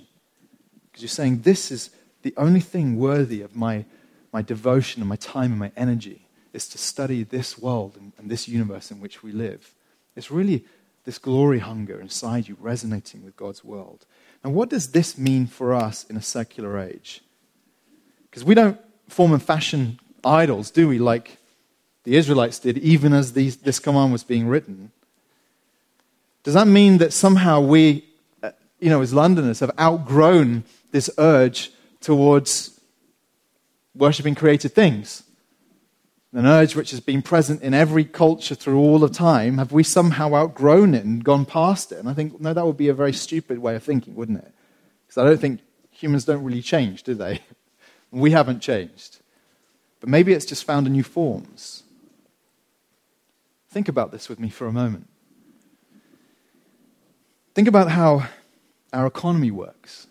Because 0.85 1.03
you're 1.03 1.09
saying, 1.09 1.41
this 1.41 1.71
is 1.71 1.91
the 2.23 2.33
only 2.37 2.59
thing 2.59 2.97
worthy 2.97 3.41
of 3.41 3.55
my, 3.55 3.85
my 4.31 4.41
devotion 4.41 5.01
and 5.01 5.09
my 5.09 5.15
time 5.15 5.51
and 5.51 5.59
my 5.59 5.71
energy 5.77 6.27
is 6.53 6.67
to 6.69 6.77
study 6.77 7.23
this 7.23 7.57
world 7.57 7.95
and, 7.99 8.13
and 8.17 8.29
this 8.29 8.47
universe 8.47 8.91
in 8.91 8.99
which 8.99 9.23
we 9.23 9.31
live. 9.31 9.73
It's 10.15 10.31
really 10.31 10.65
this 11.03 11.17
glory 11.17 11.59
hunger 11.59 11.99
inside 11.99 12.47
you 12.47 12.57
resonating 12.59 13.23
with 13.23 13.35
God's 13.35 13.63
world. 13.63 14.05
And 14.43 14.53
what 14.53 14.69
does 14.69 14.91
this 14.91 15.17
mean 15.17 15.47
for 15.47 15.73
us 15.73 16.05
in 16.05 16.17
a 16.17 16.21
secular 16.21 16.79
age? 16.79 17.21
Because 18.29 18.43
we 18.43 18.55
don't 18.55 18.79
form 19.09 19.33
and 19.33 19.43
fashion 19.43 19.99
idols, 20.23 20.71
do 20.71 20.87
we, 20.87 20.99
like 20.99 21.37
the 22.03 22.15
Israelites 22.15 22.59
did, 22.59 22.77
even 22.77 23.13
as 23.13 23.33
these, 23.33 23.57
this 23.57 23.79
command 23.79 24.11
was 24.11 24.23
being 24.23 24.47
written? 24.47 24.91
Does 26.43 26.53
that 26.53 26.67
mean 26.67 26.97
that 26.97 27.13
somehow 27.13 27.61
we, 27.61 28.05
uh, 28.41 28.51
you 28.79 28.89
know, 28.89 29.01
as 29.01 29.13
Londoners, 29.13 29.61
have 29.61 29.71
outgrown 29.79 30.65
this 30.91 31.09
urge 31.17 31.71
towards 32.01 32.79
worshipping 33.95 34.35
created 34.35 34.73
things? 34.73 35.23
An 36.33 36.45
urge 36.45 36.75
which 36.75 36.91
has 36.91 36.99
been 36.99 37.21
present 37.21 37.61
in 37.61 37.73
every 37.73 38.03
culture 38.03 38.55
through 38.55 38.79
all 38.79 39.03
of 39.03 39.11
time. 39.11 39.59
Have 39.59 39.71
we 39.71 39.83
somehow 39.83 40.33
outgrown 40.33 40.95
it 40.95 41.05
and 41.05 41.23
gone 41.23 41.45
past 41.45 41.91
it? 41.91 41.99
And 41.99 42.09
I 42.09 42.13
think, 42.13 42.41
no, 42.41 42.53
that 42.53 42.65
would 42.65 42.77
be 42.77 42.89
a 42.89 42.93
very 42.93 43.13
stupid 43.13 43.59
way 43.59 43.75
of 43.75 43.83
thinking, 43.83 44.15
wouldn't 44.15 44.39
it? 44.39 44.51
Because 45.05 45.21
I 45.21 45.25
don't 45.25 45.39
think 45.39 45.61
humans 45.91 46.25
don't 46.25 46.43
really 46.43 46.63
change, 46.63 47.03
do 47.03 47.13
they? 47.13 47.41
we 48.11 48.31
haven't 48.31 48.61
changed. 48.61 49.19
But 49.99 50.09
maybe 50.09 50.33
it's 50.33 50.45
just 50.45 50.65
found 50.65 50.87
in 50.87 50.93
new 50.93 51.03
forms. 51.03 51.83
Think 53.69 53.87
about 53.87 54.11
this 54.11 54.27
with 54.27 54.39
me 54.39 54.49
for 54.49 54.67
a 54.67 54.73
moment. 54.73 55.07
Think 57.53 57.67
about 57.67 57.89
how 57.89 58.27
our 58.91 59.05
economy 59.05 59.51
works. 59.51 60.07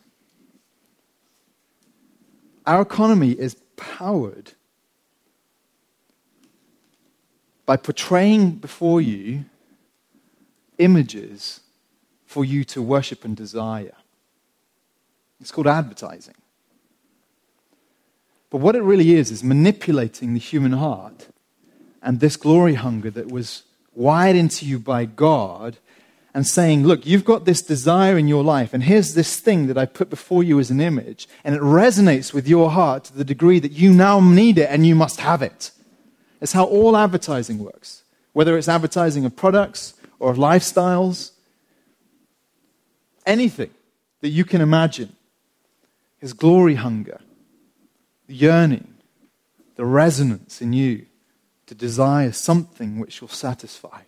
Our 2.66 2.82
economy 2.82 3.32
is 3.32 3.56
powered 3.76 4.52
by 7.66 7.76
portraying 7.76 8.52
before 8.52 9.00
you 9.00 9.44
images 10.78 11.60
for 12.26 12.44
you 12.44 12.64
to 12.64 12.80
worship 12.80 13.24
and 13.24 13.36
desire. 13.36 13.94
It's 15.40 15.50
called 15.50 15.66
advertising. 15.66 16.34
But 18.50 18.58
what 18.58 18.76
it 18.76 18.82
really 18.82 19.14
is, 19.14 19.30
is 19.30 19.42
manipulating 19.42 20.34
the 20.34 20.40
human 20.40 20.72
heart 20.72 21.28
and 22.02 22.20
this 22.20 22.36
glory 22.36 22.74
hunger 22.74 23.10
that 23.10 23.28
was 23.30 23.62
wired 23.94 24.36
into 24.36 24.66
you 24.66 24.78
by 24.78 25.04
God 25.04 25.78
and 26.34 26.46
saying, 26.46 26.86
Look, 26.86 27.06
you've 27.06 27.24
got 27.24 27.44
this 27.44 27.62
desire 27.62 28.16
in 28.16 28.28
your 28.28 28.42
life, 28.42 28.72
and 28.72 28.82
here's 28.82 29.14
this 29.14 29.38
thing 29.38 29.66
that 29.66 29.78
I 29.78 29.86
put 29.86 30.10
before 30.10 30.42
you 30.42 30.58
as 30.58 30.70
an 30.70 30.80
image, 30.80 31.28
and 31.44 31.54
it 31.54 31.60
resonates 31.60 32.32
with 32.32 32.48
your 32.48 32.70
heart 32.70 33.04
to 33.04 33.16
the 33.16 33.24
degree 33.24 33.58
that 33.58 33.72
you 33.72 33.92
now 33.92 34.20
need 34.20 34.58
it 34.58 34.68
and 34.70 34.86
you 34.86 34.94
must 34.94 35.20
have 35.20 35.42
it. 35.42 35.70
It's 36.40 36.52
how 36.52 36.64
all 36.64 36.96
advertising 36.96 37.58
works, 37.58 38.02
whether 38.32 38.56
it's 38.56 38.68
advertising 38.68 39.24
of 39.24 39.36
products 39.36 39.94
or 40.18 40.30
of 40.30 40.38
lifestyles, 40.38 41.32
anything 43.26 43.70
that 44.20 44.30
you 44.30 44.44
can 44.44 44.60
imagine 44.60 45.14
is 46.20 46.32
glory 46.32 46.76
hunger, 46.76 47.20
the 48.26 48.34
yearning, 48.34 48.94
the 49.76 49.84
resonance 49.84 50.62
in 50.62 50.72
you 50.72 51.06
to 51.66 51.74
desire 51.74 52.32
something 52.32 52.98
which 52.98 53.20
will 53.20 53.28
satisfy. 53.28 54.02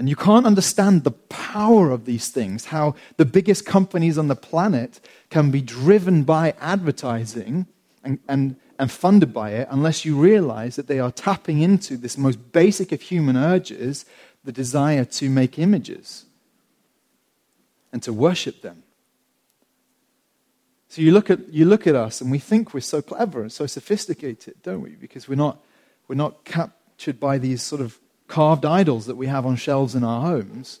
And 0.00 0.08
you 0.08 0.16
can't 0.16 0.46
understand 0.46 1.04
the 1.04 1.10
power 1.10 1.90
of 1.90 2.06
these 2.06 2.28
things, 2.28 2.64
how 2.64 2.94
the 3.18 3.26
biggest 3.26 3.66
companies 3.66 4.16
on 4.16 4.28
the 4.28 4.34
planet 4.34 4.98
can 5.28 5.50
be 5.50 5.60
driven 5.60 6.22
by 6.22 6.54
advertising 6.58 7.66
and, 8.02 8.18
and, 8.26 8.56
and 8.78 8.90
funded 8.90 9.34
by 9.34 9.50
it 9.50 9.68
unless 9.70 10.06
you 10.06 10.18
realize 10.18 10.76
that 10.76 10.86
they 10.86 11.00
are 11.00 11.12
tapping 11.12 11.60
into 11.60 11.98
this 11.98 12.16
most 12.16 12.50
basic 12.50 12.92
of 12.92 13.02
human 13.02 13.36
urges, 13.36 14.06
the 14.42 14.52
desire 14.52 15.04
to 15.04 15.28
make 15.28 15.58
images 15.58 16.24
and 17.92 18.02
to 18.02 18.10
worship 18.10 18.62
them. 18.62 18.82
So 20.88 21.02
you 21.02 21.12
look 21.12 21.28
at, 21.28 21.52
you 21.52 21.66
look 21.66 21.86
at 21.86 21.94
us 21.94 22.22
and 22.22 22.30
we 22.30 22.38
think 22.38 22.72
we're 22.72 22.80
so 22.80 23.02
clever 23.02 23.42
and 23.42 23.52
so 23.52 23.66
sophisticated, 23.66 24.54
don't 24.62 24.80
we? 24.80 24.92
Because 24.92 25.28
we're 25.28 25.34
not, 25.34 25.62
we're 26.08 26.14
not 26.14 26.46
captured 26.46 27.20
by 27.20 27.36
these 27.36 27.62
sort 27.62 27.82
of 27.82 27.98
carved 28.30 28.64
idols 28.64 29.06
that 29.06 29.16
we 29.16 29.26
have 29.26 29.44
on 29.44 29.56
shelves 29.56 29.94
in 29.94 30.04
our 30.04 30.22
homes. 30.22 30.80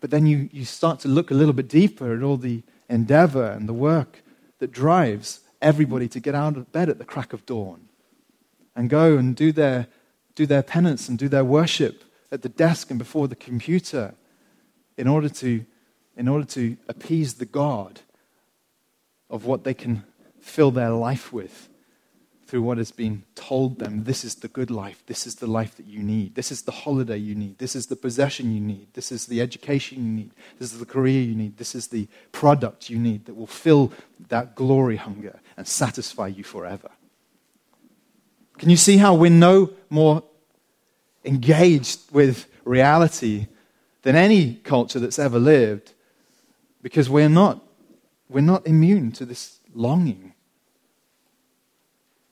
But 0.00 0.10
then 0.10 0.26
you, 0.26 0.48
you 0.52 0.64
start 0.64 1.00
to 1.00 1.08
look 1.08 1.30
a 1.30 1.34
little 1.34 1.52
bit 1.52 1.68
deeper 1.68 2.16
at 2.16 2.22
all 2.22 2.38
the 2.38 2.62
endeavor 2.88 3.50
and 3.50 3.68
the 3.68 3.74
work 3.74 4.22
that 4.58 4.72
drives 4.72 5.40
everybody 5.60 6.08
to 6.08 6.18
get 6.18 6.34
out 6.34 6.56
of 6.56 6.72
bed 6.72 6.88
at 6.88 6.98
the 6.98 7.04
crack 7.04 7.32
of 7.32 7.44
dawn 7.44 7.88
and 8.74 8.88
go 8.88 9.18
and 9.18 9.36
do 9.36 9.52
their, 9.52 9.86
do 10.34 10.46
their 10.46 10.62
penance 10.62 11.08
and 11.08 11.18
do 11.18 11.28
their 11.28 11.44
worship 11.44 12.04
at 12.32 12.42
the 12.42 12.48
desk 12.48 12.90
and 12.90 12.98
before 12.98 13.28
the 13.28 13.36
computer 13.36 14.14
in 14.96 15.06
order 15.06 15.28
to, 15.28 15.64
in 16.16 16.26
order 16.26 16.46
to 16.46 16.76
appease 16.88 17.34
the 17.34 17.44
God 17.44 18.00
of 19.28 19.44
what 19.44 19.64
they 19.64 19.74
can 19.74 20.04
fill 20.40 20.70
their 20.70 20.90
life 20.90 21.32
with 21.32 21.67
through 22.48 22.62
what 22.62 22.78
has 22.78 22.90
been 22.90 23.22
told 23.34 23.78
them. 23.78 24.04
This 24.04 24.24
is 24.24 24.36
the 24.36 24.48
good 24.48 24.70
life. 24.70 25.02
This 25.04 25.26
is 25.26 25.34
the 25.34 25.46
life 25.46 25.76
that 25.76 25.84
you 25.84 26.02
need. 26.02 26.34
This 26.34 26.50
is 26.50 26.62
the 26.62 26.72
holiday 26.72 27.18
you 27.18 27.34
need. 27.34 27.58
This 27.58 27.76
is 27.76 27.88
the 27.88 27.94
possession 27.94 28.54
you 28.54 28.60
need. 28.60 28.88
This 28.94 29.12
is 29.12 29.26
the 29.26 29.42
education 29.42 29.98
you 29.98 30.10
need. 30.10 30.30
This 30.58 30.72
is 30.72 30.78
the 30.78 30.86
career 30.86 31.20
you 31.20 31.34
need. 31.34 31.58
This 31.58 31.74
is 31.74 31.88
the 31.88 32.08
product 32.32 32.88
you 32.88 32.98
need 32.98 33.26
that 33.26 33.34
will 33.34 33.46
fill 33.46 33.92
that 34.30 34.54
glory 34.54 34.96
hunger 34.96 35.40
and 35.58 35.68
satisfy 35.68 36.28
you 36.28 36.42
forever. 36.42 36.88
Can 38.56 38.70
you 38.70 38.78
see 38.78 38.96
how 38.96 39.14
we're 39.14 39.30
no 39.30 39.70
more 39.90 40.22
engaged 41.26 42.00
with 42.12 42.46
reality 42.64 43.48
than 44.02 44.16
any 44.16 44.54
culture 44.54 44.98
that's 44.98 45.18
ever 45.18 45.38
lived? 45.38 45.92
Because 46.80 47.10
we're 47.10 47.28
not, 47.28 47.62
we're 48.26 48.40
not 48.40 48.66
immune 48.66 49.12
to 49.12 49.26
this 49.26 49.58
longing 49.74 50.27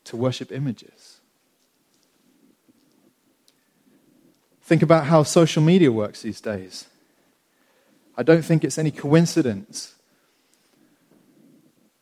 to 0.07 0.17
worship 0.17 0.51
images. 0.53 1.21
Think 4.63 4.83
about 4.83 5.07
how 5.07 5.23
social 5.23 5.63
media 5.63 5.93
works 5.93 6.23
these 6.23 6.41
days. 6.41 6.87
I 8.17 8.23
don't 8.23 8.43
think 8.43 8.65
it's 8.65 8.79
any 8.79 8.91
coincidence 8.91 9.95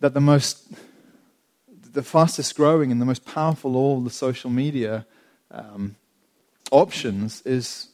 that 0.00 0.14
the 0.14 0.20
most, 0.20 0.72
the 1.92 2.02
fastest 2.02 2.56
growing 2.56 2.90
and 2.90 3.00
the 3.00 3.06
most 3.06 3.24
powerful 3.24 3.72
of 3.72 3.76
all 3.76 4.00
the 4.00 4.10
social 4.10 4.50
media 4.50 5.06
um, 5.50 5.96
options 6.70 7.42
is 7.42 7.88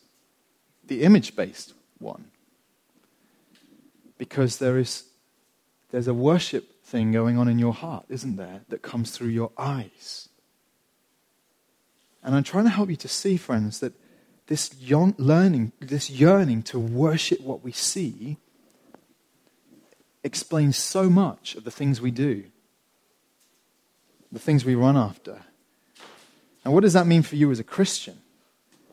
the 0.87 1.03
image 1.03 1.35
based 1.35 1.73
one. 1.99 2.27
Because 4.19 4.59
there 4.59 4.79
is, 4.79 5.05
there's 5.91 6.09
a 6.09 6.15
worship 6.15 6.70
thing 6.83 7.13
going 7.13 7.39
on 7.39 7.49
in 7.49 7.59
your 7.59 7.73
heart, 7.73 8.05
isn't 8.09 8.37
there, 8.37 8.63
that 8.69 8.83
comes 8.83 9.11
through 9.11 9.29
your 9.29 9.53
eyes. 9.57 10.29
And 12.23 12.35
I'm 12.35 12.43
trying 12.43 12.65
to 12.65 12.71
help 12.71 12.91
you 12.91 12.97
to 12.97 13.09
see, 13.09 13.37
friends, 13.37 13.81
that 13.81 13.95
this 14.47 14.75
learning, 14.91 15.73
this 15.81 16.11
yearning 16.11 16.63
to 16.65 16.79
worship 16.79 17.41
what 17.41 17.63
we 17.63 17.73
see 17.73 18.37
explains 20.23 20.77
so 20.77 21.09
much 21.09 21.55
of 21.55 21.65
the 21.65 21.71
things 21.71 22.01
we 22.01 22.11
do, 22.11 22.45
the 24.33 24.39
things 24.39 24.65
we 24.65 24.75
run 24.75 24.97
after. 24.97 25.43
And 26.65 26.75
what 26.75 26.81
does 26.81 26.93
that 26.93 27.07
mean 27.07 27.23
for 27.23 27.37
you 27.37 27.51
as 27.51 27.61
a 27.61 27.65
Christian? 27.65 28.19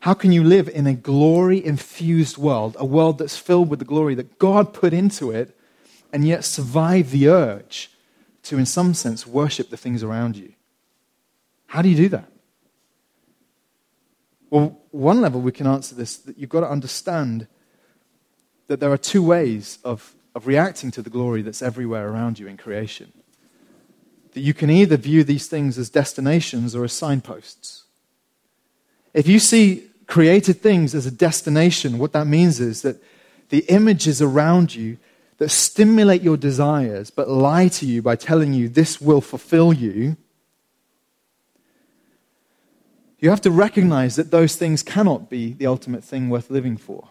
How 0.00 0.14
can 0.14 0.32
you 0.32 0.44
live 0.44 0.68
in 0.68 0.86
a 0.86 0.94
glory 0.94 1.62
infused 1.62 2.38
world, 2.38 2.76
a 2.78 2.84
world 2.84 3.18
that's 3.18 3.36
filled 3.36 3.68
with 3.68 3.80
the 3.80 3.84
glory 3.84 4.14
that 4.14 4.38
God 4.38 4.72
put 4.72 4.92
into 4.92 5.32
it, 5.32 5.57
and 6.12 6.26
yet 6.26 6.44
survive 6.44 7.10
the 7.10 7.28
urge 7.28 7.90
to, 8.44 8.58
in 8.58 8.66
some 8.66 8.94
sense, 8.94 9.26
worship 9.26 9.70
the 9.70 9.76
things 9.76 10.02
around 10.02 10.36
you. 10.36 10.52
How 11.66 11.82
do 11.82 11.88
you 11.88 11.96
do 11.96 12.08
that? 12.08 12.30
Well, 14.50 14.80
one 14.90 15.20
level 15.20 15.40
we 15.40 15.52
can 15.52 15.66
answer 15.66 15.94
this 15.94 16.16
that 16.16 16.38
you've 16.38 16.50
got 16.50 16.60
to 16.60 16.70
understand 16.70 17.46
that 18.68 18.80
there 18.80 18.92
are 18.92 18.98
two 18.98 19.22
ways 19.22 19.78
of, 19.84 20.14
of 20.34 20.46
reacting 20.46 20.90
to 20.92 21.02
the 21.02 21.10
glory 21.10 21.42
that's 21.42 21.62
everywhere 21.62 22.08
around 22.08 22.38
you 22.38 22.46
in 22.46 22.56
creation. 22.56 23.12
That 24.32 24.40
you 24.40 24.54
can 24.54 24.70
either 24.70 24.96
view 24.96 25.24
these 25.24 25.46
things 25.46 25.78
as 25.78 25.90
destinations 25.90 26.74
or 26.74 26.84
as 26.84 26.92
signposts. 26.92 27.84
If 29.12 29.26
you 29.26 29.38
see 29.38 29.84
created 30.06 30.62
things 30.62 30.94
as 30.94 31.06
a 31.06 31.10
destination, 31.10 31.98
what 31.98 32.12
that 32.12 32.26
means 32.26 32.60
is 32.60 32.82
that 32.82 33.02
the 33.50 33.64
images 33.68 34.22
around 34.22 34.74
you 34.74 34.98
that 35.38 35.48
stimulate 35.48 36.22
your 36.22 36.36
desires 36.36 37.10
but 37.10 37.28
lie 37.28 37.68
to 37.68 37.86
you 37.86 38.02
by 38.02 38.16
telling 38.16 38.52
you 38.52 38.68
this 38.68 39.00
will 39.00 39.20
fulfill 39.20 39.72
you, 39.72 40.16
you 43.20 43.30
have 43.30 43.40
to 43.40 43.50
recognize 43.50 44.16
that 44.16 44.30
those 44.30 44.56
things 44.56 44.82
cannot 44.82 45.28
be 45.28 45.52
the 45.52 45.66
ultimate 45.66 46.04
thing 46.04 46.28
worth 46.28 46.50
living 46.50 46.76
for. 46.76 47.08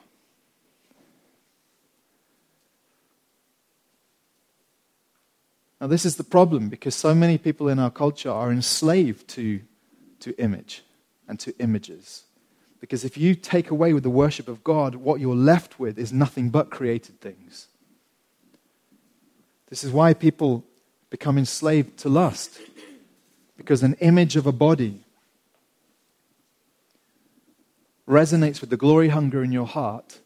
Now, 5.79 5.87
this 5.87 6.05
is 6.05 6.15
the 6.15 6.23
problem 6.23 6.69
because 6.69 6.95
so 6.95 7.13
many 7.13 7.37
people 7.37 7.69
in 7.69 7.77
our 7.77 7.91
culture 7.91 8.31
are 8.31 8.51
enslaved 8.51 9.27
to, 9.29 9.61
to 10.21 10.35
image 10.41 10.83
and 11.27 11.39
to 11.41 11.53
images. 11.59 12.23
Because 12.79 13.03
if 13.03 13.17
you 13.17 13.35
take 13.35 13.69
away 13.69 13.93
with 13.93 14.03
the 14.03 14.09
worship 14.09 14.47
of 14.47 14.63
God, 14.63 14.95
what 14.95 15.19
you're 15.19 15.35
left 15.35 15.79
with 15.79 15.99
is 15.99 16.11
nothing 16.11 16.49
but 16.49 16.71
created 16.71 17.21
things. 17.21 17.67
This 19.69 19.83
is 19.83 19.91
why 19.91 20.13
people 20.13 20.63
become 21.09 21.37
enslaved 21.37 21.97
to 21.99 22.09
lust, 22.09 22.59
because 23.57 23.83
an 23.83 23.95
image 23.95 24.35
of 24.35 24.45
a 24.45 24.51
body 24.51 25.03
resonates 28.07 28.61
with 28.61 28.69
the 28.69 28.77
glory 28.77 29.09
hunger 29.09 29.43
in 29.43 29.51
your 29.51 29.67
heart, 29.67 30.19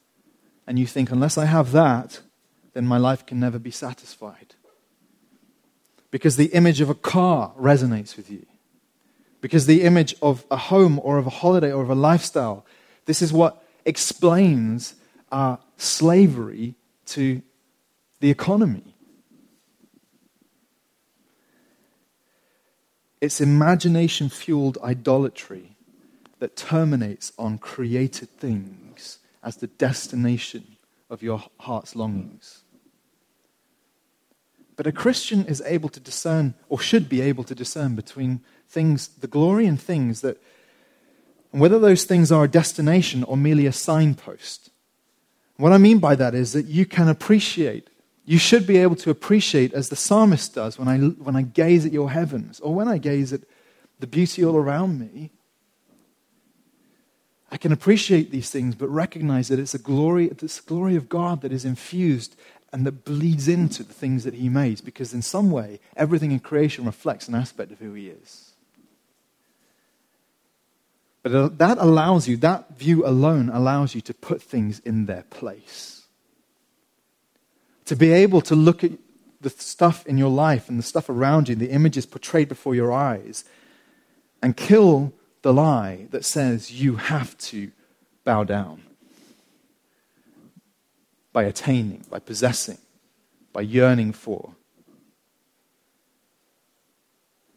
and 0.68 0.78
you 0.78 0.86
think, 0.86 1.12
unless 1.12 1.38
I 1.38 1.46
have 1.46 1.72
that, 1.72 2.22
then 2.74 2.86
my 2.86 2.98
life 2.98 3.26
can 3.26 3.40
never 3.40 3.60
be 3.60 3.72
satisfied. 3.72 4.56
Because 6.12 6.36
the 6.36 6.54
image 6.54 6.82
of 6.82 6.90
a 6.90 6.96
car 6.96 7.54
resonates 7.60 8.16
with 8.16 8.30
you. 8.30 8.46
Because 9.40 9.66
the 9.66 9.82
image 9.82 10.14
of 10.22 10.46
a 10.52 10.58
home 10.58 11.00
or 11.04 11.18
of 11.18 11.26
a 11.26 11.32
holiday 11.32 11.72
or 11.72 11.82
of 11.82 11.90
a 11.90 11.96
lifestyle, 11.96 12.66
this 13.06 13.22
is 13.22 13.34
what 13.34 13.64
explains 13.86 14.96
our 15.32 15.58
slavery 15.78 16.76
to 17.08 17.42
the 18.20 18.30
economy. 18.30 18.91
It's 23.22 23.40
imagination 23.40 24.30
fueled 24.30 24.80
idolatry 24.84 25.76
that 26.40 26.58
terminates 26.58 27.32
on 27.38 27.60
created 27.60 28.30
things 28.32 29.20
as 29.44 29.58
the 29.58 29.68
destination 29.68 30.76
of 31.08 31.22
your 31.22 31.44
heart's 31.60 31.96
longings. 31.96 32.64
But 34.76 34.88
a 34.88 34.92
Christian 34.92 35.46
is 35.46 35.62
able 35.68 35.90
to 35.90 36.00
discern, 36.00 36.56
or 36.68 36.80
should 36.80 37.08
be 37.08 37.22
able 37.22 37.44
to 37.44 37.54
discern, 37.54 37.94
between 37.94 38.42
things, 38.68 39.10
the 39.10 39.28
glory 39.28 39.68
and 39.68 39.80
things 39.80 40.22
that, 40.22 40.42
and 41.52 41.62
whether 41.62 41.78
those 41.78 42.06
things 42.06 42.32
are 42.32 42.46
a 42.46 42.50
destination 42.50 43.24
or 43.26 43.38
merely 43.38 43.68
a 43.68 43.72
signpost. 43.72 44.72
What 45.58 45.74
I 45.74 45.78
mean 45.78 46.00
by 46.00 46.16
that 46.16 46.34
is 46.34 46.54
that 46.54 46.66
you 46.66 46.88
can 46.88 47.08
appreciate 47.08 47.91
you 48.32 48.38
should 48.38 48.66
be 48.66 48.78
able 48.78 48.96
to 48.96 49.10
appreciate, 49.10 49.74
as 49.74 49.90
the 49.90 49.96
psalmist 49.98 50.56
does, 50.56 50.80
when 50.80 50.88
I, 50.88 51.00
when 51.00 51.36
I 51.36 51.42
gaze 51.42 51.86
at 51.86 51.92
your 51.92 52.12
heavens 52.12 52.62
or 52.62 52.74
when 52.74 52.88
I 52.88 52.98
gaze 52.98 53.34
at 53.34 53.42
the 54.00 54.08
beauty 54.08 54.46
all 54.46 54.56
around 54.56 55.02
me. 55.02 55.32
I 57.52 57.58
can 57.58 57.74
appreciate 57.74 58.32
these 58.32 58.50
things, 58.50 58.74
but 58.74 58.88
recognize 58.88 59.50
that 59.50 59.60
it's 59.60 59.74
a 59.74 59.80
glory, 59.80 60.28
it's 60.28 60.62
the 60.62 60.66
glory 60.66 60.96
of 60.96 61.10
God 61.10 61.42
that 61.42 61.52
is 61.52 61.66
infused 61.66 62.38
and 62.72 62.86
that 62.86 63.04
bleeds 63.04 63.50
into 63.50 63.84
the 63.84 63.92
things 63.92 64.24
that 64.24 64.36
He 64.36 64.48
made, 64.48 64.86
because 64.86 65.14
in 65.14 65.22
some 65.22 65.52
way, 65.52 65.82
everything 65.98 66.32
in 66.32 66.40
creation 66.40 66.86
reflects 66.86 67.28
an 67.28 67.36
aspect 67.36 67.74
of 67.74 67.80
who 67.80 67.92
He 67.96 68.08
is. 68.08 68.54
But 71.22 71.58
that 71.58 71.78
allows 71.80 72.30
you, 72.30 72.38
that 72.38 72.78
view 72.78 73.06
alone 73.06 73.50
allows 73.50 73.94
you 73.94 74.00
to 74.00 74.14
put 74.14 74.42
things 74.42 74.80
in 74.80 75.06
their 75.06 75.24
place. 75.24 76.01
To 77.92 77.98
be 77.98 78.14
able 78.14 78.40
to 78.44 78.56
look 78.56 78.86
at 78.86 78.94
the 79.42 79.50
stuff 79.50 80.08
in 80.08 80.18
your 80.18 80.30
life 80.30 80.70
and 80.70 80.80
the 80.80 80.84
stuff 80.84 81.10
around 81.10 81.50
you, 81.50 81.56
the 81.56 81.72
images 81.72 82.06
portrayed 82.06 82.48
before 82.48 82.74
your 82.74 82.94
eyes, 82.94 83.44
and 84.42 84.56
kill 84.56 85.12
the 85.42 85.52
lie 85.52 86.08
that 86.12 86.24
says 86.24 86.72
you 86.72 86.96
have 86.96 87.38
to 87.40 87.74
bow 88.24 88.46
down 88.46 88.84
by 91.34 91.44
attaining, 91.44 92.06
by 92.10 92.20
possessing, 92.20 92.78
by 93.52 93.60
yearning 93.60 94.14
for. 94.14 94.56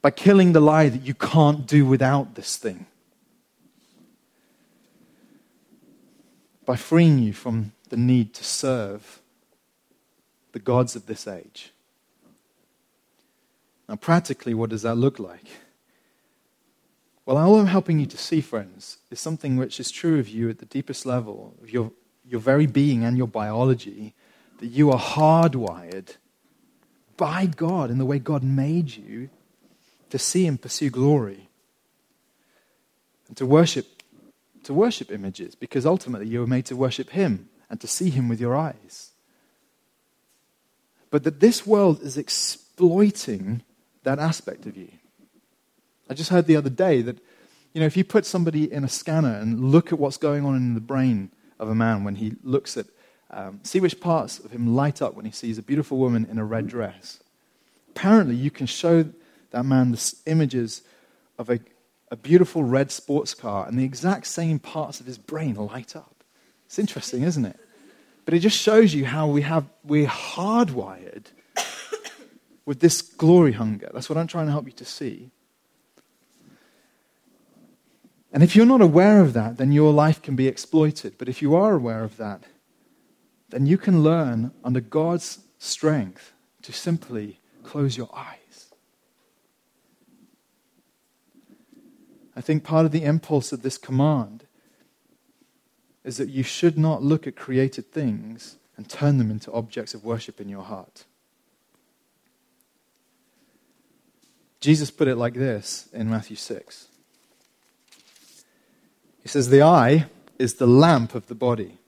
By 0.03 0.11
killing 0.11 0.53
the 0.53 0.59
lie 0.59 0.89
that 0.89 1.07
you 1.07 1.15
can't 1.15 1.65
do 1.65 1.87
without 1.87 2.35
this 2.35 2.57
thing. 2.57 2.87
By 6.67 6.75
freeing 6.75 7.21
you 7.21 7.33
from 7.33 7.71
the 7.89 7.97
need 7.97 8.35
to 8.35 8.43
serve 8.43 9.21
the 10.55 10.61
gods 10.61 10.95
of 10.95 11.07
this 11.07 11.27
age. 11.27 11.73
Now, 13.89 13.97
practically, 13.97 14.55
what 14.55 14.71
does 14.71 14.83
that 14.83 14.95
look 14.95 15.19
like? 15.19 15.47
Well, 17.27 17.37
all 17.37 17.59
I'm 17.59 17.67
helping 17.67 17.99
you 17.99 18.07
to 18.07 18.17
see, 18.17 18.41
friends, 18.41 18.99
is 19.11 19.19
something 19.19 19.57
which 19.57 19.81
is 19.81 19.91
true 19.91 20.21
of 20.21 20.29
you 20.29 20.49
at 20.49 20.59
the 20.59 20.67
deepest 20.67 21.05
level 21.05 21.55
of 21.61 21.71
your, 21.71 21.91
your 22.25 22.41
very 22.41 22.67
being 22.67 23.05
and 23.05 23.19
your 23.19 23.27
biology 23.27 24.15
that 24.61 24.69
you 24.69 24.93
are 24.93 24.99
hardwired 24.99 26.17
by 27.17 27.47
God 27.47 27.91
in 27.91 27.99
the 27.99 28.07
way 28.07 28.21
God 28.21 28.45
made 28.45 28.97
you 28.97 29.31
to 30.11 30.19
see 30.21 30.47
and 30.47 30.63
pursue 30.63 30.89
glory 30.89 31.49
and 33.27 33.37
to 33.37 33.45
worship 33.45 33.87
to 34.63 34.73
worship 34.73 35.13
images 35.13 35.55
because 35.55 35.85
ultimately 35.85 36.27
you 36.27 36.41
were 36.41 36.47
made 36.47 36.65
to 36.65 36.75
worship 36.75 37.11
him 37.11 37.51
and 37.69 37.83
to 37.83 37.87
see 37.87 38.09
him 38.09 38.31
with 38.31 38.41
your 38.41 38.57
eyes 38.57 39.14
but 41.15 41.23
that 41.23 41.39
this 41.39 41.65
world 41.65 42.03
is 42.03 42.19
exploiting 42.19 43.63
that 44.03 44.19
aspect 44.19 44.67
of 44.67 44.77
you 44.77 44.89
I 46.09 46.15
just 46.15 46.31
heard 46.31 46.47
the 46.47 46.57
other 46.57 46.71
day 46.71 47.03
that, 47.03 47.19
you 47.73 47.81
know, 47.81 47.87
if 47.87 47.97
you 47.97 48.05
put 48.05 48.27
somebody 48.27 48.71
in 48.71 48.85
a 48.85 48.89
scanner 48.89 49.35
and 49.35 49.71
look 49.71 49.93
at 49.93 49.99
what's 49.99 50.17
going 50.17 50.45
on 50.45 50.57
in 50.57 50.75
the 50.75 50.81
brain 50.81 51.31
of 51.59 51.69
a 51.69 51.75
man 51.75 52.05
when 52.05 52.17
he 52.17 52.35
looks 52.43 52.77
at, 52.77 52.87
um, 53.31 53.61
see 53.63 53.81
which 53.81 54.01
parts 54.01 54.39
of 54.39 54.51
him 54.51 54.75
light 54.75 55.01
up 55.01 55.15
when 55.15 55.25
he 55.25 55.31
sees 55.31 55.57
a 55.57 55.63
beautiful 55.63 55.99
woman 55.99 56.27
in 56.31 56.39
a 56.39 56.45
red 56.45 56.67
dress. 56.67 57.21
Apparently, 57.91 58.35
you 58.35 58.51
can 58.51 58.67
show 58.67 59.09
that 59.51 59.65
man 59.65 59.93
the 59.93 60.15
images 60.27 60.83
of 61.39 61.49
a, 61.49 61.59
a 62.11 62.17
beautiful 62.17 62.63
red 62.63 62.91
sports 62.91 63.35
car, 63.35 63.67
and 63.67 63.79
the 63.79 63.85
exact 63.85 64.27
same 64.27 64.59
parts 64.59 65.01
of 65.01 65.07
his 65.07 65.17
brain 65.17 65.55
light 65.55 65.97
up. 65.97 66.23
It's 66.67 66.79
interesting, 66.79 67.23
isn't 67.23 67.45
it? 67.45 67.59
But 68.25 68.35
it 68.35 68.41
just 68.41 68.59
shows 68.59 68.95
you 68.95 69.05
how 69.05 69.27
we 69.27 69.43
have, 69.43 69.67
we're 69.83 70.07
hardwired 70.07 71.27
with 72.65 72.81
this 72.81 73.03
glory 73.03 73.53
hunger. 73.53 73.91
That's 73.93 74.09
what 74.09 74.17
I'm 74.17 74.27
trying 74.27 74.47
to 74.47 74.53
help 74.53 74.67
you 74.67 74.73
to 74.73 74.85
see. 74.85 75.31
And 78.33 78.43
if 78.43 78.57
you're 78.57 78.67
not 78.67 78.81
aware 78.81 79.21
of 79.21 79.33
that, 79.35 79.59
then 79.59 79.71
your 79.71 79.93
life 79.93 80.21
can 80.21 80.35
be 80.35 80.49
exploited. 80.49 81.15
But 81.19 81.29
if 81.29 81.41
you 81.41 81.55
are 81.55 81.75
aware 81.75 82.03
of 82.03 82.17
that, 82.17 82.45
then 83.51 83.67
you 83.67 83.79
can 83.79 84.03
learn 84.03 84.51
under 84.65 84.81
God's 84.81 85.39
strength 85.59 86.33
to 86.63 86.73
simply 86.73 87.39
close 87.63 87.97
your 87.97 88.11
eyes. 88.13 88.73
I 92.35 92.41
think 92.41 92.65
part 92.65 92.87
of 92.87 92.91
the 92.91 93.05
impulse 93.05 93.53
of 93.53 93.63
this 93.63 93.79
command 93.79 94.44
is 96.05 96.17
that 96.19 96.29
you 96.29 96.43
should 96.43 96.77
not 96.77 97.03
look 97.03 97.27
at 97.27 97.37
created 97.37 97.91
things 97.91 98.57
and 98.77 98.89
turn 98.89 99.19
them 99.19 99.31
into 99.31 99.53
objects 99.53 99.95
of 99.95 100.05
worship 100.05 100.41
in 100.41 100.49
your 100.49 100.63
heart. 100.63 101.05
Jesus 104.61 104.91
put 104.91 105.09
it 105.09 105.17
like 105.17 105.35
this 105.35 105.89
in 105.93 106.09
Matthew 106.09 106.37
6. 106.37 106.89
He 109.23 109.29
says, 109.29 109.49
The 109.49 109.63
eye 109.63 110.07
is 110.39 110.55
the 110.55 110.67
lamp 110.67 111.15
of 111.15 111.27
the 111.27 111.35
body. 111.35 111.79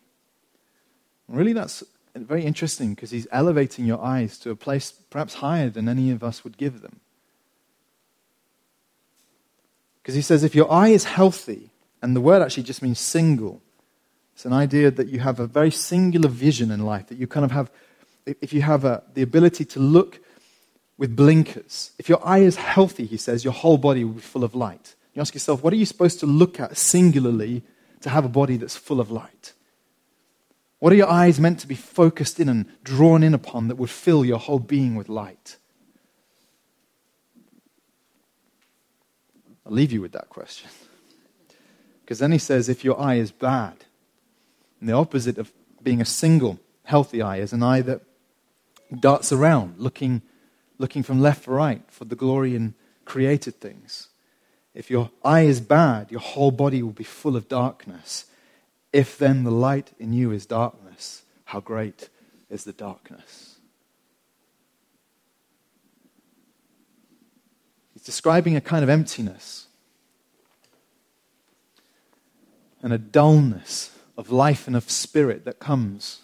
Really, 1.29 1.53
that's 1.53 1.83
very 2.15 2.45
interesting 2.45 2.95
because 2.95 3.11
he's 3.11 3.27
elevating 3.33 3.85
your 3.85 4.03
eyes 4.03 4.39
to 4.39 4.51
a 4.51 4.57
place 4.57 4.93
perhaps 4.93 5.35
higher 5.35 5.69
than 5.69 5.89
any 5.89 6.11
of 6.11 6.23
us 6.23 6.45
would 6.45 6.57
give 6.57 6.81
them. 6.81 7.01
Because 10.03 10.15
he 10.15 10.23
says, 10.23 10.45
if 10.45 10.55
your 10.55 10.71
eye 10.71 10.91
is 10.91 11.05
healthy, 11.05 11.71
and 12.01 12.15
the 12.15 12.21
word 12.21 12.41
actually 12.41 12.63
just 12.63 12.81
means 12.81 13.01
single, 13.01 13.61
it's 14.37 14.45
an 14.45 14.53
idea 14.53 14.91
that 14.91 15.09
you 15.09 15.21
have 15.21 15.41
a 15.41 15.47
very 15.47 15.71
singular 15.71 16.29
vision 16.29 16.71
in 16.71 16.85
life, 16.85 17.07
that 17.07 17.17
you 17.17 17.27
kind 17.27 17.43
of 17.43 17.53
have, 17.53 17.71
if 18.27 18.53
you 18.53 18.61
have 18.61 18.85
a, 18.85 19.03
the 19.15 19.23
ability 19.23 19.65
to 19.65 19.81
look 19.81 20.21
with 20.99 21.17
blinkers, 21.17 21.93
if 21.99 22.11
your 22.11 22.21
eye 22.23 22.41
is 22.41 22.57
healthy, 22.57 23.07
he 23.07 23.17
says, 23.17 23.45
your 23.45 23.55
whole 23.55 23.79
body 23.79 24.05
will 24.05 24.13
be 24.13 24.21
full 24.21 24.45
of 24.45 24.55
light. 24.55 24.95
You 25.15 25.23
ask 25.23 25.33
yourself, 25.33 25.63
what 25.63 25.73
are 25.73 25.77
you 25.77 25.87
supposed 25.87 26.21
to 26.21 26.27
look 26.27 26.61
at 26.61 26.77
singularly 26.77 27.63
to 28.03 28.11
have 28.11 28.27
a 28.27 28.29
body 28.29 28.59
that's 28.59 28.77
full 28.77 29.01
of 29.01 29.11
light? 29.11 29.55
What 30.81 30.93
are 30.93 30.97
your 30.97 31.09
eyes 31.09 31.41
meant 31.41 31.61
to 31.61 31.67
be 31.67 31.75
focused 31.75 32.39
in 32.39 32.51
and 32.51 32.67
drawn 32.85 33.23
in 33.23 33.33
upon 33.33 33.69
that 33.69 33.77
would 33.77 33.89
fill 33.89 34.23
your 34.23 34.39
whole 34.39 34.59
being 34.59 34.97
with 34.97 35.09
light? 35.09 35.57
I'll 39.65 39.73
leave 39.73 39.93
you 39.93 40.03
with 40.03 40.13
that 40.13 40.29
question. 40.29 40.69
Because 42.03 42.19
then 42.19 42.33
he 42.33 42.39
says, 42.39 42.69
if 42.69 42.85
your 42.85 43.01
eye 43.01 43.15
is 43.15 43.33
bad, 43.33 43.86
and 44.81 44.89
the 44.89 44.93
opposite 44.93 45.39
of 45.39 45.53
being 45.83 46.01
a 46.01 46.05
single, 46.05 46.59
healthy 46.85 47.23
eye 47.23 47.39
is 47.39 47.53
an 47.53 47.63
eye 47.63 47.83
that 47.83 48.03
darts 49.01 49.33
around, 49.33 49.79
looking, 49.79 50.23
looking 50.79 51.03
from 51.03 51.21
left 51.21 51.45
to 51.45 51.51
right 51.51 51.83
for 51.89 52.05
the 52.05 52.17
glory 52.17 52.55
in 52.55 52.75
created 53.05 53.61
things. 53.61 54.09
If 54.75 54.91
your 54.91 55.11
eye 55.25 55.43
is 55.43 55.61
bad, 55.61 56.11
your 56.11 56.21
whole 56.21 56.51
body 56.51 56.83
will 56.83 56.93
be 56.93 57.05
full 57.05 57.37
of 57.37 57.49
darkness. 57.49 58.27
If 58.93 59.17
then 59.17 59.45
the 59.45 59.51
light 59.51 59.93
in 59.99 60.13
you 60.13 60.31
is 60.33 60.45
darkness, 60.45 61.23
how 61.47 61.61
great 61.61 62.11
is 62.51 62.65
the 62.65 62.73
darkness? 62.73 63.59
He's 67.95 68.03
describing 68.03 68.57
a 68.57 68.61
kind 68.61 68.83
of 68.83 68.91
emptiness 68.91 69.67
and 72.83 72.93
a 72.93 72.99
dullness 72.99 73.96
of 74.17 74.31
life 74.31 74.67
and 74.67 74.77
of 74.77 74.91
spirit 74.91 75.45
that 75.45 75.59
comes 75.59 76.21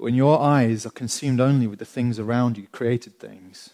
when 0.00 0.14
your 0.14 0.40
eyes 0.40 0.86
are 0.86 0.90
consumed 0.90 1.40
only 1.40 1.66
with 1.66 1.78
the 1.78 1.84
things 1.84 2.18
around 2.18 2.56
you, 2.56 2.66
created 2.72 3.18
things 3.18 3.70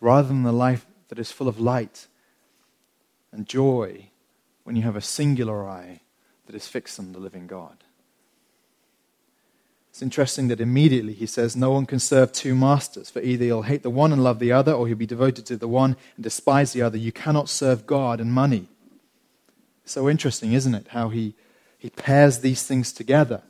rather 0.00 0.28
than 0.28 0.42
the 0.42 0.52
life 0.52 0.86
that 1.08 1.18
is 1.18 1.30
full 1.30 1.48
of 1.48 1.60
light 1.60 2.06
and 3.30 3.46
joy 3.46 4.08
when 4.64 4.74
you 4.74 4.82
have 4.82 4.96
a 4.96 5.02
singular 5.02 5.68
eye 5.68 6.00
that 6.46 6.54
is 6.54 6.66
fixed 6.66 6.98
on 6.98 7.12
the 7.12 7.18
living 7.18 7.46
God. 7.46 7.84
It's 9.90 10.02
interesting 10.02 10.48
that 10.48 10.60
immediately 10.60 11.12
he 11.12 11.26
says, 11.26 11.54
No 11.54 11.70
one 11.70 11.86
can 11.86 12.00
serve 12.00 12.32
two 12.32 12.54
masters, 12.54 13.10
for 13.10 13.20
either 13.20 13.44
he'll 13.44 13.62
hate 13.62 13.82
the 13.82 13.90
one 13.90 14.12
and 14.12 14.24
love 14.24 14.40
the 14.40 14.50
other, 14.50 14.72
or 14.72 14.88
he'll 14.88 14.96
be 14.96 15.06
devoted 15.06 15.46
to 15.46 15.56
the 15.56 15.68
one 15.68 15.96
and 16.16 16.24
despise 16.24 16.72
the 16.72 16.82
other. 16.82 16.98
You 16.98 17.12
cannot 17.12 17.48
serve 17.48 17.86
God 17.86 18.20
and 18.20 18.32
money. 18.32 18.68
So 19.84 20.08
interesting, 20.08 20.52
isn't 20.52 20.74
it? 20.74 20.88
How 20.88 21.08
he, 21.10 21.34
he 21.78 21.90
pairs 21.90 22.38
these 22.38 22.62
things 22.62 22.92
together. 22.92 23.42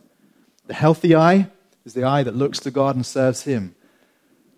The 0.66 0.74
healthy 0.74 1.14
eye 1.14 1.50
is 1.84 1.94
the 1.94 2.04
eye 2.04 2.22
that 2.22 2.34
looks 2.34 2.58
to 2.60 2.70
God 2.70 2.96
and 2.96 3.04
serves 3.04 3.42
him. 3.42 3.74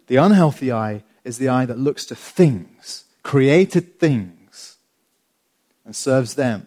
The 0.06 0.16
unhealthy 0.16 0.72
eye 0.72 1.02
is 1.24 1.38
the 1.38 1.48
eye 1.48 1.66
that 1.66 1.78
looks 1.78 2.06
to 2.06 2.14
things, 2.14 3.04
created 3.22 3.98
things, 3.98 4.76
and 5.84 5.94
serves 5.94 6.34
them. 6.34 6.66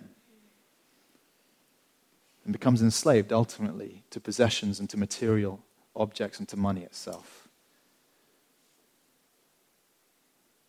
And 2.43 2.51
becomes 2.53 2.81
enslaved 2.81 3.31
ultimately 3.31 4.03
to 4.09 4.19
possessions 4.19 4.79
and 4.79 4.89
to 4.89 4.97
material 4.97 5.63
objects 5.95 6.39
and 6.39 6.47
to 6.49 6.57
money 6.57 6.81
itself. 6.81 7.47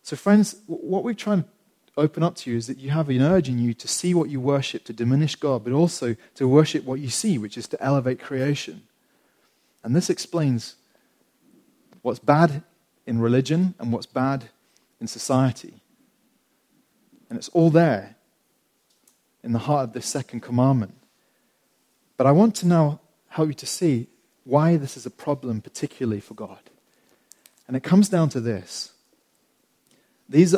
So, 0.03 0.15
friends, 0.15 0.55
what 0.67 1.03
we're 1.03 1.13
trying 1.13 1.43
to 1.43 1.49
open 1.97 2.23
up 2.23 2.35
to 2.35 2.51
you 2.51 2.57
is 2.57 2.67
that 2.67 2.77
you 2.77 2.89
have 2.91 3.09
an 3.09 3.21
urge 3.21 3.49
in 3.49 3.59
you 3.59 3.73
to 3.73 3.87
see 3.87 4.13
what 4.13 4.29
you 4.29 4.39
worship, 4.39 4.83
to 4.85 4.93
diminish 4.93 5.35
God, 5.35 5.63
but 5.63 5.73
also 5.73 6.15
to 6.35 6.47
worship 6.47 6.85
what 6.85 6.99
you 6.99 7.09
see, 7.09 7.37
which 7.37 7.57
is 7.57 7.67
to 7.69 7.83
elevate 7.83 8.19
creation. 8.19 8.83
And 9.83 9.95
this 9.95 10.09
explains 10.09 10.75
what's 12.01 12.19
bad 12.19 12.63
in 13.05 13.19
religion 13.19 13.73
and 13.79 13.91
what's 13.91 14.05
bad 14.05 14.45
in 14.99 15.07
society. 15.07 15.81
And 17.29 17.37
it's 17.37 17.49
all 17.49 17.69
there 17.69 18.15
in 19.43 19.51
the 19.51 19.59
heart 19.59 19.89
of 19.89 19.93
this 19.93 20.05
second 20.05 20.41
commandment. 20.41 20.95
But 22.17 22.27
I 22.27 22.31
want 22.31 22.55
to 22.57 22.67
now 22.67 22.99
help 23.29 23.47
you 23.47 23.53
to 23.55 23.65
see 23.65 24.07
why 24.43 24.77
this 24.77 24.97
is 24.97 25.05
a 25.05 25.11
problem, 25.11 25.61
particularly 25.61 26.19
for 26.19 26.33
God. 26.33 26.59
And 27.67 27.75
it 27.75 27.83
comes 27.83 28.09
down 28.09 28.29
to 28.29 28.39
this 28.39 28.91
these, 30.29 30.55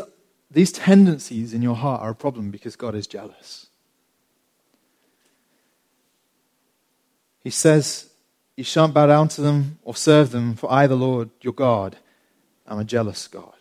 these 0.54 0.72
tendencies 0.72 1.54
in 1.54 1.62
your 1.62 1.76
heart 1.76 2.02
are 2.02 2.12
a 2.12 2.16
problem 2.16 2.52
because 2.52 2.76
God 2.76 2.96
is 2.96 3.08
jealous. 3.08 3.68
He 7.44 7.50
says, 7.50 8.10
You 8.56 8.64
shan't 8.64 8.94
bow 8.94 9.08
down 9.08 9.28
to 9.30 9.42
them 9.42 9.80
or 9.84 9.96
serve 9.96 10.32
them, 10.32 10.56
for 10.56 10.72
I, 10.72 10.88
the 10.88 10.96
Lord 10.96 11.32
your 11.42 11.54
God, 11.54 11.98
am 12.68 12.80
a 12.80 12.84
jealous 12.84 13.28
God. 13.28 13.54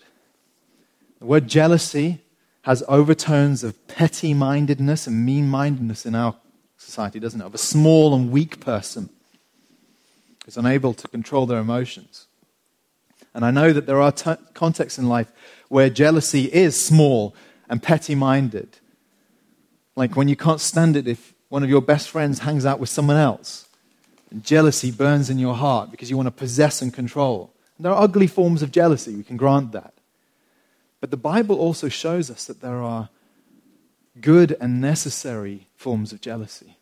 The 1.18 1.26
word 1.26 1.48
jealousy 1.48 2.20
has 2.62 2.84
overtones 2.86 3.64
of 3.64 3.88
petty 3.88 4.34
mindedness 4.34 5.06
and 5.06 5.24
mean 5.24 5.48
mindedness 5.48 6.06
in 6.06 6.14
our 6.14 6.36
society, 6.76 7.18
doesn't 7.18 7.40
it? 7.40 7.44
Of 7.44 7.54
a 7.54 7.58
small 7.58 8.14
and 8.14 8.30
weak 8.30 8.60
person 8.60 9.08
who's 10.44 10.56
unable 10.56 10.94
to 10.94 11.08
control 11.08 11.46
their 11.46 11.58
emotions. 11.58 12.26
And 13.34 13.44
I 13.44 13.50
know 13.50 13.72
that 13.72 13.86
there 13.86 14.00
are 14.00 14.12
t- 14.12 14.34
contexts 14.54 14.98
in 14.98 15.08
life 15.08 15.30
where 15.68 15.88
jealousy 15.88 16.44
is 16.52 16.82
small 16.82 17.34
and 17.68 17.82
petty 17.82 18.14
minded. 18.14 18.78
Like 19.96 20.16
when 20.16 20.28
you 20.28 20.36
can't 20.36 20.60
stand 20.60 20.96
it 20.96 21.08
if 21.08 21.34
one 21.48 21.62
of 21.62 21.70
your 21.70 21.82
best 21.82 22.08
friends 22.08 22.40
hangs 22.40 22.66
out 22.66 22.80
with 22.80 22.88
someone 22.88 23.16
else. 23.16 23.68
And 24.30 24.44
jealousy 24.44 24.90
burns 24.90 25.28
in 25.28 25.38
your 25.38 25.54
heart 25.54 25.90
because 25.90 26.10
you 26.10 26.16
want 26.16 26.26
to 26.26 26.30
possess 26.30 26.80
and 26.82 26.92
control. 26.92 27.52
And 27.76 27.84
there 27.84 27.92
are 27.92 28.02
ugly 28.02 28.26
forms 28.26 28.62
of 28.62 28.72
jealousy, 28.72 29.14
we 29.14 29.22
can 29.22 29.36
grant 29.36 29.72
that. 29.72 29.94
But 31.00 31.10
the 31.10 31.16
Bible 31.16 31.58
also 31.58 31.88
shows 31.88 32.30
us 32.30 32.44
that 32.44 32.60
there 32.60 32.82
are 32.82 33.08
good 34.20 34.56
and 34.60 34.80
necessary 34.80 35.66
forms 35.76 36.12
of 36.12 36.20
jealousy. 36.20 36.76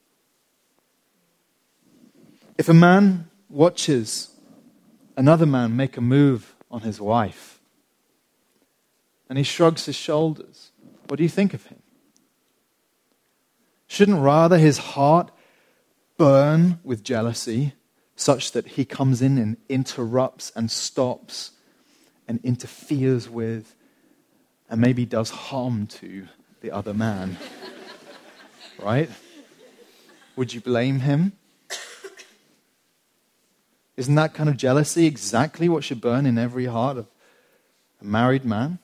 If 2.58 2.68
a 2.68 2.74
man 2.74 3.30
watches 3.48 4.29
another 5.20 5.44
man 5.44 5.76
make 5.76 5.98
a 5.98 6.00
move 6.00 6.56
on 6.70 6.80
his 6.80 6.98
wife 6.98 7.60
and 9.28 9.36
he 9.36 9.44
shrugs 9.44 9.84
his 9.84 9.94
shoulders, 9.94 10.72
what 11.08 11.18
do 11.18 11.22
you 11.22 11.28
think 11.28 11.52
of 11.52 11.66
him? 11.66 11.82
Shouldn't 13.86 14.22
rather 14.22 14.56
his 14.56 14.78
heart 14.78 15.30
burn 16.16 16.80
with 16.82 17.04
jealousy 17.04 17.74
such 18.16 18.52
that 18.52 18.66
he 18.66 18.86
comes 18.86 19.20
in 19.20 19.36
and 19.36 19.58
interrupts 19.68 20.52
and 20.56 20.70
stops 20.70 21.50
and 22.26 22.40
interferes 22.42 23.28
with 23.28 23.74
and 24.70 24.80
maybe 24.80 25.04
does 25.04 25.28
harm 25.28 25.86
to 25.86 26.28
the 26.62 26.70
other 26.70 26.94
man. 26.94 27.36
right? 28.82 29.10
Would 30.36 30.54
you 30.54 30.62
blame 30.62 31.00
him? 31.00 31.32
Isn't 34.00 34.14
that 34.14 34.32
kind 34.32 34.48
of 34.48 34.56
jealousy 34.56 35.04
exactly 35.04 35.68
what 35.68 35.84
should 35.84 36.00
burn 36.00 36.24
in 36.24 36.38
every 36.38 36.64
heart 36.64 36.96
of 36.96 37.06
a 38.00 38.04
married 38.06 38.46
man? 38.46 38.78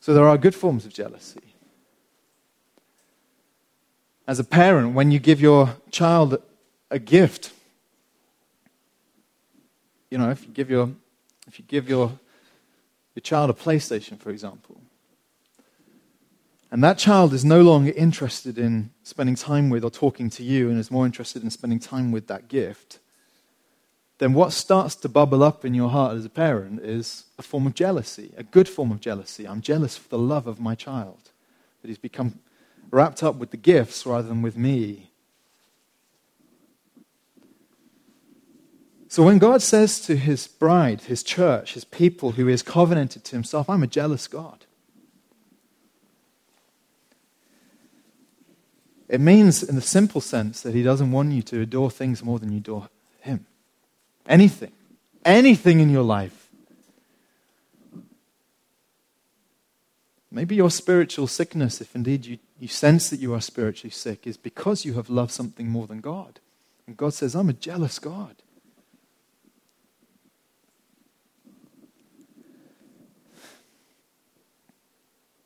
So 0.00 0.12
there 0.12 0.26
are 0.26 0.36
good 0.36 0.56
forms 0.56 0.84
of 0.84 0.92
jealousy. 0.92 1.54
As 4.26 4.40
a 4.40 4.44
parent, 4.44 4.92
when 4.92 5.12
you 5.12 5.20
give 5.20 5.40
your 5.40 5.76
child 5.92 6.42
a 6.90 6.98
gift, 6.98 7.52
you 10.10 10.18
know, 10.18 10.30
if 10.30 10.42
you 10.44 10.48
give 10.48 10.68
your, 10.68 10.90
if 11.46 11.60
you 11.60 11.64
give 11.68 11.88
your, 11.88 12.18
your 13.14 13.20
child 13.22 13.50
a 13.50 13.52
PlayStation, 13.52 14.18
for 14.18 14.30
example, 14.30 14.80
and 16.70 16.84
that 16.84 16.98
child 16.98 17.32
is 17.32 17.44
no 17.44 17.62
longer 17.62 17.92
interested 17.96 18.58
in 18.58 18.90
spending 19.02 19.34
time 19.34 19.70
with 19.70 19.84
or 19.84 19.90
talking 19.90 20.28
to 20.30 20.42
you 20.42 20.68
and 20.68 20.78
is 20.78 20.90
more 20.90 21.06
interested 21.06 21.42
in 21.42 21.50
spending 21.50 21.78
time 21.78 22.12
with 22.12 22.26
that 22.26 22.48
gift, 22.48 22.98
then 24.18 24.34
what 24.34 24.52
starts 24.52 24.94
to 24.96 25.08
bubble 25.08 25.42
up 25.42 25.64
in 25.64 25.74
your 25.74 25.88
heart 25.90 26.16
as 26.16 26.24
a 26.24 26.30
parent 26.30 26.80
is 26.80 27.24
a 27.38 27.42
form 27.42 27.66
of 27.66 27.74
jealousy, 27.74 28.32
a 28.36 28.42
good 28.42 28.68
form 28.68 28.90
of 28.90 29.00
jealousy. 29.00 29.46
I'm 29.46 29.62
jealous 29.62 29.96
for 29.96 30.08
the 30.08 30.18
love 30.18 30.46
of 30.46 30.60
my 30.60 30.74
child, 30.74 31.30
that 31.80 31.88
he's 31.88 31.98
become 31.98 32.40
wrapped 32.90 33.22
up 33.22 33.36
with 33.36 33.50
the 33.50 33.56
gifts 33.56 34.04
rather 34.04 34.28
than 34.28 34.42
with 34.42 34.56
me. 34.56 35.10
So 39.10 39.22
when 39.22 39.38
God 39.38 39.62
says 39.62 40.00
to 40.02 40.16
his 40.16 40.46
bride, 40.46 41.02
his 41.02 41.22
church, 41.22 41.72
his 41.72 41.84
people 41.84 42.32
who 42.32 42.44
he 42.44 42.50
has 42.50 42.62
covenanted 42.62 43.24
to 43.24 43.36
himself, 43.36 43.70
I'm 43.70 43.82
a 43.82 43.86
jealous 43.86 44.26
God. 44.26 44.66
It 49.08 49.20
means, 49.20 49.62
in 49.62 49.74
the 49.74 49.80
simple 49.80 50.20
sense, 50.20 50.60
that 50.60 50.74
he 50.74 50.82
doesn't 50.82 51.10
want 51.10 51.32
you 51.32 51.42
to 51.42 51.62
adore 51.62 51.90
things 51.90 52.22
more 52.22 52.38
than 52.38 52.52
you 52.52 52.58
adore 52.58 52.90
him. 53.20 53.46
Anything. 54.26 54.72
Anything 55.24 55.80
in 55.80 55.88
your 55.88 56.02
life. 56.02 56.50
Maybe 60.30 60.56
your 60.56 60.70
spiritual 60.70 61.26
sickness, 61.26 61.80
if 61.80 61.94
indeed 61.94 62.26
you, 62.26 62.38
you 62.60 62.68
sense 62.68 63.08
that 63.08 63.18
you 63.18 63.32
are 63.32 63.40
spiritually 63.40 63.90
sick, 63.90 64.26
is 64.26 64.36
because 64.36 64.84
you 64.84 64.92
have 64.94 65.08
loved 65.08 65.32
something 65.32 65.68
more 65.68 65.86
than 65.86 66.00
God. 66.00 66.38
And 66.86 66.94
God 66.96 67.14
says, 67.14 67.34
I'm 67.34 67.48
a 67.48 67.54
jealous 67.54 67.98
God. 67.98 68.36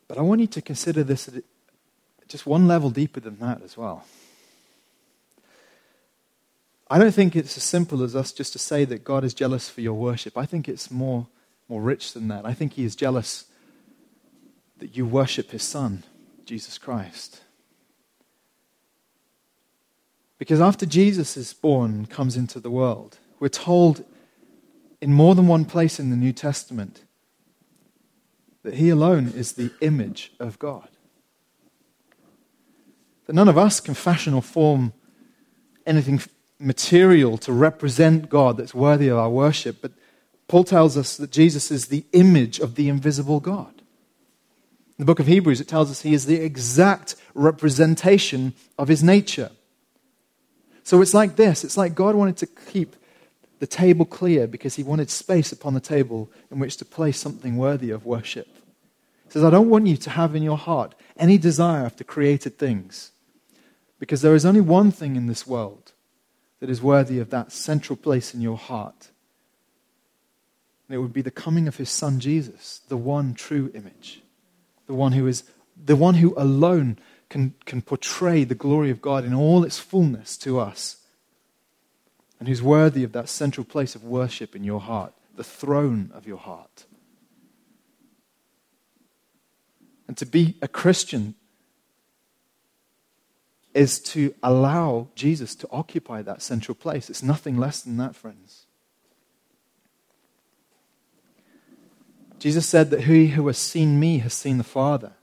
But 0.09 0.17
I 0.17 0.21
want 0.21 0.41
you 0.41 0.47
to 0.47 0.61
consider 0.61 1.03
this 1.03 1.29
just 2.33 2.47
one 2.47 2.67
level 2.67 2.89
deeper 2.89 3.19
than 3.19 3.37
that 3.37 3.61
as 3.61 3.77
well. 3.77 4.05
I 6.89 6.97
don't 6.97 7.13
think 7.13 7.35
it's 7.35 7.55
as 7.57 7.63
simple 7.63 8.01
as 8.01 8.15
us 8.15 8.31
just 8.31 8.53
to 8.53 8.59
say 8.59 8.85
that 8.85 9.03
God 9.03 9.23
is 9.23 9.35
jealous 9.35 9.69
for 9.69 9.81
your 9.81 9.93
worship. 9.93 10.35
I 10.35 10.47
think 10.47 10.67
it's 10.67 10.89
more, 10.89 11.27
more 11.69 11.79
rich 11.79 12.11
than 12.13 12.29
that. 12.29 12.43
I 12.43 12.55
think 12.55 12.73
He 12.73 12.85
is 12.85 12.95
jealous 12.95 13.45
that 14.79 14.97
you 14.97 15.05
worship 15.05 15.51
His 15.51 15.61
Son, 15.61 16.01
Jesus 16.43 16.79
Christ. 16.79 17.41
Because 20.39 20.59
after 20.59 20.87
Jesus 20.87 21.37
is 21.37 21.53
born, 21.53 22.07
comes 22.07 22.35
into 22.35 22.59
the 22.59 22.71
world, 22.71 23.19
we're 23.39 23.47
told 23.47 24.03
in 24.99 25.13
more 25.13 25.35
than 25.35 25.45
one 25.45 25.65
place 25.65 25.99
in 25.99 26.09
the 26.09 26.15
New 26.15 26.33
Testament 26.33 27.03
that 28.63 28.73
he 28.73 28.89
alone 28.89 29.27
is 29.35 29.51
the 29.51 29.69
image 29.81 30.31
of 30.39 30.57
God. 30.57 30.87
That 33.25 33.33
none 33.33 33.47
of 33.47 33.57
us 33.57 33.79
can 33.79 33.93
fashion 33.93 34.33
or 34.33 34.41
form 34.41 34.93
anything 35.85 36.21
material 36.59 37.37
to 37.39 37.51
represent 37.51 38.29
God 38.29 38.57
that's 38.57 38.73
worthy 38.73 39.07
of 39.09 39.17
our 39.17 39.29
worship, 39.29 39.77
but 39.81 39.91
Paul 40.47 40.63
tells 40.63 40.97
us 40.97 41.17
that 41.17 41.31
Jesus 41.31 41.71
is 41.71 41.87
the 41.87 42.05
image 42.13 42.59
of 42.59 42.75
the 42.75 42.89
invisible 42.89 43.39
God. 43.39 43.73
In 44.97 44.99
the 44.99 45.05
book 45.05 45.19
of 45.19 45.27
Hebrews, 45.27 45.59
it 45.59 45.67
tells 45.67 45.89
us 45.89 46.01
he 46.01 46.13
is 46.13 46.25
the 46.25 46.35
exact 46.35 47.15
representation 47.33 48.53
of 48.77 48.87
his 48.87 49.03
nature. 49.03 49.51
So 50.83 51.01
it's 51.01 51.13
like 51.13 51.35
this 51.35 51.63
it's 51.63 51.77
like 51.77 51.95
God 51.95 52.15
wanted 52.15 52.37
to 52.37 52.45
keep 52.45 52.95
the 53.59 53.67
table 53.67 54.05
clear 54.05 54.45
because 54.45 54.75
he 54.75 54.83
wanted 54.83 55.09
space 55.09 55.51
upon 55.51 55.73
the 55.73 55.79
table 55.79 56.29
in 56.51 56.59
which 56.59 56.77
to 56.77 56.85
place 56.85 57.17
something 57.17 57.55
worthy 57.55 57.89
of 57.91 58.05
worship. 58.05 58.47
He 59.25 59.31
says, 59.31 59.43
I 59.43 59.49
don't 59.49 59.69
want 59.69 59.87
you 59.87 59.95
to 59.95 60.09
have 60.09 60.35
in 60.35 60.43
your 60.43 60.57
heart 60.57 60.93
any 61.15 61.37
desire 61.37 61.85
after 61.85 62.03
created 62.03 62.59
things 62.59 63.12
because 63.99 64.21
there 64.21 64.35
is 64.35 64.45
only 64.45 64.61
one 64.61 64.91
thing 64.91 65.15
in 65.15 65.27
this 65.27 65.47
world 65.47 65.93
that 66.59 66.69
is 66.69 66.81
worthy 66.81 67.19
of 67.19 67.29
that 67.29 67.51
central 67.51 67.95
place 67.95 68.33
in 68.33 68.41
your 68.41 68.57
heart. 68.57 69.09
And 70.87 70.95
it 70.95 70.99
would 70.99 71.13
be 71.13 71.21
the 71.21 71.31
coming 71.31 71.67
of 71.67 71.77
his 71.77 71.89
son 71.89 72.19
Jesus, 72.19 72.81
the 72.87 72.97
one 72.97 73.33
true 73.33 73.71
image, 73.73 74.21
the 74.87 74.93
one 74.93 75.13
who 75.13 75.27
is 75.27 75.43
the 75.75 75.95
one 75.95 76.15
who 76.15 76.33
alone 76.37 76.97
can, 77.29 77.55
can 77.65 77.81
portray 77.81 78.43
the 78.43 78.55
glory 78.55 78.91
of 78.91 79.01
God 79.01 79.25
in 79.25 79.33
all 79.33 79.63
its 79.63 79.79
fullness 79.79 80.37
to 80.37 80.59
us 80.59 80.97
and 82.39 82.47
who's 82.47 82.61
worthy 82.61 83.03
of 83.03 83.11
that 83.13 83.29
central 83.29 83.65
place 83.65 83.95
of 83.95 84.03
worship 84.03 84.55
in 84.55 84.63
your 84.63 84.81
heart, 84.81 85.13
the 85.35 85.43
throne 85.43 86.11
of 86.13 86.27
your 86.27 86.37
heart. 86.37 86.85
And 90.07 90.17
to 90.17 90.25
be 90.25 90.57
a 90.61 90.67
Christian 90.67 91.35
is 93.73 93.99
to 93.99 94.33
allow 94.43 95.07
Jesus 95.15 95.55
to 95.55 95.67
occupy 95.71 96.21
that 96.21 96.41
central 96.41 96.75
place. 96.75 97.09
It's 97.09 97.23
nothing 97.23 97.57
less 97.57 97.81
than 97.81 97.97
that, 97.97 98.15
friends. 98.15 98.65
Jesus 102.39 102.67
said 102.67 102.89
that 102.91 103.05
he 103.05 103.27
who 103.29 103.47
has 103.47 103.57
seen 103.57 103.99
me 103.99 104.19
has 104.19 104.33
seen 104.33 104.57
the 104.57 104.63
Father. 104.63 105.13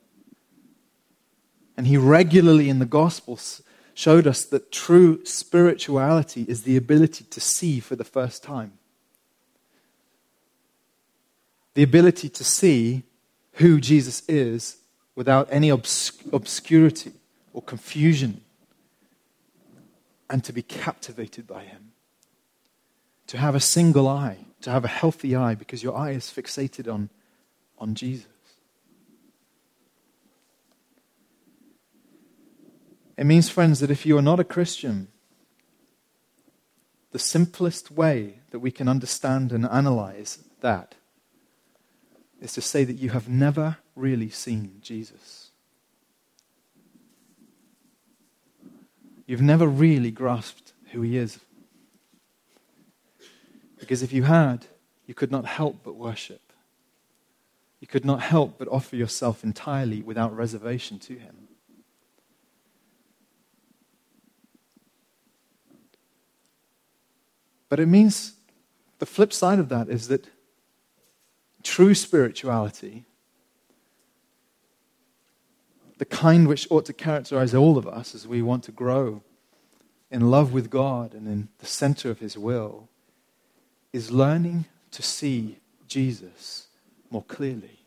And 1.77 1.87
he 1.87 1.97
regularly 1.97 2.69
in 2.69 2.79
the 2.79 2.87
Gospels 2.87 3.63
showed 3.95 4.27
us 4.27 4.45
that 4.47 4.73
true 4.73 5.25
spirituality 5.25 6.45
is 6.49 6.63
the 6.63 6.77
ability 6.77 7.25
to 7.25 7.41
see 7.41 7.81
for 7.81 7.97
the 7.97 8.05
first 8.05 8.43
time. 8.43 8.73
the 11.75 11.83
ability 11.83 12.29
to 12.29 12.45
see 12.45 13.05
who 13.55 13.81
Jesus 13.81 14.23
is 14.29 14.79
without 15.15 15.49
any 15.51 15.71
obs- 15.71 16.13
obscurity 16.33 17.13
or 17.53 17.63
confusion, 17.63 18.43
and 20.29 20.45
to 20.45 20.53
be 20.53 20.63
captivated 20.63 21.47
by 21.47 21.65
Him. 21.65 21.93
To 23.29 23.39
have 23.39 23.55
a 23.55 23.61
single 23.61 24.09
eye, 24.09 24.39
to 24.63 24.71
have 24.71 24.85
a 24.85 24.89
healthy 24.89 25.35
eye, 25.35 25.55
because 25.55 25.83
your 25.83 25.97
eye 25.97 26.11
is 26.11 26.27
fixated 26.27 26.93
on, 26.93 27.11
on 27.79 27.95
Jesus. 27.95 28.27
It 33.17 33.25
means, 33.25 33.51
friends, 33.51 33.81
that 33.81 33.91
if 33.91 34.07
you 34.07 34.17
are 34.17 34.23
not 34.23 34.41
a 34.41 34.45
Christian, 34.45 35.09
the 37.11 37.19
simplest 37.19 37.91
way 37.91 38.41
that 38.51 38.61
we 38.61 38.71
can 38.71 38.89
understand 38.89 39.53
and 39.53 39.67
analyze 39.67 40.39
that 40.61 40.95
is 42.41 42.53
to 42.55 42.61
say 42.61 42.85
that 42.85 42.95
you 42.95 43.11
have 43.11 43.29
never 43.29 43.79
really 43.95 44.31
seen 44.31 44.79
Jesus. 44.81 45.40
You've 49.31 49.41
never 49.41 49.69
really 49.69 50.11
grasped 50.11 50.73
who 50.91 51.03
he 51.03 51.17
is. 51.17 51.39
Because 53.79 54.03
if 54.03 54.13
you 54.13 54.25
had, 54.25 54.67
you 55.07 55.15
could 55.15 55.31
not 55.31 55.45
help 55.45 55.85
but 55.85 55.95
worship. 55.95 56.53
You 57.79 57.87
could 57.87 58.05
not 58.05 58.23
help 58.23 58.59
but 58.59 58.67
offer 58.67 58.97
yourself 58.97 59.45
entirely 59.45 60.03
without 60.03 60.37
reservation 60.37 60.99
to 60.99 61.15
him. 61.15 61.47
But 67.69 67.79
it 67.79 67.87
means 67.87 68.33
the 68.99 69.07
flip 69.07 69.33
side 69.33 69.61
of 69.61 69.69
that 69.69 69.89
is 69.89 70.09
that 70.09 70.27
true 71.63 71.95
spirituality, 71.95 73.05
the 76.01 76.07
kind 76.07 76.49
which 76.49 76.67
ought 76.71 76.87
to 76.87 76.95
characterize 76.95 77.55
all 77.55 77.77
of 77.77 77.87
us 77.87 78.15
as 78.15 78.27
we 78.27 78.41
want 78.41 78.65
to 78.65 78.73
grow 78.73 79.21
in 80.11 80.31
love 80.31 80.51
with 80.51 80.71
God 80.71 81.13
and 81.13 81.29
in 81.29 81.49
the 81.59 81.67
center 81.67 82.09
of 82.09 82.21
His 82.21 82.39
will, 82.39 82.89
is 83.93 84.11
learning 84.11 84.65
to 84.93 85.03
see 85.03 85.59
Jesus 85.87 86.69
more 87.11 87.23
clearly. 87.25 87.81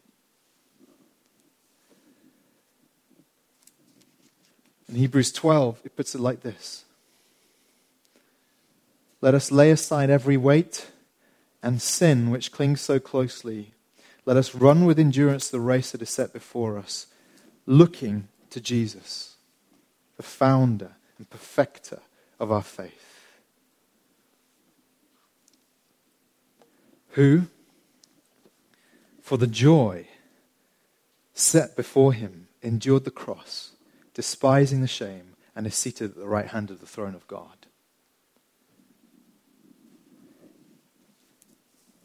In 4.87 4.93
Hebrews 4.93 5.31
12, 5.31 5.81
it 5.83 5.95
puts 5.95 6.13
it 6.13 6.21
like 6.21 6.41
this 6.41 6.85
Let 9.21 9.33
us 9.33 9.51
lay 9.51 9.71
aside 9.71 10.11
every 10.11 10.37
weight 10.37 10.91
and 11.63 11.81
sin 11.81 12.29
which 12.29 12.51
clings 12.51 12.79
so 12.79 12.99
closely. 12.99 13.73
Let 14.23 14.37
us 14.37 14.53
run 14.53 14.85
with 14.85 14.99
endurance 14.99 15.49
the 15.49 15.59
race 15.59 15.93
that 15.93 16.03
is 16.03 16.11
set 16.11 16.31
before 16.31 16.77
us, 16.77 17.07
looking 17.65 18.27
to 18.49 18.59
Jesus, 18.59 19.35
the 20.17 20.23
founder 20.23 20.93
and 21.17 21.29
perfecter 21.29 21.99
of 22.39 22.51
our 22.51 22.61
faith, 22.61 23.27
who, 27.09 27.43
for 29.21 29.37
the 29.37 29.47
joy 29.47 30.07
set 31.33 31.75
before 31.75 32.13
him, 32.13 32.47
endured 32.61 33.05
the 33.05 33.11
cross, 33.11 33.71
despising 34.13 34.81
the 34.81 34.87
shame, 34.87 35.35
and 35.55 35.67
is 35.67 35.75
seated 35.75 36.11
at 36.11 36.17
the 36.17 36.27
right 36.27 36.47
hand 36.47 36.71
of 36.71 36.79
the 36.79 36.87
throne 36.87 37.15
of 37.15 37.27
God. 37.27 37.67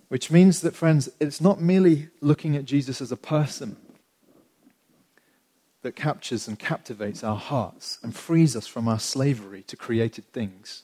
Which 0.08 0.30
means 0.30 0.60
that, 0.60 0.74
friends, 0.74 1.10
it's 1.20 1.40
not 1.40 1.60
merely 1.60 2.08
looking 2.20 2.56
at 2.56 2.64
Jesus 2.64 3.00
as 3.00 3.12
a 3.12 3.16
person 3.16 3.76
that 5.82 5.96
captures 5.96 6.48
and 6.48 6.58
captivates 6.58 7.22
our 7.22 7.36
hearts 7.36 7.98
and 8.02 8.14
frees 8.14 8.56
us 8.56 8.66
from 8.66 8.88
our 8.88 8.98
slavery 8.98 9.62
to 9.62 9.76
created 9.76 10.24
things. 10.32 10.82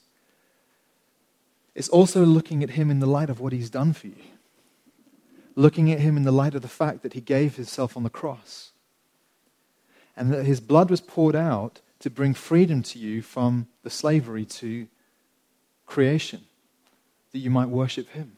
It's 1.74 1.88
also 1.88 2.24
looking 2.24 2.62
at 2.62 2.70
him 2.70 2.90
in 2.90 3.00
the 3.00 3.06
light 3.06 3.30
of 3.30 3.40
what 3.40 3.52
he's 3.52 3.70
done 3.70 3.92
for 3.92 4.06
you. 4.06 4.14
Looking 5.56 5.90
at 5.90 6.00
him 6.00 6.16
in 6.16 6.22
the 6.22 6.32
light 6.32 6.54
of 6.54 6.62
the 6.62 6.68
fact 6.68 7.02
that 7.02 7.14
he 7.14 7.20
gave 7.20 7.56
himself 7.56 7.96
on 7.96 8.02
the 8.02 8.10
cross. 8.10 8.70
And 10.16 10.32
that 10.32 10.46
his 10.46 10.60
blood 10.60 10.90
was 10.90 11.00
poured 11.00 11.34
out 11.34 11.80
to 11.98 12.10
bring 12.10 12.34
freedom 12.34 12.82
to 12.84 12.98
you 12.98 13.22
from 13.22 13.66
the 13.82 13.90
slavery 13.90 14.44
to 14.44 14.86
creation, 15.86 16.42
that 17.32 17.38
you 17.38 17.50
might 17.50 17.68
worship 17.68 18.10
him 18.10 18.36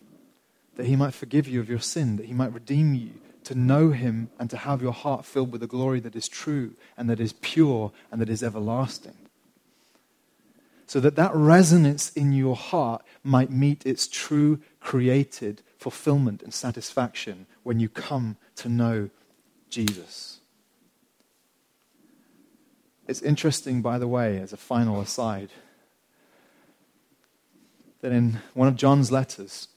that 0.76 0.86
he 0.86 0.96
might 0.96 1.14
forgive 1.14 1.48
you 1.48 1.60
of 1.60 1.68
your 1.68 1.80
sin, 1.80 2.16
that 2.16 2.26
he 2.26 2.34
might 2.34 2.52
redeem 2.52 2.94
you, 2.94 3.10
to 3.46 3.54
know 3.54 3.92
him 3.92 4.28
and 4.40 4.50
to 4.50 4.56
have 4.56 4.82
your 4.82 4.92
heart 4.92 5.24
filled 5.24 5.52
with 5.52 5.62
a 5.62 5.68
glory 5.68 6.00
that 6.00 6.16
is 6.16 6.26
true 6.28 6.72
and 6.96 7.08
that 7.08 7.20
is 7.20 7.32
pure 7.34 7.92
and 8.10 8.20
that 8.20 8.28
is 8.28 8.42
everlasting. 8.42 9.14
So 10.86 10.98
that 10.98 11.14
that 11.14 11.32
resonance 11.32 12.10
in 12.10 12.32
your 12.32 12.56
heart 12.56 13.04
might 13.22 13.50
meet 13.50 13.86
its 13.86 14.08
true 14.08 14.58
created 14.80 15.62
fulfillment 15.78 16.42
and 16.42 16.52
satisfaction 16.52 17.46
when 17.62 17.78
you 17.78 17.88
come 17.88 18.36
to 18.56 18.68
know 18.68 19.10
Jesus. 19.70 20.40
It's 23.06 23.22
interesting, 23.22 23.80
by 23.80 23.98
the 23.98 24.08
way, 24.08 24.40
as 24.40 24.52
a 24.52 24.56
final 24.56 25.00
aside, 25.00 25.50
that 28.00 28.10
in 28.10 28.40
one 28.54 28.66
of 28.66 28.74
John's 28.74 29.12
letters, 29.12 29.68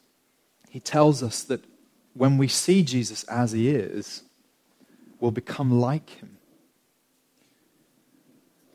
he 0.70 0.80
tells 0.80 1.22
us 1.22 1.44
that 1.44 1.64
when 2.14 2.38
we 2.38 2.47
see 2.47 2.84
Jesus 2.84 3.24
as 3.26 3.51
he 3.51 3.70
is, 3.70 4.24
we'll 5.20 5.32
become 5.32 5.80
like 5.80 6.10
him. 6.10 6.38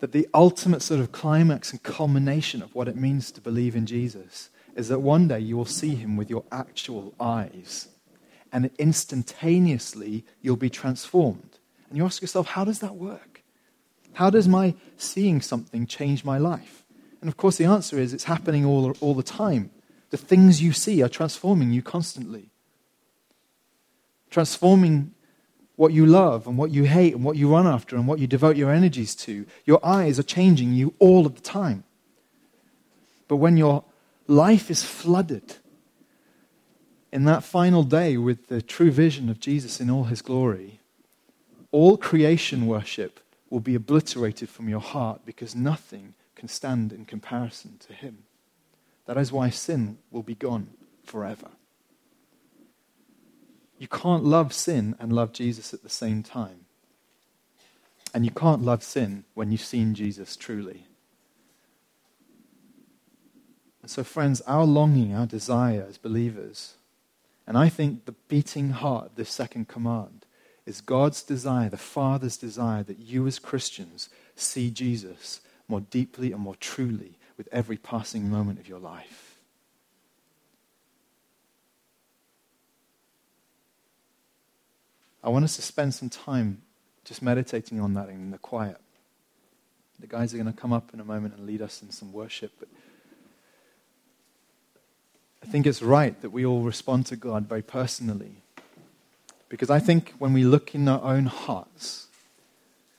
That 0.01 0.13
the 0.13 0.29
ultimate 0.35 0.83
sort 0.83 1.01
of 1.01 1.13
climax 1.13 1.73
and 1.73 1.83
culmination 1.83 2.63
of 2.63 2.75
what 2.75 2.89
it 2.89 2.97
means 2.97 3.31
to 3.33 3.41
believe 3.41 3.75
in 3.75 3.87
Jesus 3.87 4.51
is 4.77 4.89
that 4.89 5.01
one 5.01 5.29
day 5.29 5.41
you 5.41 5.57
will 5.57 5.65
see 5.65 5.95
him 5.95 6.17
with 6.17 6.29
your 6.29 6.45
actual 6.51 7.15
eyes, 7.21 7.89
and 8.53 8.71
instantaneously 8.79 10.25
you'll 10.43 10.57
be 10.57 10.71
transformed. 10.71 11.59
And 11.89 11.97
you 11.97 12.05
ask 12.05 12.21
yourself, 12.21 12.49
how 12.49 12.65
does 12.65 12.81
that 12.81 12.97
work? 12.97 13.43
How 14.15 14.31
does 14.31 14.49
my 14.49 14.75
seeing 14.97 15.41
something 15.41 15.87
change 15.87 16.25
my 16.25 16.39
life? 16.39 16.85
And 17.21 17.29
of 17.29 17.37
course, 17.37 17.57
the 17.57 17.65
answer 17.65 17.99
is 17.99 18.13
it's 18.13 18.25
happening 18.25 18.65
all, 18.65 18.93
all 19.01 19.15
the 19.15 19.23
time. 19.23 19.71
The 20.11 20.17
things 20.17 20.63
you 20.63 20.73
see 20.73 21.03
are 21.03 21.09
transforming 21.09 21.73
you 21.73 21.83
constantly, 21.83 22.51
transforming 24.35 25.15
what 25.77 25.93
you 25.93 26.05
love 26.05 26.49
and 26.49 26.59
what 26.59 26.73
you 26.73 26.83
hate 26.83 27.15
and 27.15 27.25
what 27.25 27.37
you 27.37 27.49
run 27.49 27.69
after 27.69 27.95
and 27.95 28.09
what 28.09 28.19
you 28.19 28.27
devote 28.27 28.57
your 28.57 28.73
energies 28.73 29.15
to. 29.15 29.47
Your 29.65 29.79
eyes 29.87 30.19
are 30.19 30.25
changing 30.25 30.73
you 30.73 30.93
all 30.99 31.25
of 31.25 31.37
the 31.37 31.41
time. 31.41 31.85
But 33.29 33.37
when 33.37 33.57
your 33.57 33.85
life 34.27 34.73
is 34.73 34.83
flooded 34.83 35.57
in 37.13 37.25
that 37.27 37.45
final 37.45 37.85
day 37.85 38.17
with 38.17 38.49
the 38.49 38.61
true 38.61 38.91
vision 38.91 39.31
of 39.31 39.39
Jesus 39.39 39.81
in 39.81 39.89
all 39.89 40.05
his 40.05 40.21
glory, 40.21 40.81
all 41.71 41.97
creation 41.97 42.67
worship 42.67 43.21
will 43.51 43.61
be 43.61 43.77
obliterated 43.77 44.49
from 44.49 44.69
your 44.69 44.81
heart 44.81 45.21
because 45.25 45.55
nothing 45.55 46.15
can 46.35 46.49
stand 46.49 46.93
in 46.93 47.05
comparison 47.05 47.79
to 47.87 47.93
him. 47.93 48.25
That 49.07 49.17
is 49.17 49.31
why 49.31 49.51
sin 49.51 49.99
will 50.11 50.25
be 50.25 50.35
gone 50.35 50.71
forever. 51.05 51.51
You 53.85 53.89
can't 53.89 54.25
love 54.25 54.55
sin 54.55 54.97
and 54.99 55.13
love 55.13 55.35
Jesus 55.35 55.75
at 55.75 55.83
the 55.83 55.91
same 55.91 56.23
time. 56.23 56.65
And 58.15 58.25
you 58.25 58.31
can't 58.31 58.63
love 58.63 58.83
sin 58.83 59.25
when 59.35 59.53
you've 59.53 59.61
seen 59.61 59.93
Jesus 59.93 60.37
truly. 60.37 60.87
And 63.83 63.91
so, 63.91 64.03
friends, 64.03 64.41
our 64.47 64.65
longing, 64.65 65.15
our 65.15 65.27
desire 65.27 65.85
as 65.87 65.99
believers, 65.99 66.77
and 67.47 67.59
I 67.59 67.69
think 67.69 68.07
the 68.07 68.15
beating 68.27 68.71
heart 68.71 69.09
of 69.09 69.17
this 69.17 69.29
second 69.29 69.69
command 69.69 70.25
is 70.65 70.81
God's 70.81 71.23
desire, 71.23 71.69
the 71.69 71.77
Father's 71.77 72.39
desire, 72.39 72.83
that 72.85 73.01
you 73.01 73.27
as 73.27 73.39
Christians 73.39 74.09
see 74.35 74.71
Jesus 74.71 75.43
more 75.69 75.83
deeply 75.83 76.33
and 76.33 76.41
more 76.41 76.57
truly 76.57 77.19
with 77.37 77.51
every 77.53 77.77
passing 77.77 78.31
moment 78.31 78.61
of 78.61 78.67
your 78.67 78.81
life. 78.81 79.34
I 85.25 85.31
want 85.31 85.47
us 85.47 85.57
to 85.57 85.63
spend 85.63 85.95
some 85.95 86.11
time 86.11 86.61
just 87.07 87.23
meditating 87.23 87.81
on 87.81 87.95
that 87.95 88.11
in 88.11 88.31
the 88.31 88.37
quiet. 88.37 88.77
The 89.99 90.07
guys 90.07 90.35
are 90.35 90.37
going 90.37 90.53
to 90.53 90.61
come 90.61 90.73
up 90.73 90.93
in 90.93 91.01
a 91.01 91.05
moment 91.05 91.35
and 91.35 91.47
lead 91.47 91.63
us 91.63 91.83
in 91.83 91.91
some 91.91 92.13
worship, 92.13 92.53
but 92.59 92.69
I 95.43 95.47
think 95.47 95.67
it's 95.67 95.81
right 95.81 96.21
that 96.21 96.29
we 96.29 96.45
all 96.45 96.61
respond 96.61 97.07
to 97.07 97.17
God 97.17 97.49
very 97.49 97.63
personally. 97.63 98.43
Because 99.49 99.71
I 99.71 99.79
think 99.79 100.13
when 100.19 100.35
we 100.35 100.45
look 100.45 100.75
in 100.75 100.87
our 100.89 101.03
own 101.03 101.25
hearts, 101.25 102.09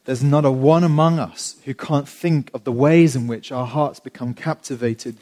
there's 0.05 0.23
not 0.23 0.45
a 0.45 0.51
one 0.51 0.83
among 0.83 1.19
us 1.19 1.57
who 1.65 1.75
can't 1.75 2.09
think 2.09 2.49
of 2.55 2.63
the 2.63 2.71
ways 2.71 3.15
in 3.15 3.27
which 3.27 3.51
our 3.51 3.67
hearts 3.67 3.99
become 3.99 4.33
captivated 4.33 5.17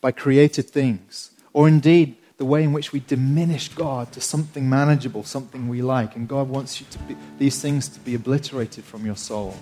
by 0.00 0.10
created 0.10 0.68
things, 0.68 1.30
or 1.52 1.68
indeed 1.68 2.16
the 2.42 2.46
the 2.46 2.46
way 2.46 2.64
in 2.64 2.72
which 2.72 2.92
we 2.92 2.98
diminish 2.98 3.68
God 3.68 4.10
to 4.14 4.20
something 4.20 4.68
manageable, 4.68 5.22
something 5.22 5.68
we 5.68 5.80
like. 5.80 6.16
And 6.16 6.26
God 6.26 6.48
wants 6.48 6.80
you 6.80 6.86
to 6.90 6.98
be, 6.98 7.16
these 7.38 7.62
things 7.62 7.86
to 7.90 8.00
be 8.00 8.16
obliterated 8.16 8.82
from 8.82 9.06
your 9.06 9.14
soul. 9.14 9.54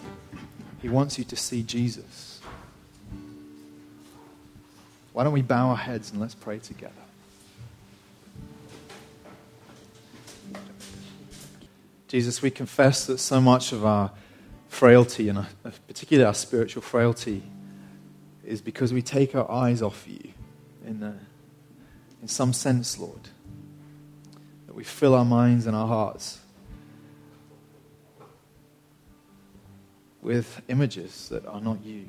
He 0.81 0.89
wants 0.89 1.18
you 1.18 1.24
to 1.24 1.37
see 1.37 1.62
Jesus. 1.62 2.41
Why 5.12 5.24
don't 5.24 5.35
we 5.35 5.43
bow 5.43 5.68
our 5.68 5.76
heads 5.76 6.11
and 6.11 6.22
let's 6.22 6.35
pray 6.35 6.59
together? 6.59 6.95
Jesus, 12.09 12.41
we 12.41 12.51
confess 12.51 13.05
that 13.09 13.18
so 13.18 13.43
much 13.43 13.72
of 13.72 13.85
our 13.85 14.11
frailty, 14.68 15.28
and 15.28 15.41
uh, 15.41 15.45
particularly 15.87 16.26
our 16.26 16.33
spiritual 16.33 16.81
frailty, 16.81 17.43
is 18.43 18.62
because 18.62 18.91
we 18.95 19.03
take 19.03 19.35
our 19.35 19.51
eyes 19.51 19.83
off 19.83 20.07
you 20.09 20.33
in, 20.87 21.03
a, 21.03 21.14
in 22.23 22.29
some 22.29 22.53
sense, 22.53 22.99
Lord. 22.99 23.29
That 24.66 24.75
we 24.75 24.85
fill 24.85 25.14
our 25.14 25.25
minds 25.25 25.66
and 25.66 25.77
our 25.77 25.87
hearts 25.87 26.39
with 30.23 30.61
images 30.68 31.29
that 31.31 31.47
are 31.47 31.61
not 31.61 31.85
you. 31.85 32.05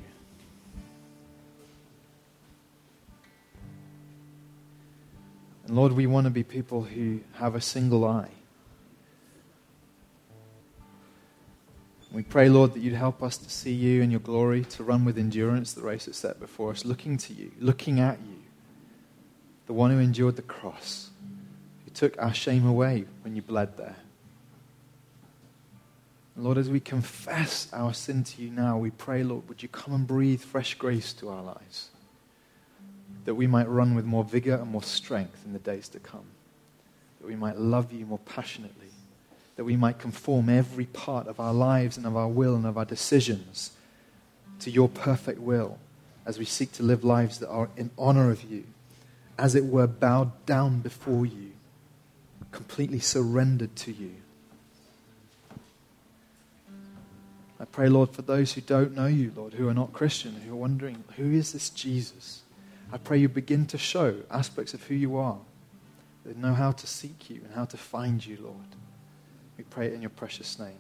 And 5.66 5.76
Lord, 5.76 5.94
we 5.94 6.08
want 6.08 6.26
to 6.26 6.32
be 6.32 6.44
people 6.44 6.84
who 6.84 7.22
have 7.34 7.56
a 7.56 7.62
single 7.62 8.06
eye 8.06 8.30
We 12.12 12.24
pray, 12.24 12.50
Lord, 12.50 12.74
that 12.74 12.82
you'd 12.82 12.94
help 12.94 13.24
us 13.24 13.38
to 13.38 13.50
see 13.50 13.72
you 13.72 14.02
and 14.02 14.12
your 14.12 14.20
glory, 14.20 14.66
to 14.66 14.84
run 14.84 15.06
with 15.06 15.18
endurance 15.18 15.72
the 15.72 15.82
race 15.82 16.06
that's 16.06 16.18
set 16.18 16.42
before 16.42 16.72
us, 16.72 16.84
looking 16.84 17.18
to 17.18 17.34
you, 17.34 17.52
looking 17.58 18.02
at 18.02 18.20
you, 18.20 18.41
the 19.72 19.78
one 19.78 19.90
who 19.90 20.00
endured 20.00 20.36
the 20.36 20.42
cross, 20.42 21.12
who 21.86 21.92
took 21.92 22.22
our 22.22 22.34
shame 22.34 22.66
away 22.66 23.06
when 23.22 23.38
you 23.38 23.42
bled 23.42 23.78
there. 23.78 23.96
Lord, 26.36 26.58
as 26.58 26.70
we 26.70 26.82
confess 26.82 27.72
our 27.72 27.94
sin 27.94 28.26
to 28.26 28.42
you 28.42 28.50
now, 28.50 28.78
we 28.78 28.90
pray, 28.90 29.24
Lord, 29.24 29.48
would 29.48 29.64
you 29.64 29.70
come 29.70 29.94
and 29.94 30.06
breathe 30.06 30.42
fresh 30.42 30.74
grace 30.74 31.14
to 31.14 31.30
our 31.30 31.42
lives, 31.42 31.88
that 33.24 33.36
we 33.36 33.48
might 33.48 33.70
run 33.70 33.96
with 33.96 34.04
more 34.04 34.26
vigor 34.26 34.56
and 34.56 34.70
more 34.70 34.84
strength 34.84 35.46
in 35.46 35.54
the 35.54 35.60
days 35.60 35.88
to 35.88 36.00
come, 36.00 36.26
that 37.22 37.28
we 37.28 37.38
might 37.38 37.58
love 37.58 37.94
you 37.94 38.06
more 38.06 38.20
passionately 38.20 38.90
that 39.56 39.64
we 39.64 39.78
might 39.78 40.00
conform 40.00 40.50
every 40.50 40.86
part 40.86 41.28
of 41.28 41.40
our 41.40 41.54
lives 41.54 41.96
and 41.96 42.06
of 42.06 42.18
our 42.18 42.28
will 42.28 42.56
and 42.56 42.66
of 42.66 42.78
our 42.78 42.86
decisions 42.86 43.72
to 44.60 44.70
your 44.70 44.90
perfect 44.90 45.40
will 45.40 45.78
as 46.26 46.38
we 46.38 46.46
seek 46.46 46.74
to 46.74 46.84
live 46.84 47.06
lives 47.06 47.38
that 47.40 47.50
are 47.50 47.70
in 47.78 47.90
honor 47.98 48.32
of 48.32 48.44
you, 48.44 48.64
as 49.42 49.56
it 49.56 49.66
were, 49.66 49.88
bowed 49.88 50.46
down 50.46 50.82
before 50.82 51.26
you, 51.26 51.52
completely 52.52 53.00
surrendered 53.00 53.76
to 53.76 53.92
you. 53.92 54.12
I 57.60 57.66
pray, 57.66 57.90
Lord, 57.90 58.12
for 58.12 58.22
those 58.22 58.54
who 58.54 58.62
don't 58.62 58.96
know 58.96 59.08
you, 59.08 59.32
Lord, 59.36 59.54
who 59.54 59.68
are 59.68 59.74
not 59.74 59.94
Christian, 59.94 60.36
who 60.42 60.54
are 60.54 60.58
wondering, 60.58 61.04
who 61.18 61.32
is 61.32 61.54
this 61.54 61.72
Jesus? 61.72 62.44
I 62.94 62.98
pray 63.00 63.18
you 63.18 63.30
begin 63.30 63.66
to 63.68 63.80
show 63.80 64.18
aspects 64.30 64.76
of 64.76 64.84
who 64.84 64.94
you 64.94 65.18
are. 65.18 65.40
They 66.24 66.40
know 66.40 66.54
how 66.54 66.72
to 66.74 66.86
seek 66.86 67.32
you 67.32 67.42
and 67.44 67.56
how 67.56 67.66
to 67.66 67.78
find 67.78 68.24
you, 68.24 68.38
Lord. 68.40 68.56
We 69.58 69.64
pray 69.64 69.88
it 69.88 69.94
in 69.94 70.02
your 70.02 70.12
precious 70.12 70.60
name. 70.60 70.78